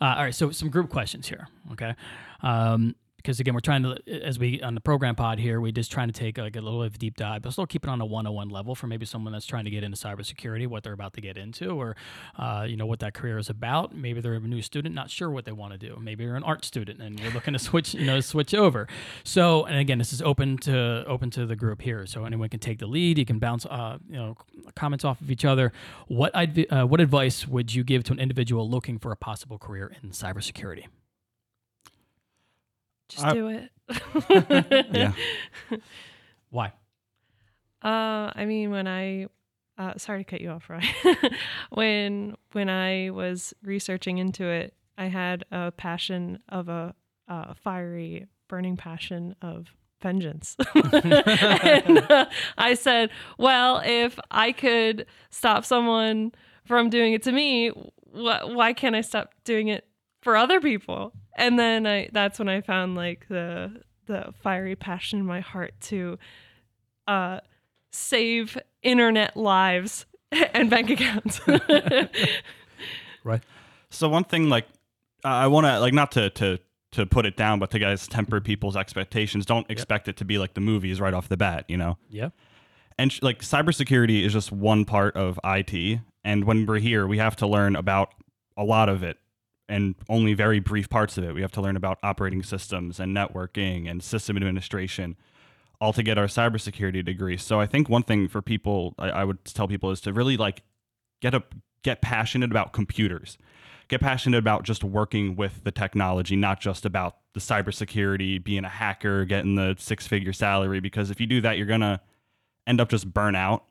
uh, 0.00 0.14
all 0.16 0.24
right, 0.24 0.34
so 0.34 0.50
some 0.50 0.68
group 0.68 0.90
questions 0.90 1.28
here, 1.28 1.48
okay? 1.72 1.94
Um, 2.42 2.94
because 3.24 3.40
again, 3.40 3.54
we're 3.54 3.60
trying 3.60 3.82
to, 3.82 3.96
as 4.22 4.38
we 4.38 4.60
on 4.60 4.74
the 4.74 4.82
program 4.82 5.14
pod 5.14 5.38
here, 5.38 5.58
we're 5.58 5.72
just 5.72 5.90
trying 5.90 6.08
to 6.08 6.12
take 6.12 6.36
like 6.36 6.56
a 6.56 6.60
little 6.60 6.80
bit 6.80 6.88
of 6.88 6.94
a 6.96 6.98
deep 6.98 7.16
dive, 7.16 7.40
but 7.40 7.52
still 7.52 7.66
keep 7.66 7.82
it 7.84 7.88
on 7.88 7.98
a 8.02 8.04
101 8.04 8.50
level 8.50 8.74
for 8.74 8.86
maybe 8.86 9.06
someone 9.06 9.32
that's 9.32 9.46
trying 9.46 9.64
to 9.64 9.70
get 9.70 9.82
into 9.82 9.96
cybersecurity, 9.96 10.66
what 10.66 10.82
they're 10.82 10.92
about 10.92 11.14
to 11.14 11.22
get 11.22 11.38
into, 11.38 11.70
or 11.70 11.96
uh, 12.38 12.66
you 12.68 12.76
know 12.76 12.84
what 12.84 13.00
that 13.00 13.14
career 13.14 13.38
is 13.38 13.48
about. 13.48 13.94
Maybe 13.96 14.20
they're 14.20 14.34
a 14.34 14.40
new 14.40 14.60
student, 14.60 14.94
not 14.94 15.08
sure 15.08 15.30
what 15.30 15.46
they 15.46 15.52
want 15.52 15.72
to 15.72 15.78
do. 15.78 15.98
Maybe 15.98 16.24
you're 16.24 16.36
an 16.36 16.44
art 16.44 16.66
student 16.66 17.00
and 17.00 17.18
you're 17.18 17.32
looking 17.32 17.54
to 17.54 17.58
switch, 17.58 17.94
you 17.94 18.04
know, 18.04 18.20
switch 18.20 18.52
over. 18.52 18.86
So, 19.24 19.64
and 19.64 19.78
again, 19.78 19.96
this 19.96 20.12
is 20.12 20.20
open 20.20 20.58
to 20.58 21.04
open 21.06 21.30
to 21.30 21.46
the 21.46 21.56
group 21.56 21.80
here, 21.80 22.04
so 22.04 22.26
anyone 22.26 22.50
can 22.50 22.60
take 22.60 22.78
the 22.78 22.86
lead. 22.86 23.16
You 23.16 23.24
can 23.24 23.38
bounce, 23.38 23.64
uh, 23.64 23.96
you 24.06 24.16
know, 24.16 24.36
comments 24.76 25.02
off 25.02 25.22
of 25.22 25.30
each 25.30 25.46
other. 25.46 25.72
What 26.08 26.36
I'd, 26.36 26.70
uh, 26.70 26.84
what 26.84 27.00
advice 27.00 27.48
would 27.48 27.74
you 27.74 27.84
give 27.84 28.04
to 28.04 28.12
an 28.12 28.20
individual 28.20 28.68
looking 28.68 28.98
for 28.98 29.12
a 29.12 29.16
possible 29.16 29.58
career 29.58 29.90
in 30.02 30.10
cybersecurity? 30.10 30.88
Just 33.08 33.24
I- 33.24 33.32
do 33.32 33.48
it. 33.48 33.70
Yeah. 34.92 35.12
Why? 36.50 36.72
Uh, 37.82 38.32
I 38.34 38.44
mean, 38.46 38.70
when 38.70 38.86
I, 38.88 39.26
uh, 39.76 39.94
sorry 39.98 40.24
to 40.24 40.30
cut 40.30 40.40
you 40.40 40.50
off, 40.50 40.70
Ryan. 40.70 40.88
when 41.70 42.36
when 42.52 42.70
I 42.70 43.10
was 43.10 43.52
researching 43.62 44.18
into 44.18 44.44
it, 44.46 44.74
I 44.96 45.06
had 45.06 45.44
a 45.50 45.70
passion 45.72 46.38
of 46.48 46.68
a, 46.68 46.94
uh 47.28 47.54
fiery, 47.54 48.26
burning 48.48 48.76
passion 48.76 49.34
of 49.42 49.74
vengeance. 50.00 50.56
and 50.74 51.98
uh, 52.10 52.26
I 52.56 52.74
said, 52.74 53.10
well, 53.38 53.82
if 53.84 54.18
I 54.30 54.52
could 54.52 55.06
stop 55.30 55.64
someone 55.64 56.32
from 56.64 56.88
doing 56.90 57.12
it 57.12 57.22
to 57.24 57.32
me, 57.32 57.68
wh- 57.70 58.46
why 58.48 58.72
can't 58.74 58.94
I 58.94 59.00
stop 59.02 59.34
doing 59.44 59.68
it 59.68 59.86
for 60.24 60.36
other 60.36 60.60
people? 60.60 61.12
And 61.36 61.58
then 61.58 61.86
I 61.86 62.08
that's 62.12 62.38
when 62.38 62.48
I 62.48 62.60
found 62.60 62.96
like 62.96 63.26
the 63.28 63.82
the 64.06 64.34
fiery 64.42 64.76
passion 64.76 65.20
in 65.20 65.26
my 65.26 65.40
heart 65.40 65.74
to 65.82 66.18
uh 67.06 67.40
save 67.92 68.58
internet 68.82 69.36
lives 69.36 70.06
and 70.32 70.68
bank 70.68 70.90
accounts. 70.90 71.40
Right. 73.24 73.42
So 73.88 74.08
one 74.08 74.24
thing, 74.24 74.50
like, 74.50 74.66
I 75.24 75.46
want 75.46 75.66
to 75.66 75.80
like 75.80 75.94
not 75.94 76.12
to 76.12 76.30
to 76.30 76.58
to 76.92 77.06
put 77.06 77.26
it 77.26 77.36
down, 77.36 77.58
but 77.58 77.70
to 77.70 77.78
guys 77.78 78.06
temper 78.06 78.40
people's 78.40 78.76
expectations. 78.76 79.46
Don't 79.46 79.68
expect 79.70 80.06
it 80.06 80.18
to 80.18 80.24
be 80.24 80.38
like 80.38 80.54
the 80.54 80.60
movies 80.60 81.00
right 81.00 81.14
off 81.14 81.28
the 81.28 81.36
bat, 81.36 81.64
you 81.66 81.76
know. 81.76 81.96
Yeah. 82.10 82.28
And 82.98 83.10
sh- 83.10 83.22
like 83.22 83.40
cybersecurity 83.40 84.24
is 84.24 84.32
just 84.32 84.52
one 84.52 84.84
part 84.84 85.16
of 85.16 85.40
IT, 85.42 86.00
and 86.22 86.44
when 86.44 86.66
we're 86.66 86.78
here, 86.78 87.06
we 87.06 87.18
have 87.18 87.34
to 87.36 87.46
learn 87.46 87.74
about 87.74 88.10
a 88.56 88.62
lot 88.62 88.88
of 88.88 89.02
it, 89.02 89.18
and 89.68 89.94
only 90.08 90.34
very 90.34 90.60
brief 90.60 90.88
parts 90.88 91.16
of 91.18 91.24
it. 91.24 91.34
We 91.34 91.42
have 91.42 91.52
to 91.52 91.60
learn 91.60 91.76
about 91.76 91.98
operating 92.02 92.42
systems 92.42 93.00
and 93.00 93.16
networking 93.16 93.90
and 93.90 94.02
system 94.02 94.36
administration, 94.36 95.16
all 95.80 95.92
to 95.92 96.02
get 96.02 96.18
our 96.18 96.26
cybersecurity 96.26 97.04
degree. 97.04 97.36
So 97.36 97.60
I 97.60 97.66
think 97.66 97.88
one 97.88 98.02
thing 98.02 98.28
for 98.28 98.42
people, 98.42 98.94
I, 98.98 99.10
I 99.10 99.24
would 99.24 99.44
tell 99.44 99.68
people, 99.68 99.90
is 99.90 100.00
to 100.02 100.12
really 100.12 100.36
like 100.36 100.62
get 101.20 101.34
a 101.34 101.42
get 101.82 102.00
passionate 102.00 102.50
about 102.50 102.72
computers 102.72 103.36
get 103.88 104.00
passionate 104.00 104.38
about 104.38 104.62
just 104.62 104.82
working 104.82 105.36
with 105.36 105.62
the 105.64 105.70
technology 105.70 106.36
not 106.36 106.60
just 106.60 106.84
about 106.84 107.16
the 107.34 107.40
cybersecurity 107.40 108.42
being 108.42 108.64
a 108.64 108.68
hacker 108.68 109.24
getting 109.24 109.54
the 109.54 109.76
six 109.78 110.06
figure 110.06 110.32
salary 110.32 110.80
because 110.80 111.10
if 111.10 111.20
you 111.20 111.26
do 111.26 111.40
that 111.40 111.56
you're 111.56 111.66
gonna 111.66 112.00
end 112.66 112.80
up 112.80 112.88
just 112.88 113.12
burn 113.12 113.34
out 113.34 113.64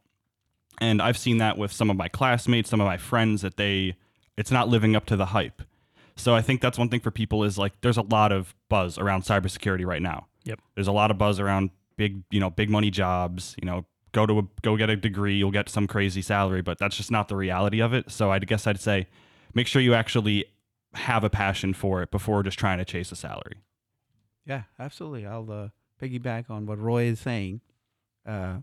and 0.80 1.02
i've 1.02 1.18
seen 1.18 1.38
that 1.40 1.58
with 1.58 1.72
some 1.72 1.90
of 1.90 1.98
my 1.98 2.08
classmates 2.08 2.70
some 2.70 2.80
of 2.80 2.86
my 2.86 2.98
friends 2.98 3.42
that 3.42 3.58
they 3.58 3.96
it's 4.38 4.52
not 4.52 4.70
living 4.70 4.96
up 4.96 5.06
to 5.06 5.16
the 5.16 5.28
hype 5.28 5.62
so 6.16 6.36
i 6.36 6.42
think 6.42 6.62
that's 6.62 6.78
one 6.78 6.90
thing 6.90 7.00
for 7.00 7.12
people 7.12 7.44
is 7.44 7.58
like 7.58 7.74
there's 7.82 7.98
a 7.98 8.02
lot 8.04 8.32
of 8.32 8.54
buzz 8.70 8.98
around 8.98 9.24
cybersecurity 9.24 9.86
right 9.86 10.02
now 10.02 10.28
Yep. 10.46 10.60
there's 10.76 10.88
a 10.88 10.92
lot 10.92 11.10
of 11.12 11.18
buzz 11.18 11.40
around 11.40 11.70
big 11.98 12.24
you 12.32 12.40
know 12.40 12.50
big 12.50 12.70
money 12.70 12.90
jobs 12.92 13.56
you 13.62 13.66
know 13.66 13.86
go 14.12 14.26
to 14.26 14.40
a, 14.40 14.44
go 14.62 14.76
get 14.78 14.90
a 14.90 14.96
degree 14.96 15.36
you'll 15.36 15.52
get 15.52 15.70
some 15.70 15.88
crazy 15.88 16.22
salary 16.22 16.62
but 16.62 16.78
that's 16.78 16.96
just 16.98 17.10
not 17.12 17.28
the 17.30 17.36
reality 17.36 17.82
of 17.82 17.94
it 17.94 18.12
so 18.12 18.32
i 18.32 18.40
guess 18.40 18.68
i'd 18.68 18.80
say 18.80 19.08
make 19.54 19.68
sure 19.68 19.82
you 19.82 19.94
actually 19.94 20.46
have 20.94 21.24
a 21.24 21.30
passion 21.30 21.74
for 21.74 22.02
it 22.04 22.12
before 22.12 22.44
just 22.44 22.60
trying 22.60 22.78
to 22.78 22.86
chase 22.86 23.12
a 23.12 23.16
salary 23.16 23.58
Yeah, 24.46 24.64
absolutely. 24.78 25.26
I'll 25.26 25.50
uh, 25.50 25.70
piggyback 26.02 26.50
on 26.50 26.66
what 26.66 26.78
Roy 26.78 27.04
is 27.06 27.20
saying. 27.22 27.62
Uh, 28.28 28.58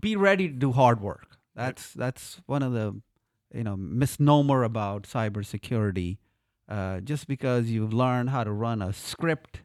be 0.00 0.16
ready 0.16 0.48
to 0.48 0.54
do 0.54 0.72
hard 0.72 1.00
work. 1.00 1.38
That's 1.54 1.92
that's 1.92 2.40
one 2.46 2.62
of 2.64 2.72
the 2.72 3.00
you 3.54 3.62
know 3.64 3.76
misnomer 3.76 4.64
about 4.64 5.04
cybersecurity. 5.04 6.18
Uh, 6.68 7.00
just 7.00 7.26
because 7.26 7.70
you've 7.70 7.94
learned 7.94 8.30
how 8.30 8.44
to 8.44 8.52
run 8.52 8.82
a 8.82 8.92
script 8.92 9.62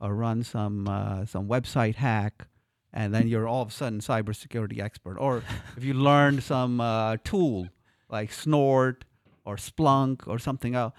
or 0.00 0.14
run 0.14 0.42
some 0.42 0.88
uh, 0.88 1.24
some 1.24 1.46
website 1.48 1.94
hack, 1.96 2.48
and 2.92 3.14
then 3.14 3.28
you're 3.28 3.46
all 3.46 3.62
of 3.62 3.68
a 3.68 3.72
sudden 3.72 4.00
cybersecurity 4.00 4.80
expert. 4.80 5.16
Or 5.18 5.42
if 5.76 5.84
you 5.84 5.94
learned 5.94 6.42
some 6.42 6.80
uh, 6.80 7.18
tool 7.22 7.68
like 8.08 8.32
Snort 8.32 9.04
or 9.44 9.56
Splunk 9.56 10.26
or 10.26 10.38
something 10.38 10.74
else, 10.74 10.92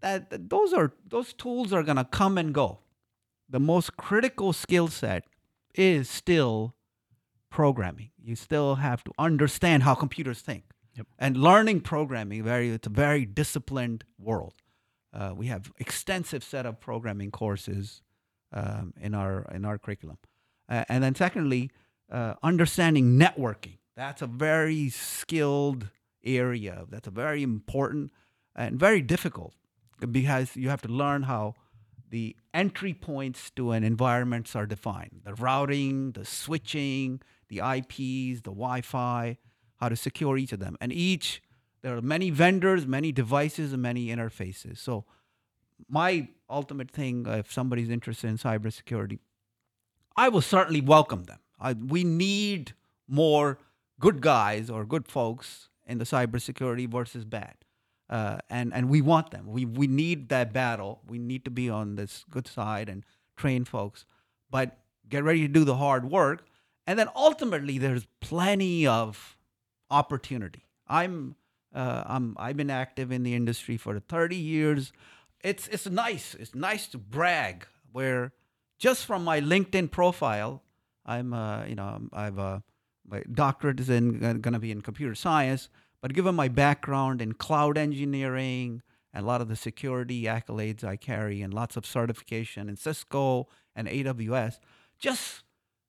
that, 0.00 0.30
that 0.30 0.48
those 0.48 0.72
are 0.72 0.92
those 1.06 1.34
tools 1.34 1.72
are 1.72 1.82
gonna 1.82 2.04
come 2.04 2.38
and 2.38 2.54
go 2.54 2.78
the 3.48 3.60
most 3.60 3.96
critical 3.96 4.52
skill 4.52 4.88
set 4.88 5.24
is 5.74 6.08
still 6.08 6.74
programming. 7.50 8.10
You 8.22 8.36
still 8.36 8.76
have 8.76 9.02
to 9.04 9.12
understand 9.18 9.84
how 9.84 9.94
computers 9.94 10.40
think. 10.40 10.64
Yep. 10.94 11.06
And 11.18 11.36
learning 11.36 11.80
programming, 11.80 12.42
very 12.42 12.70
it's 12.70 12.86
a 12.86 12.90
very 12.90 13.24
disciplined 13.24 14.04
world. 14.18 14.54
Uh, 15.18 15.34
we 15.34 15.46
have 15.46 15.72
extensive 15.78 16.44
set 16.44 16.64
of 16.64 16.78
programming 16.78 17.30
courses 17.30 18.02
um, 18.52 18.94
in 19.00 19.14
our 19.14 19.42
in 19.52 19.64
our 19.64 19.76
curriculum, 19.76 20.18
uh, 20.68 20.84
and 20.88 21.02
then 21.02 21.14
secondly, 21.14 21.70
uh, 22.10 22.34
understanding 22.42 23.18
networking. 23.18 23.78
That's 23.96 24.22
a 24.22 24.28
very 24.28 24.90
skilled 24.90 25.88
area. 26.24 26.84
That's 26.88 27.08
a 27.08 27.10
very 27.10 27.42
important 27.42 28.12
and 28.54 28.78
very 28.78 29.02
difficult 29.02 29.54
because 29.98 30.56
you 30.56 30.68
have 30.68 30.82
to 30.82 30.88
learn 30.88 31.24
how 31.24 31.54
the 32.10 32.36
entry 32.54 32.94
points 32.94 33.50
to 33.50 33.72
an 33.72 33.84
environments 33.84 34.56
are 34.56 34.66
defined 34.66 35.20
the 35.24 35.34
routing 35.34 36.12
the 36.12 36.24
switching 36.24 37.20
the 37.48 37.58
ips 37.58 38.42
the 38.42 38.50
wi-fi 38.50 39.36
how 39.76 39.88
to 39.88 39.96
secure 39.96 40.38
each 40.38 40.52
of 40.52 40.58
them 40.58 40.76
and 40.80 40.92
each 40.92 41.42
there 41.82 41.96
are 41.96 42.02
many 42.02 42.30
vendors 42.30 42.86
many 42.86 43.12
devices 43.12 43.72
and 43.72 43.82
many 43.82 44.08
interfaces 44.08 44.78
so 44.78 45.04
my 45.88 46.28
ultimate 46.50 46.90
thing 46.90 47.26
uh, 47.26 47.32
if 47.32 47.52
somebody's 47.52 47.90
interested 47.90 48.28
in 48.28 48.38
cybersecurity 48.38 49.18
i 50.16 50.28
will 50.28 50.42
certainly 50.42 50.80
welcome 50.80 51.24
them 51.24 51.38
I, 51.60 51.72
we 51.72 52.04
need 52.04 52.74
more 53.08 53.58
good 53.98 54.20
guys 54.20 54.70
or 54.70 54.84
good 54.84 55.08
folks 55.08 55.68
in 55.86 55.98
the 55.98 56.04
cybersecurity 56.04 56.88
versus 56.88 57.24
bad 57.24 57.54
uh, 58.10 58.38
and 58.48 58.72
and 58.72 58.88
we 58.88 59.02
want 59.02 59.30
them. 59.30 59.46
We 59.46 59.64
we 59.64 59.86
need 59.86 60.28
that 60.30 60.52
battle. 60.52 61.00
We 61.06 61.18
need 61.18 61.44
to 61.44 61.50
be 61.50 61.68
on 61.68 61.96
this 61.96 62.24
good 62.30 62.46
side 62.46 62.88
and 62.88 63.04
train 63.36 63.64
folks, 63.64 64.04
but 64.50 64.78
get 65.08 65.24
ready 65.24 65.42
to 65.42 65.48
do 65.48 65.64
the 65.64 65.76
hard 65.76 66.10
work. 66.10 66.46
And 66.86 66.98
then 66.98 67.08
ultimately, 67.14 67.76
there's 67.76 68.06
plenty 68.20 68.86
of 68.86 69.36
opportunity. 69.90 70.64
I'm 70.86 71.36
Uh, 71.78 72.02
I'm, 72.06 72.34
I've 72.38 72.56
been 72.56 72.70
active 72.70 73.12
in 73.12 73.22
the 73.22 73.36
industry 73.36 73.76
for 73.76 74.00
30 74.00 74.34
years. 74.34 74.92
It's, 75.44 75.68
it's 75.68 75.88
nice. 75.88 76.34
It's 76.34 76.52
nice 76.52 76.88
to 76.88 76.98
brag 76.98 77.68
where 77.92 78.32
just 78.80 79.06
from 79.06 79.22
my 79.22 79.40
LinkedIn 79.40 79.92
profile, 79.92 80.64
I'm, 81.06 81.32
uh, 81.32 81.66
you 81.66 81.76
know, 81.76 82.08
I've, 82.12 82.36
uh, 82.36 82.60
my 83.06 83.22
doctorate 83.32 83.78
is 83.78 83.88
in 83.88 84.18
going 84.18 84.52
to 84.54 84.58
be 84.58 84.72
in 84.72 84.80
computer 84.80 85.14
science, 85.14 85.68
but 86.02 86.14
given 86.14 86.34
my 86.34 86.48
background 86.48 87.22
in 87.22 87.34
cloud 87.34 87.78
engineering 87.78 88.82
and 89.14 89.24
a 89.24 89.28
lot 89.28 89.40
of 89.40 89.46
the 89.46 89.54
security 89.54 90.24
accolades 90.24 90.82
I 90.82 90.96
carry 90.96 91.42
and 91.42 91.54
lots 91.54 91.76
of 91.76 91.86
certification 91.86 92.68
in 92.68 92.76
Cisco 92.76 93.46
and 93.76 93.86
AWS, 93.86 94.58
just 94.98 95.44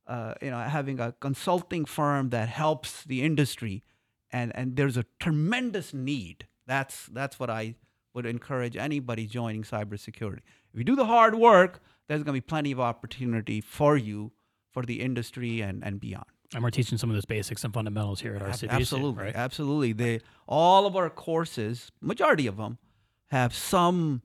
uh, 0.05 0.35
you 0.39 0.51
know 0.51 0.59
having 0.59 0.99
a 0.99 1.13
consulting 1.19 1.85
firm 1.85 2.29
that 2.29 2.47
helps 2.47 3.03
the 3.03 3.23
industry, 3.23 3.83
and 4.31 4.51
and 4.55 4.75
there's 4.75 4.97
a 4.97 5.05
tremendous 5.19 5.93
need. 5.93 6.47
That's 6.67 7.07
that's 7.07 7.39
what 7.39 7.49
I 7.49 7.75
would 8.13 8.25
encourage 8.25 8.75
anybody 8.75 9.25
joining 9.27 9.63
cybersecurity. 9.63 10.41
If 10.73 10.77
you 10.79 10.83
do 10.83 10.95
the 10.95 11.05
hard 11.05 11.35
work, 11.35 11.81
there's 12.07 12.19
going 12.23 12.33
to 12.35 12.41
be 12.41 12.41
plenty 12.41 12.71
of 12.71 12.79
opportunity 12.79 13.61
for 13.61 13.95
you 13.97 14.31
for 14.71 14.83
the 14.83 15.01
industry 15.01 15.61
and 15.61 15.83
and 15.83 15.99
beyond. 15.99 16.25
And 16.53 16.63
we're 16.63 16.71
teaching 16.71 16.97
some 16.97 17.11
of 17.11 17.15
those 17.15 17.25
basics 17.25 17.63
and 17.63 17.71
fundamentals 17.71 18.21
here 18.21 18.35
at 18.35 18.41
our 18.41 18.49
RCBC. 18.49 18.69
Absolutely, 18.69 19.23
right? 19.25 19.35
absolutely. 19.35 19.93
They 19.93 20.19
all 20.47 20.87
of 20.87 20.95
our 20.95 21.09
courses, 21.09 21.91
majority 22.01 22.47
of 22.47 22.57
them, 22.57 22.79
have 23.27 23.53
some 23.53 24.23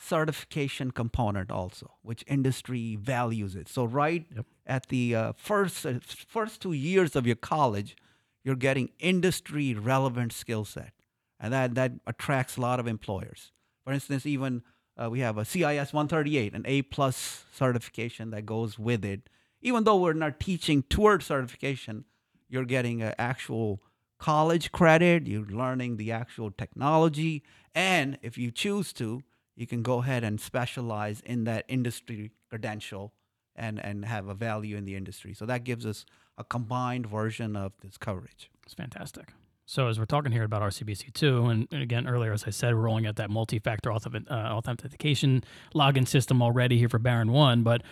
certification 0.00 0.90
component 0.90 1.50
also, 1.50 1.94
which 2.02 2.24
industry 2.26 2.96
values 2.96 3.54
it. 3.54 3.68
So 3.68 3.84
right 3.84 4.24
Yep. 4.34 4.46
at 4.66 4.88
the 4.88 5.14
uh, 5.14 5.32
first 5.36 5.84
uh, 5.84 5.94
first 6.28 6.62
two 6.62 6.72
years 6.72 7.14
of 7.16 7.26
your 7.26 7.36
college, 7.36 7.96
you're 8.48 8.56
getting 8.56 8.88
industry 8.98 9.74
relevant 9.74 10.32
skill 10.32 10.64
set, 10.64 10.94
and 11.38 11.52
that 11.52 11.74
that 11.74 11.92
attracts 12.06 12.56
a 12.56 12.62
lot 12.62 12.80
of 12.80 12.86
employers. 12.86 13.52
For 13.84 13.92
instance, 13.92 14.24
even 14.24 14.62
uh, 14.96 15.10
we 15.10 15.20
have 15.20 15.36
a 15.36 15.44
CIS 15.44 15.92
138, 15.92 16.54
an 16.54 16.62
A 16.64 16.80
plus 16.80 17.44
certification 17.52 18.30
that 18.30 18.46
goes 18.46 18.78
with 18.78 19.04
it. 19.04 19.28
Even 19.60 19.84
though 19.84 19.98
we're 19.98 20.14
not 20.14 20.40
teaching 20.40 20.82
toward 20.82 21.22
certification, 21.22 22.06
you're 22.48 22.64
getting 22.64 23.02
an 23.02 23.12
actual 23.18 23.82
college 24.18 24.72
credit. 24.72 25.26
You're 25.26 25.44
learning 25.44 25.98
the 25.98 26.10
actual 26.10 26.50
technology, 26.50 27.42
and 27.74 28.16
if 28.22 28.38
you 28.38 28.50
choose 28.50 28.94
to, 28.94 29.20
you 29.56 29.66
can 29.66 29.82
go 29.82 29.98
ahead 29.98 30.24
and 30.24 30.40
specialize 30.40 31.20
in 31.20 31.44
that 31.44 31.66
industry 31.68 32.30
credential 32.48 33.12
and 33.54 33.78
and 33.84 34.06
have 34.06 34.26
a 34.26 34.34
value 34.34 34.78
in 34.78 34.86
the 34.86 34.96
industry. 34.96 35.34
So 35.34 35.44
that 35.44 35.64
gives 35.64 35.84
us 35.84 36.06
a 36.38 36.44
combined 36.44 37.06
version 37.06 37.56
of 37.56 37.72
this 37.82 37.98
coverage. 37.98 38.50
It's 38.64 38.74
fantastic. 38.74 39.32
So 39.66 39.88
as 39.88 39.98
we're 39.98 40.06
talking 40.06 40.32
here 40.32 40.44
about 40.44 40.62
RCBC 40.62 41.12
two, 41.12 41.46
and, 41.46 41.68
and 41.70 41.82
again 41.82 42.06
earlier, 42.06 42.32
as 42.32 42.44
I 42.46 42.50
said, 42.50 42.74
we're 42.74 42.80
rolling 42.80 43.06
out 43.06 43.16
that 43.16 43.28
multi-factor 43.28 43.90
auth- 43.90 44.30
uh, 44.30 44.34
authentication 44.34 45.44
login 45.74 46.08
system 46.08 46.40
already 46.40 46.78
here 46.78 46.88
for 46.88 46.98
Baron 46.98 47.32
One. 47.32 47.62
But 47.62 47.82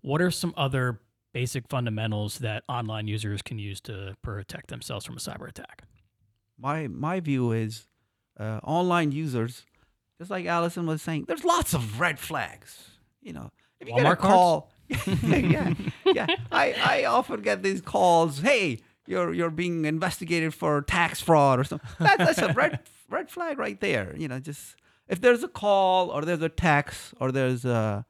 what 0.00 0.22
are 0.22 0.30
some 0.30 0.54
other 0.56 1.00
basic 1.32 1.68
fundamentals 1.68 2.38
that 2.38 2.62
online 2.68 3.08
users 3.08 3.42
can 3.42 3.58
use 3.58 3.80
to 3.80 4.14
protect 4.22 4.68
themselves 4.68 5.04
from 5.04 5.16
a 5.16 5.18
cyber 5.18 5.48
attack? 5.48 5.82
My 6.56 6.86
my 6.86 7.18
view 7.18 7.50
is 7.50 7.88
uh, 8.38 8.60
online 8.62 9.10
users, 9.10 9.64
just 10.18 10.30
like 10.30 10.46
Allison 10.46 10.86
was 10.86 11.02
saying, 11.02 11.24
there's 11.26 11.44
lots 11.44 11.74
of 11.74 11.98
red 11.98 12.20
flags. 12.20 12.90
You 13.22 13.32
know, 13.32 13.50
if 13.80 13.88
you 13.88 13.94
get 13.96 14.06
a 14.06 14.10
Walmart 14.10 14.18
call, 14.18 14.70
yeah, 15.06 15.74
yeah. 16.04 16.26
I, 16.52 16.74
I 16.84 17.04
often 17.04 17.42
get 17.42 17.62
these 17.62 17.80
calls. 17.80 18.40
Hey, 18.40 18.80
you're 19.06 19.32
you're 19.32 19.50
being 19.50 19.84
investigated 19.84 20.54
for 20.54 20.82
tax 20.82 21.20
fraud 21.20 21.60
or 21.60 21.64
something. 21.64 21.88
That, 21.98 22.18
that's 22.18 22.38
a 22.38 22.52
red 22.52 22.80
red 23.08 23.30
flag 23.30 23.58
right 23.58 23.80
there. 23.80 24.14
You 24.16 24.28
know, 24.28 24.40
just 24.40 24.76
if 25.08 25.20
there's 25.20 25.42
a 25.42 25.48
call 25.48 26.10
or 26.10 26.22
there's 26.22 26.42
a 26.42 26.48
text 26.48 27.14
or 27.20 27.32
there's 27.32 27.64
a, 27.64 28.04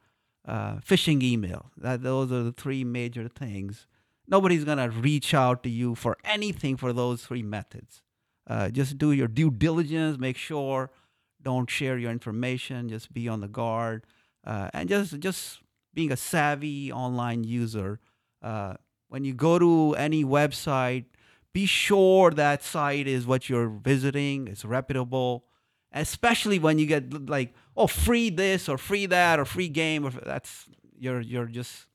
a 0.45 0.81
phishing 0.85 1.21
email, 1.21 1.71
that 1.77 2.03
those 2.03 2.31
are 2.31 2.43
the 2.43 2.51
three 2.51 2.83
major 2.83 3.27
things. 3.27 3.87
Nobody's 4.27 4.63
gonna 4.63 4.89
reach 4.89 5.33
out 5.33 5.63
to 5.63 5.69
you 5.69 5.95
for 5.95 6.17
anything 6.23 6.77
for 6.77 6.93
those 6.93 7.25
three 7.25 7.43
methods. 7.43 8.01
Uh, 8.47 8.69
just 8.69 8.97
do 8.97 9.11
your 9.11 9.27
due 9.27 9.51
diligence. 9.51 10.17
Make 10.17 10.37
sure 10.37 10.91
don't 11.41 11.69
share 11.69 11.97
your 11.97 12.11
information. 12.11 12.89
Just 12.89 13.13
be 13.13 13.27
on 13.27 13.41
the 13.41 13.47
guard, 13.47 14.05
uh, 14.45 14.69
and 14.73 14.89
just 14.89 15.19
just 15.19 15.59
being 15.95 16.11
a 16.11 16.17
savvy 16.17 16.91
online 16.91 17.43
user. 17.43 17.99
Uh, 18.41 18.75
when 19.07 19.23
you 19.23 19.33
go 19.33 19.57
to 19.57 19.95
any 19.95 20.23
website, 20.23 21.05
be 21.53 21.65
sure 21.65 22.31
that 22.31 22.63
site 22.63 23.07
is 23.07 23.25
what 23.25 23.49
you're 23.49 23.69
visiting. 23.69 24.47
It's 24.47 24.65
reputable, 24.65 25.45
especially 25.93 26.59
when 26.59 26.77
you 26.77 26.85
get 26.85 27.29
like 27.29 27.55
oh 27.77 27.87
free 27.87 28.29
this 28.29 28.67
or 28.69 28.77
free 28.77 29.05
that 29.07 29.39
or 29.39 29.45
free 29.45 29.69
game. 29.69 30.05
Or 30.05 30.11
that's 30.11 30.67
you're 30.99 31.21
you're 31.21 31.45
just 31.45 31.87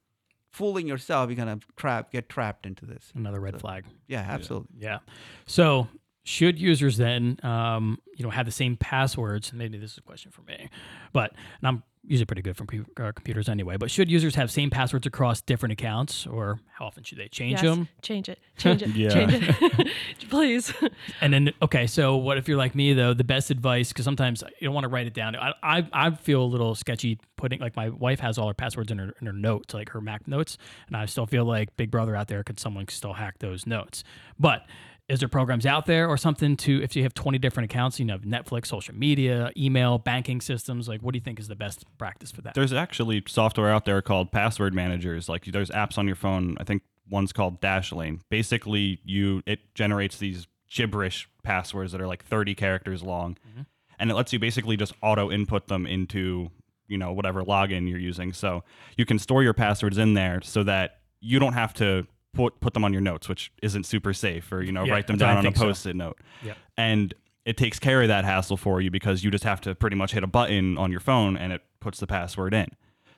fooling 0.50 0.86
yourself. 0.86 1.28
You're 1.28 1.36
gonna 1.36 1.60
trap 1.76 2.10
get 2.10 2.28
trapped 2.28 2.64
into 2.64 2.86
this. 2.86 3.12
Another 3.14 3.38
red 3.38 3.60
flag. 3.60 3.84
Yeah, 4.08 4.24
absolutely. 4.26 4.78
Yeah. 4.78 5.00
So 5.46 5.88
should 6.24 6.58
users 6.58 6.96
then, 6.96 7.38
um, 7.42 7.98
you 8.16 8.24
know, 8.24 8.30
have 8.30 8.46
the 8.46 8.52
same 8.52 8.76
passwords? 8.76 9.52
Maybe 9.52 9.78
this 9.78 9.92
is 9.92 9.98
a 9.98 10.02
question 10.02 10.30
for 10.30 10.42
me, 10.42 10.68
but 11.12 11.32
and 11.60 11.68
I'm 11.68 11.82
usually 12.06 12.24
pretty 12.24 12.42
good 12.42 12.56
from 12.56 12.66
pu- 12.66 12.86
uh, 12.98 13.12
computers 13.12 13.48
anyway. 13.48 13.76
But 13.76 13.90
should 13.90 14.10
users 14.10 14.34
have 14.34 14.50
same 14.50 14.70
passwords 14.70 15.06
across 15.06 15.42
different 15.42 15.72
accounts, 15.72 16.26
or 16.26 16.58
how 16.72 16.86
often 16.86 17.04
should 17.04 17.18
they 17.18 17.28
change 17.28 17.62
Yes, 17.62 17.62
them? 17.62 17.88
Change 18.02 18.28
it. 18.28 18.38
Change 18.56 18.82
it. 18.82 18.90
Change 19.10 19.32
it. 19.34 19.88
Please. 20.30 20.72
And 21.20 21.32
then, 21.32 21.52
okay, 21.62 21.86
so 21.86 22.16
what 22.16 22.38
if 22.38 22.48
you're 22.48 22.56
like 22.58 22.74
me 22.74 22.92
though? 22.94 23.12
The 23.14 23.24
best 23.24 23.50
advice, 23.50 23.88
because 23.88 24.04
sometimes 24.04 24.42
you 24.60 24.66
don't 24.66 24.74
want 24.74 24.84
to 24.84 24.88
write 24.88 25.06
it 25.06 25.14
down. 25.14 25.36
I, 25.36 25.52
I 25.62 25.86
I 25.92 26.10
feel 26.12 26.42
a 26.42 26.44
little 26.44 26.74
sketchy 26.74 27.18
putting 27.36 27.60
like 27.60 27.76
my 27.76 27.88
wife 27.90 28.20
has 28.20 28.38
all 28.38 28.48
her 28.48 28.54
passwords 28.54 28.90
in 28.90 28.98
her 28.98 29.12
in 29.20 29.26
her 29.26 29.32
notes, 29.32 29.74
like 29.74 29.90
her 29.90 30.00
Mac 30.00 30.26
notes, 30.26 30.56
and 30.86 30.96
I 30.96 31.06
still 31.06 31.26
feel 31.26 31.44
like 31.44 31.76
Big 31.76 31.90
Brother 31.90 32.16
out 32.16 32.28
there 32.28 32.42
could 32.42 32.58
someone 32.60 32.88
still 32.88 33.14
hack 33.14 33.38
those 33.40 33.66
notes. 33.66 34.04
But 34.38 34.64
is 35.10 35.18
there 35.18 35.28
programs 35.28 35.66
out 35.66 35.86
there 35.86 36.08
or 36.08 36.16
something 36.16 36.56
to 36.56 36.80
if 36.82 36.94
you 36.94 37.02
have 37.02 37.12
20 37.12 37.36
different 37.38 37.70
accounts, 37.70 37.98
you 37.98 38.04
know, 38.04 38.18
Netflix, 38.18 38.66
social 38.66 38.94
media, 38.94 39.50
email, 39.56 39.98
banking 39.98 40.40
systems, 40.40 40.88
like 40.88 41.02
what 41.02 41.12
do 41.12 41.16
you 41.16 41.22
think 41.22 41.40
is 41.40 41.48
the 41.48 41.56
best 41.56 41.84
practice 41.98 42.30
for 42.30 42.42
that? 42.42 42.54
There's 42.54 42.72
actually 42.72 43.24
software 43.26 43.70
out 43.70 43.84
there 43.84 44.00
called 44.02 44.30
password 44.30 44.72
managers. 44.72 45.28
Like 45.28 45.46
there's 45.46 45.70
apps 45.70 45.98
on 45.98 46.06
your 46.06 46.14
phone. 46.14 46.56
I 46.60 46.64
think 46.64 46.82
one's 47.10 47.32
called 47.32 47.60
Dashlane. 47.60 48.20
Basically, 48.30 49.00
you 49.04 49.42
it 49.46 49.74
generates 49.74 50.18
these 50.18 50.46
gibberish 50.70 51.28
passwords 51.42 51.90
that 51.90 52.00
are 52.00 52.06
like 52.06 52.24
30 52.24 52.54
characters 52.54 53.02
long, 53.02 53.36
mm-hmm. 53.48 53.62
and 53.98 54.10
it 54.12 54.14
lets 54.14 54.32
you 54.32 54.38
basically 54.38 54.76
just 54.76 54.92
auto 55.02 55.30
input 55.30 55.66
them 55.66 55.86
into 55.86 56.50
you 56.86 56.96
know 56.96 57.12
whatever 57.12 57.42
login 57.42 57.88
you're 57.88 57.98
using. 57.98 58.32
So 58.32 58.62
you 58.96 59.04
can 59.04 59.18
store 59.18 59.42
your 59.42 59.54
passwords 59.54 59.98
in 59.98 60.14
there 60.14 60.40
so 60.42 60.62
that 60.62 61.00
you 61.20 61.40
don't 61.40 61.54
have 61.54 61.74
to 61.74 62.06
put 62.32 62.60
put 62.60 62.74
them 62.74 62.84
on 62.84 62.92
your 62.92 63.02
notes, 63.02 63.28
which 63.28 63.52
isn't 63.62 63.84
super 63.84 64.12
safe, 64.12 64.50
or 64.52 64.62
you 64.62 64.72
know 64.72 64.84
Yeah, 64.84 64.92
write 64.92 65.06
them 65.06 65.16
that's 65.16 65.26
what 65.26 65.30
I 65.30 65.34
down 65.42 65.46
on 65.46 65.52
a 65.52 65.56
post-it 65.56 65.96
note 65.96 66.18
Yep. 66.44 66.56
and 66.76 67.14
it 67.44 67.56
takes 67.56 67.78
care 67.78 68.02
of 68.02 68.08
that 68.08 68.24
hassle 68.24 68.56
for 68.56 68.80
you 68.80 68.90
because 68.90 69.24
you 69.24 69.30
just 69.30 69.44
have 69.44 69.60
to 69.62 69.74
pretty 69.74 69.96
much 69.96 70.12
hit 70.12 70.22
a 70.22 70.26
button 70.26 70.76
on 70.78 70.90
your 70.90 71.00
phone 71.00 71.36
and 71.36 71.52
it 71.52 71.62
puts 71.80 71.98
the 71.98 72.06
password 72.06 72.52
in. 72.54 72.68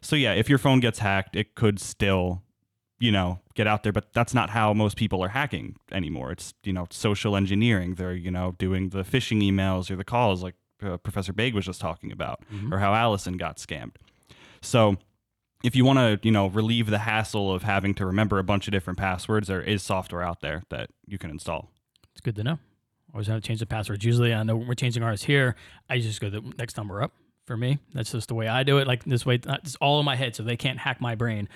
So 0.01 0.15
yeah, 0.17 0.33
if 0.33 0.49
your 0.49 0.59
phone 0.59 0.79
gets 0.81 1.01
hacked, 1.01 1.35
it 1.37 1.55
could 1.57 1.81
still, 1.81 2.41
you 3.01 3.11
know, 3.11 3.41
get 3.55 3.67
out 3.67 3.83
there, 3.83 3.93
but 3.93 4.13
that's 4.13 4.33
not 4.33 4.51
how 4.51 4.73
most 4.73 4.97
people 4.97 5.23
are 5.25 5.29
hacking 5.29 5.75
anymore. 5.91 6.31
It's, 6.31 6.55
you 6.63 6.73
know, 6.73 6.87
social 6.91 7.35
engineering. 7.37 7.97
They're, 7.97 8.15
you 8.15 8.31
know, 8.31 8.55
doing 8.59 8.91
the 8.91 9.03
phishing 9.03 9.43
emails 9.43 9.91
or 9.91 9.97
the 9.97 10.05
calls 10.05 10.43
like 10.43 10.55
uh, 10.83 10.97
Professor 10.99 11.33
Baig 11.33 11.53
was 11.53 11.65
just 11.67 11.81
talking 11.81 12.13
about 12.13 12.43
or 12.71 12.79
how 12.79 12.95
Allison 12.95 13.37
got 13.37 13.57
scammed. 13.59 13.97
So 14.61 14.97
if 15.63 15.77
you 15.77 15.85
want 15.85 15.99
to, 15.99 16.19
you 16.27 16.33
know, 16.33 16.49
relieve 16.49 16.91
the 16.91 16.99
hassle 16.99 17.53
of 17.53 17.63
having 17.63 17.95
to 17.95 18.07
remember 18.07 18.39
a 18.39 18.45
bunch 18.45 18.67
of 18.69 18.73
different 18.73 18.99
passwords, 18.99 19.49
there 19.49 19.63
is 19.63 19.83
software 19.83 20.23
out 20.23 20.41
there 20.41 20.63
that 20.71 20.91
you 21.07 21.19
can 21.19 21.31
install. 21.31 21.71
It's 22.13 22.21
good 22.21 22.37
to 22.37 22.45
know. 22.45 22.59
Always 23.15 23.27
have 23.27 23.41
to 23.41 23.47
change 23.47 23.61
the 23.61 23.67
passwords. 23.67 24.05
Usually, 24.05 24.33
I 24.33 24.43
know 24.43 24.57
when 24.57 24.67
we're 24.67 24.75
changing 24.75 25.03
ours 25.03 25.23
here. 25.23 25.55
I 25.89 25.99
just 25.99 26.21
go 26.21 26.31
the 26.31 26.43
next 26.59 26.77
number 26.77 27.03
up 27.03 27.13
for 27.47 27.57
me. 27.57 27.79
That's 27.93 28.13
just 28.13 28.29
the 28.29 28.35
way 28.35 28.49
I 28.49 28.63
do 28.63 28.79
it. 28.79 28.87
Like 28.87 29.05
this 29.05 29.27
way, 29.27 29.39
it's 29.45 29.77
all 29.77 30.01
in 30.01 30.07
my 30.07 30.17
head, 30.17 30.35
so 30.35 30.43
they 30.43 30.57
can't 30.57 30.79
hack 30.79 31.01
my 31.01 31.15
brain. 31.15 31.49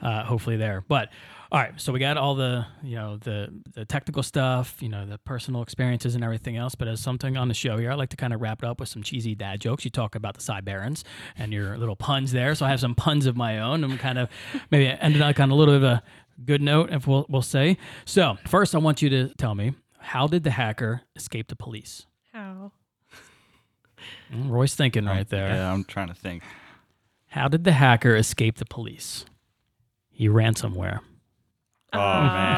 Uh, 0.00 0.24
hopefully, 0.24 0.56
there. 0.56 0.84
But 0.88 1.10
all 1.54 1.60
right, 1.60 1.80
so 1.80 1.92
we 1.92 2.00
got 2.00 2.16
all 2.16 2.34
the 2.34 2.66
you 2.82 2.96
know 2.96 3.16
the 3.18 3.48
the 3.74 3.84
technical 3.84 4.24
stuff, 4.24 4.82
you 4.82 4.88
know 4.88 5.06
the 5.06 5.18
personal 5.18 5.62
experiences 5.62 6.16
and 6.16 6.24
everything 6.24 6.56
else. 6.56 6.74
But 6.74 6.88
as 6.88 6.98
something 6.98 7.36
on 7.36 7.46
the 7.46 7.54
show 7.54 7.76
here, 7.76 7.92
I 7.92 7.94
like 7.94 8.08
to 8.08 8.16
kind 8.16 8.32
of 8.34 8.40
wrap 8.40 8.64
it 8.64 8.66
up 8.66 8.80
with 8.80 8.88
some 8.88 9.04
cheesy 9.04 9.36
dad 9.36 9.60
jokes. 9.60 9.84
You 9.84 9.92
talk 9.92 10.16
about 10.16 10.34
the 10.34 10.40
Cybarons 10.40 11.04
and 11.38 11.52
your 11.52 11.78
little 11.78 11.94
puns 11.94 12.32
there, 12.32 12.56
so 12.56 12.66
I 12.66 12.70
have 12.70 12.80
some 12.80 12.96
puns 12.96 13.26
of 13.26 13.36
my 13.36 13.60
own. 13.60 13.84
I'm 13.84 13.98
kind 13.98 14.18
of 14.18 14.28
maybe 14.72 14.88
ended 14.88 15.22
up 15.22 15.38
on 15.38 15.52
a 15.52 15.54
little 15.54 15.74
bit 15.74 15.84
of 15.84 15.90
a 15.92 16.02
good 16.44 16.60
note, 16.60 16.90
if 16.90 17.06
we'll 17.06 17.24
we'll 17.28 17.40
say. 17.40 17.78
So 18.04 18.36
first, 18.48 18.74
I 18.74 18.78
want 18.78 19.00
you 19.00 19.08
to 19.10 19.28
tell 19.38 19.54
me 19.54 19.74
how 20.00 20.26
did 20.26 20.42
the 20.42 20.50
hacker 20.50 21.02
escape 21.14 21.46
the 21.46 21.56
police? 21.56 22.06
How? 22.32 22.72
Mm, 24.32 24.50
Roy's 24.50 24.74
thinking 24.74 25.04
right 25.04 25.28
there. 25.28 25.50
Yeah, 25.50 25.72
I'm 25.72 25.84
trying 25.84 26.08
to 26.08 26.14
think. 26.14 26.42
How 27.28 27.46
did 27.46 27.62
the 27.62 27.72
hacker 27.72 28.16
escape 28.16 28.56
the 28.56 28.64
police? 28.64 29.24
He 30.10 30.28
ran 30.28 30.56
somewhere. 30.56 31.00
Oh 31.94 32.22
man. 32.22 32.56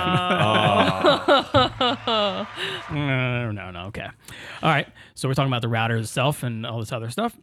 Oh. 1.68 2.46
No, 2.92 3.50
no, 3.52 3.70
no. 3.70 3.80
Okay. 3.86 4.06
All 4.62 4.70
right. 4.70 4.88
So 5.14 5.28
we're 5.28 5.34
talking 5.34 5.50
about 5.50 5.62
the 5.62 5.68
router 5.68 5.96
itself 5.96 6.42
and 6.42 6.66
all 6.66 6.80
this 6.80 6.92
other 6.92 7.10
stuff. 7.10 7.36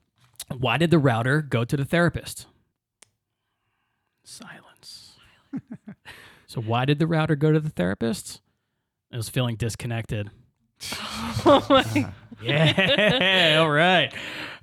Why 0.58 0.78
did 0.78 0.92
the 0.92 1.00
router 1.00 1.42
go 1.42 1.64
to 1.66 1.78
the 1.78 1.86
therapist? 1.86 2.48
Silence. 4.24 5.18
so 6.48 6.62
why 6.62 6.86
did 6.86 7.00
the 7.00 7.08
router 7.08 7.36
go 7.36 7.52
to 7.52 7.60
the 7.60 7.70
therapist? 7.70 8.42
It 9.12 9.18
was 9.18 9.30
feeling 9.30 9.56
disconnected. 9.56 10.32
oh 11.46 11.66
my 11.70 12.12
Yeah. 12.42 13.58
all 13.62 13.70
right. 13.70 14.14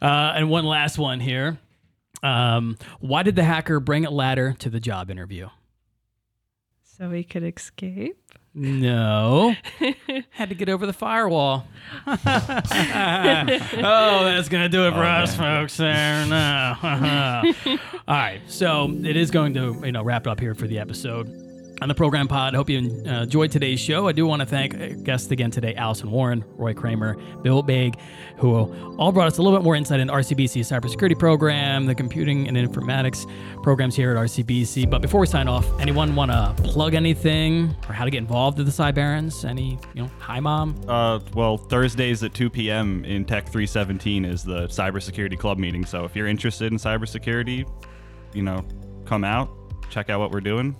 Uh, 0.03 0.33
and 0.35 0.51
one 0.51 0.64
last 0.64 0.99
one 0.99 1.20
here. 1.20 1.59
Um, 2.22 2.76
why 3.01 3.22
did 3.22 3.37
the 3.37 3.45
hacker 3.45 3.81
bring 3.81 4.05
a 4.05 4.11
ladder 4.11 4.55
to 4.59 4.68
the 4.68 4.81
job 4.81 5.11
interview? 5.11 5.49
So 7.01 7.09
we 7.09 7.24
could 7.24 7.44
escape? 7.44 8.18
No. 8.53 9.55
Had 10.32 10.51
to 10.51 10.55
get 10.55 10.68
over 10.68 10.84
the 10.84 10.92
firewall. 10.92 11.66
oh, 12.07 12.18
that's 12.26 12.68
going 14.51 14.64
to 14.64 14.68
do 14.68 14.86
it 14.86 14.90
for 14.90 14.98
oh, 14.98 15.09
us, 15.09 15.34
folks. 15.34 15.78
There. 15.78 16.26
No. 16.26 16.76
All 16.82 17.55
right. 18.07 18.42
So 18.48 18.94
it 19.03 19.16
is 19.16 19.30
going 19.30 19.55
to, 19.55 19.80
you 19.82 19.92
know, 19.92 20.03
wrap 20.03 20.26
it 20.26 20.30
up 20.30 20.40
here 20.40 20.55
for 20.55 20.66
the 20.66 20.78
episode. 20.78 21.49
On 21.83 21.89
the 21.89 21.95
program 21.95 22.28
pod, 22.28 22.55
hope 22.55 22.68
you 22.68 23.03
uh, 23.07 23.22
enjoyed 23.22 23.51
today's 23.51 23.81
show. 23.81 24.07
I 24.07 24.12
do 24.12 24.26
want 24.26 24.41
to 24.41 24.47
thank 24.47 24.78
uh, 24.78 24.89
guests 25.03 25.31
again 25.31 25.51
today 25.51 25.74
Allison 25.76 26.11
Warren, 26.11 26.45
Roy 26.57 26.74
Kramer, 26.74 27.14
Nabeel 27.14 27.66
Baig, 27.66 27.99
who 28.37 28.55
all 28.99 29.12
brought 29.12 29.28
us 29.28 29.39
a 29.39 29.43
little 29.43 29.59
bit 29.59 29.64
more 29.64 29.74
insight 29.74 29.99
into 29.99 30.12
RCBC 30.12 30.61
cybersecurity 30.61 31.18
program, 31.18 31.87
the 31.87 31.95
computing 31.95 32.49
and 32.49 32.57
informatics 32.59 33.24
programs 33.62 33.97
here 33.97 34.11
at 34.11 34.18
RCBC. 34.18 34.91
But 34.91 35.01
before 35.01 35.20
we 35.20 35.26
sign 35.26 35.49
off, 35.49 35.66
anyone 35.81 36.14
want 36.14 36.31
to 36.31 36.55
plug 36.64 36.93
anything 36.93 37.74
or 37.89 37.95
how 37.95 38.05
to 38.05 38.11
get 38.11 38.18
involved 38.18 38.59
with 38.59 38.66
the 38.66 38.72
Cybarons? 38.83 39.49
Any, 39.49 39.78
you 39.95 40.03
know, 40.03 40.11
hi, 40.18 40.39
mom? 40.39 40.78
Uh, 40.87 41.20
well, 41.33 41.57
Thursdays 41.57 42.22
at 42.22 42.35
2 42.35 42.51
p.m. 42.51 43.07
in 43.07 43.24
Tech 43.24 43.45
317 43.45 44.26
is 44.26 44.45
the 44.45 44.66
cybersecurity 44.66 45.39
club 45.39 45.57
meeting. 45.57 45.87
So 45.87 46.05
if 46.05 46.14
you're 46.14 46.26
interested 46.26 46.72
in 46.72 46.78
cybersecurity, 46.78 47.66
you 48.35 48.43
know, 48.43 48.66
come 49.07 49.24
out, 49.24 49.49
check 49.89 50.11
out 50.11 50.20
what 50.20 50.31
we're 50.31 50.43
doing. 50.43 50.76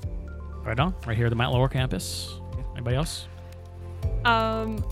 Right 0.63 0.79
on, 0.79 0.95
right 1.07 1.17
here 1.17 1.27
at 1.27 1.31
the 1.31 1.37
Mount 1.37 1.53
Laurel 1.53 1.69
campus. 1.69 2.35
Anybody 2.75 2.97
else? 2.97 3.27
Um, 4.25 4.85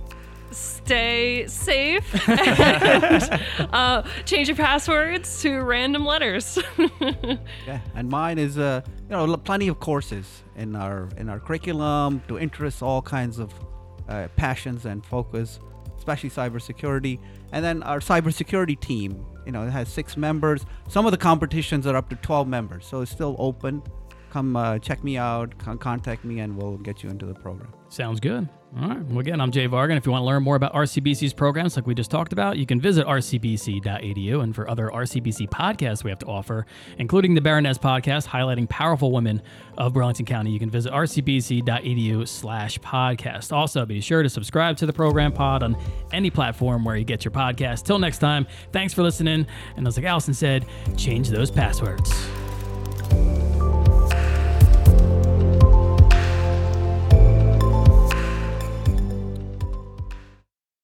stay 0.50 1.46
safe 1.46 2.28
and 2.28 3.40
uh, 3.72 4.02
change 4.24 4.48
your 4.48 4.56
passwords 4.56 5.42
to 5.42 5.60
random 5.60 6.04
letters. 6.04 6.58
Yeah, 7.66 7.80
and 7.94 8.08
mine 8.08 8.38
is 8.38 8.58
uh, 8.58 8.80
you 9.10 9.16
know, 9.16 9.36
plenty 9.36 9.68
of 9.68 9.78
courses 9.78 10.42
in 10.56 10.74
our 10.74 11.08
in 11.16 11.28
our 11.28 11.38
curriculum 11.38 12.22
to 12.28 12.38
interest 12.38 12.82
all 12.82 13.02
kinds 13.02 13.38
of 13.38 13.52
uh, 14.08 14.28
passions 14.36 14.86
and 14.86 15.04
focus, 15.04 15.60
especially 15.98 16.30
cybersecurity. 16.30 17.18
And 17.52 17.64
then 17.64 17.82
our 17.82 18.00
cybersecurity 18.00 18.80
team, 18.80 19.24
you 19.44 19.52
know, 19.52 19.66
it 19.66 19.70
has 19.70 19.88
six 19.88 20.16
members. 20.16 20.64
Some 20.88 21.06
of 21.06 21.12
the 21.12 21.18
competitions 21.18 21.86
are 21.86 21.96
up 21.96 22.08
to 22.10 22.16
12 22.16 22.48
members, 22.48 22.86
so 22.86 23.02
it's 23.02 23.10
still 23.10 23.36
open. 23.38 23.82
Come 24.30 24.56
uh, 24.56 24.78
check 24.78 25.02
me 25.02 25.16
out, 25.16 25.56
con- 25.58 25.78
contact 25.78 26.24
me, 26.24 26.40
and 26.40 26.56
we'll 26.56 26.76
get 26.78 27.02
you 27.02 27.10
into 27.10 27.26
the 27.26 27.34
program. 27.34 27.72
Sounds 27.88 28.20
good. 28.20 28.48
All 28.76 28.88
right. 28.88 29.02
Well, 29.06 29.20
again, 29.20 29.40
I'm 29.40 29.50
Jay 29.50 29.66
Vargan. 29.66 29.96
If 29.96 30.04
you 30.04 30.12
want 30.12 30.22
to 30.22 30.26
learn 30.26 30.42
more 30.42 30.56
about 30.56 30.74
RCBC's 30.74 31.32
programs 31.32 31.74
like 31.74 31.86
we 31.86 31.94
just 31.94 32.10
talked 32.10 32.34
about, 32.34 32.58
you 32.58 32.66
can 32.66 32.78
visit 32.80 33.06
rcbc.edu. 33.06 34.42
And 34.42 34.54
for 34.54 34.68
other 34.68 34.90
RCBC 34.90 35.48
podcasts 35.48 36.04
we 36.04 36.10
have 36.10 36.18
to 36.18 36.26
offer, 36.26 36.66
including 36.98 37.34
the 37.34 37.40
Baroness 37.40 37.78
podcast 37.78 38.26
highlighting 38.26 38.68
powerful 38.68 39.10
women 39.10 39.40
of 39.78 39.94
Burlington 39.94 40.26
County, 40.26 40.50
you 40.50 40.58
can 40.58 40.68
visit 40.68 40.92
rcbc.edu 40.92 42.28
slash 42.28 42.78
podcast. 42.80 43.52
Also, 43.52 43.86
be 43.86 44.02
sure 44.02 44.22
to 44.22 44.28
subscribe 44.28 44.76
to 44.76 44.86
the 44.86 44.92
program 44.92 45.32
pod 45.32 45.62
on 45.62 45.74
any 46.12 46.28
platform 46.28 46.84
where 46.84 46.96
you 46.96 47.04
get 47.04 47.24
your 47.24 47.32
podcast. 47.32 47.84
Till 47.84 47.98
next 47.98 48.18
time, 48.18 48.46
thanks 48.70 48.92
for 48.92 49.02
listening. 49.02 49.46
And 49.76 49.88
as 49.88 49.96
like 49.96 50.04
Allison 50.04 50.34
said, 50.34 50.66
change 50.98 51.30
those 51.30 51.50
passwords. 51.50 52.12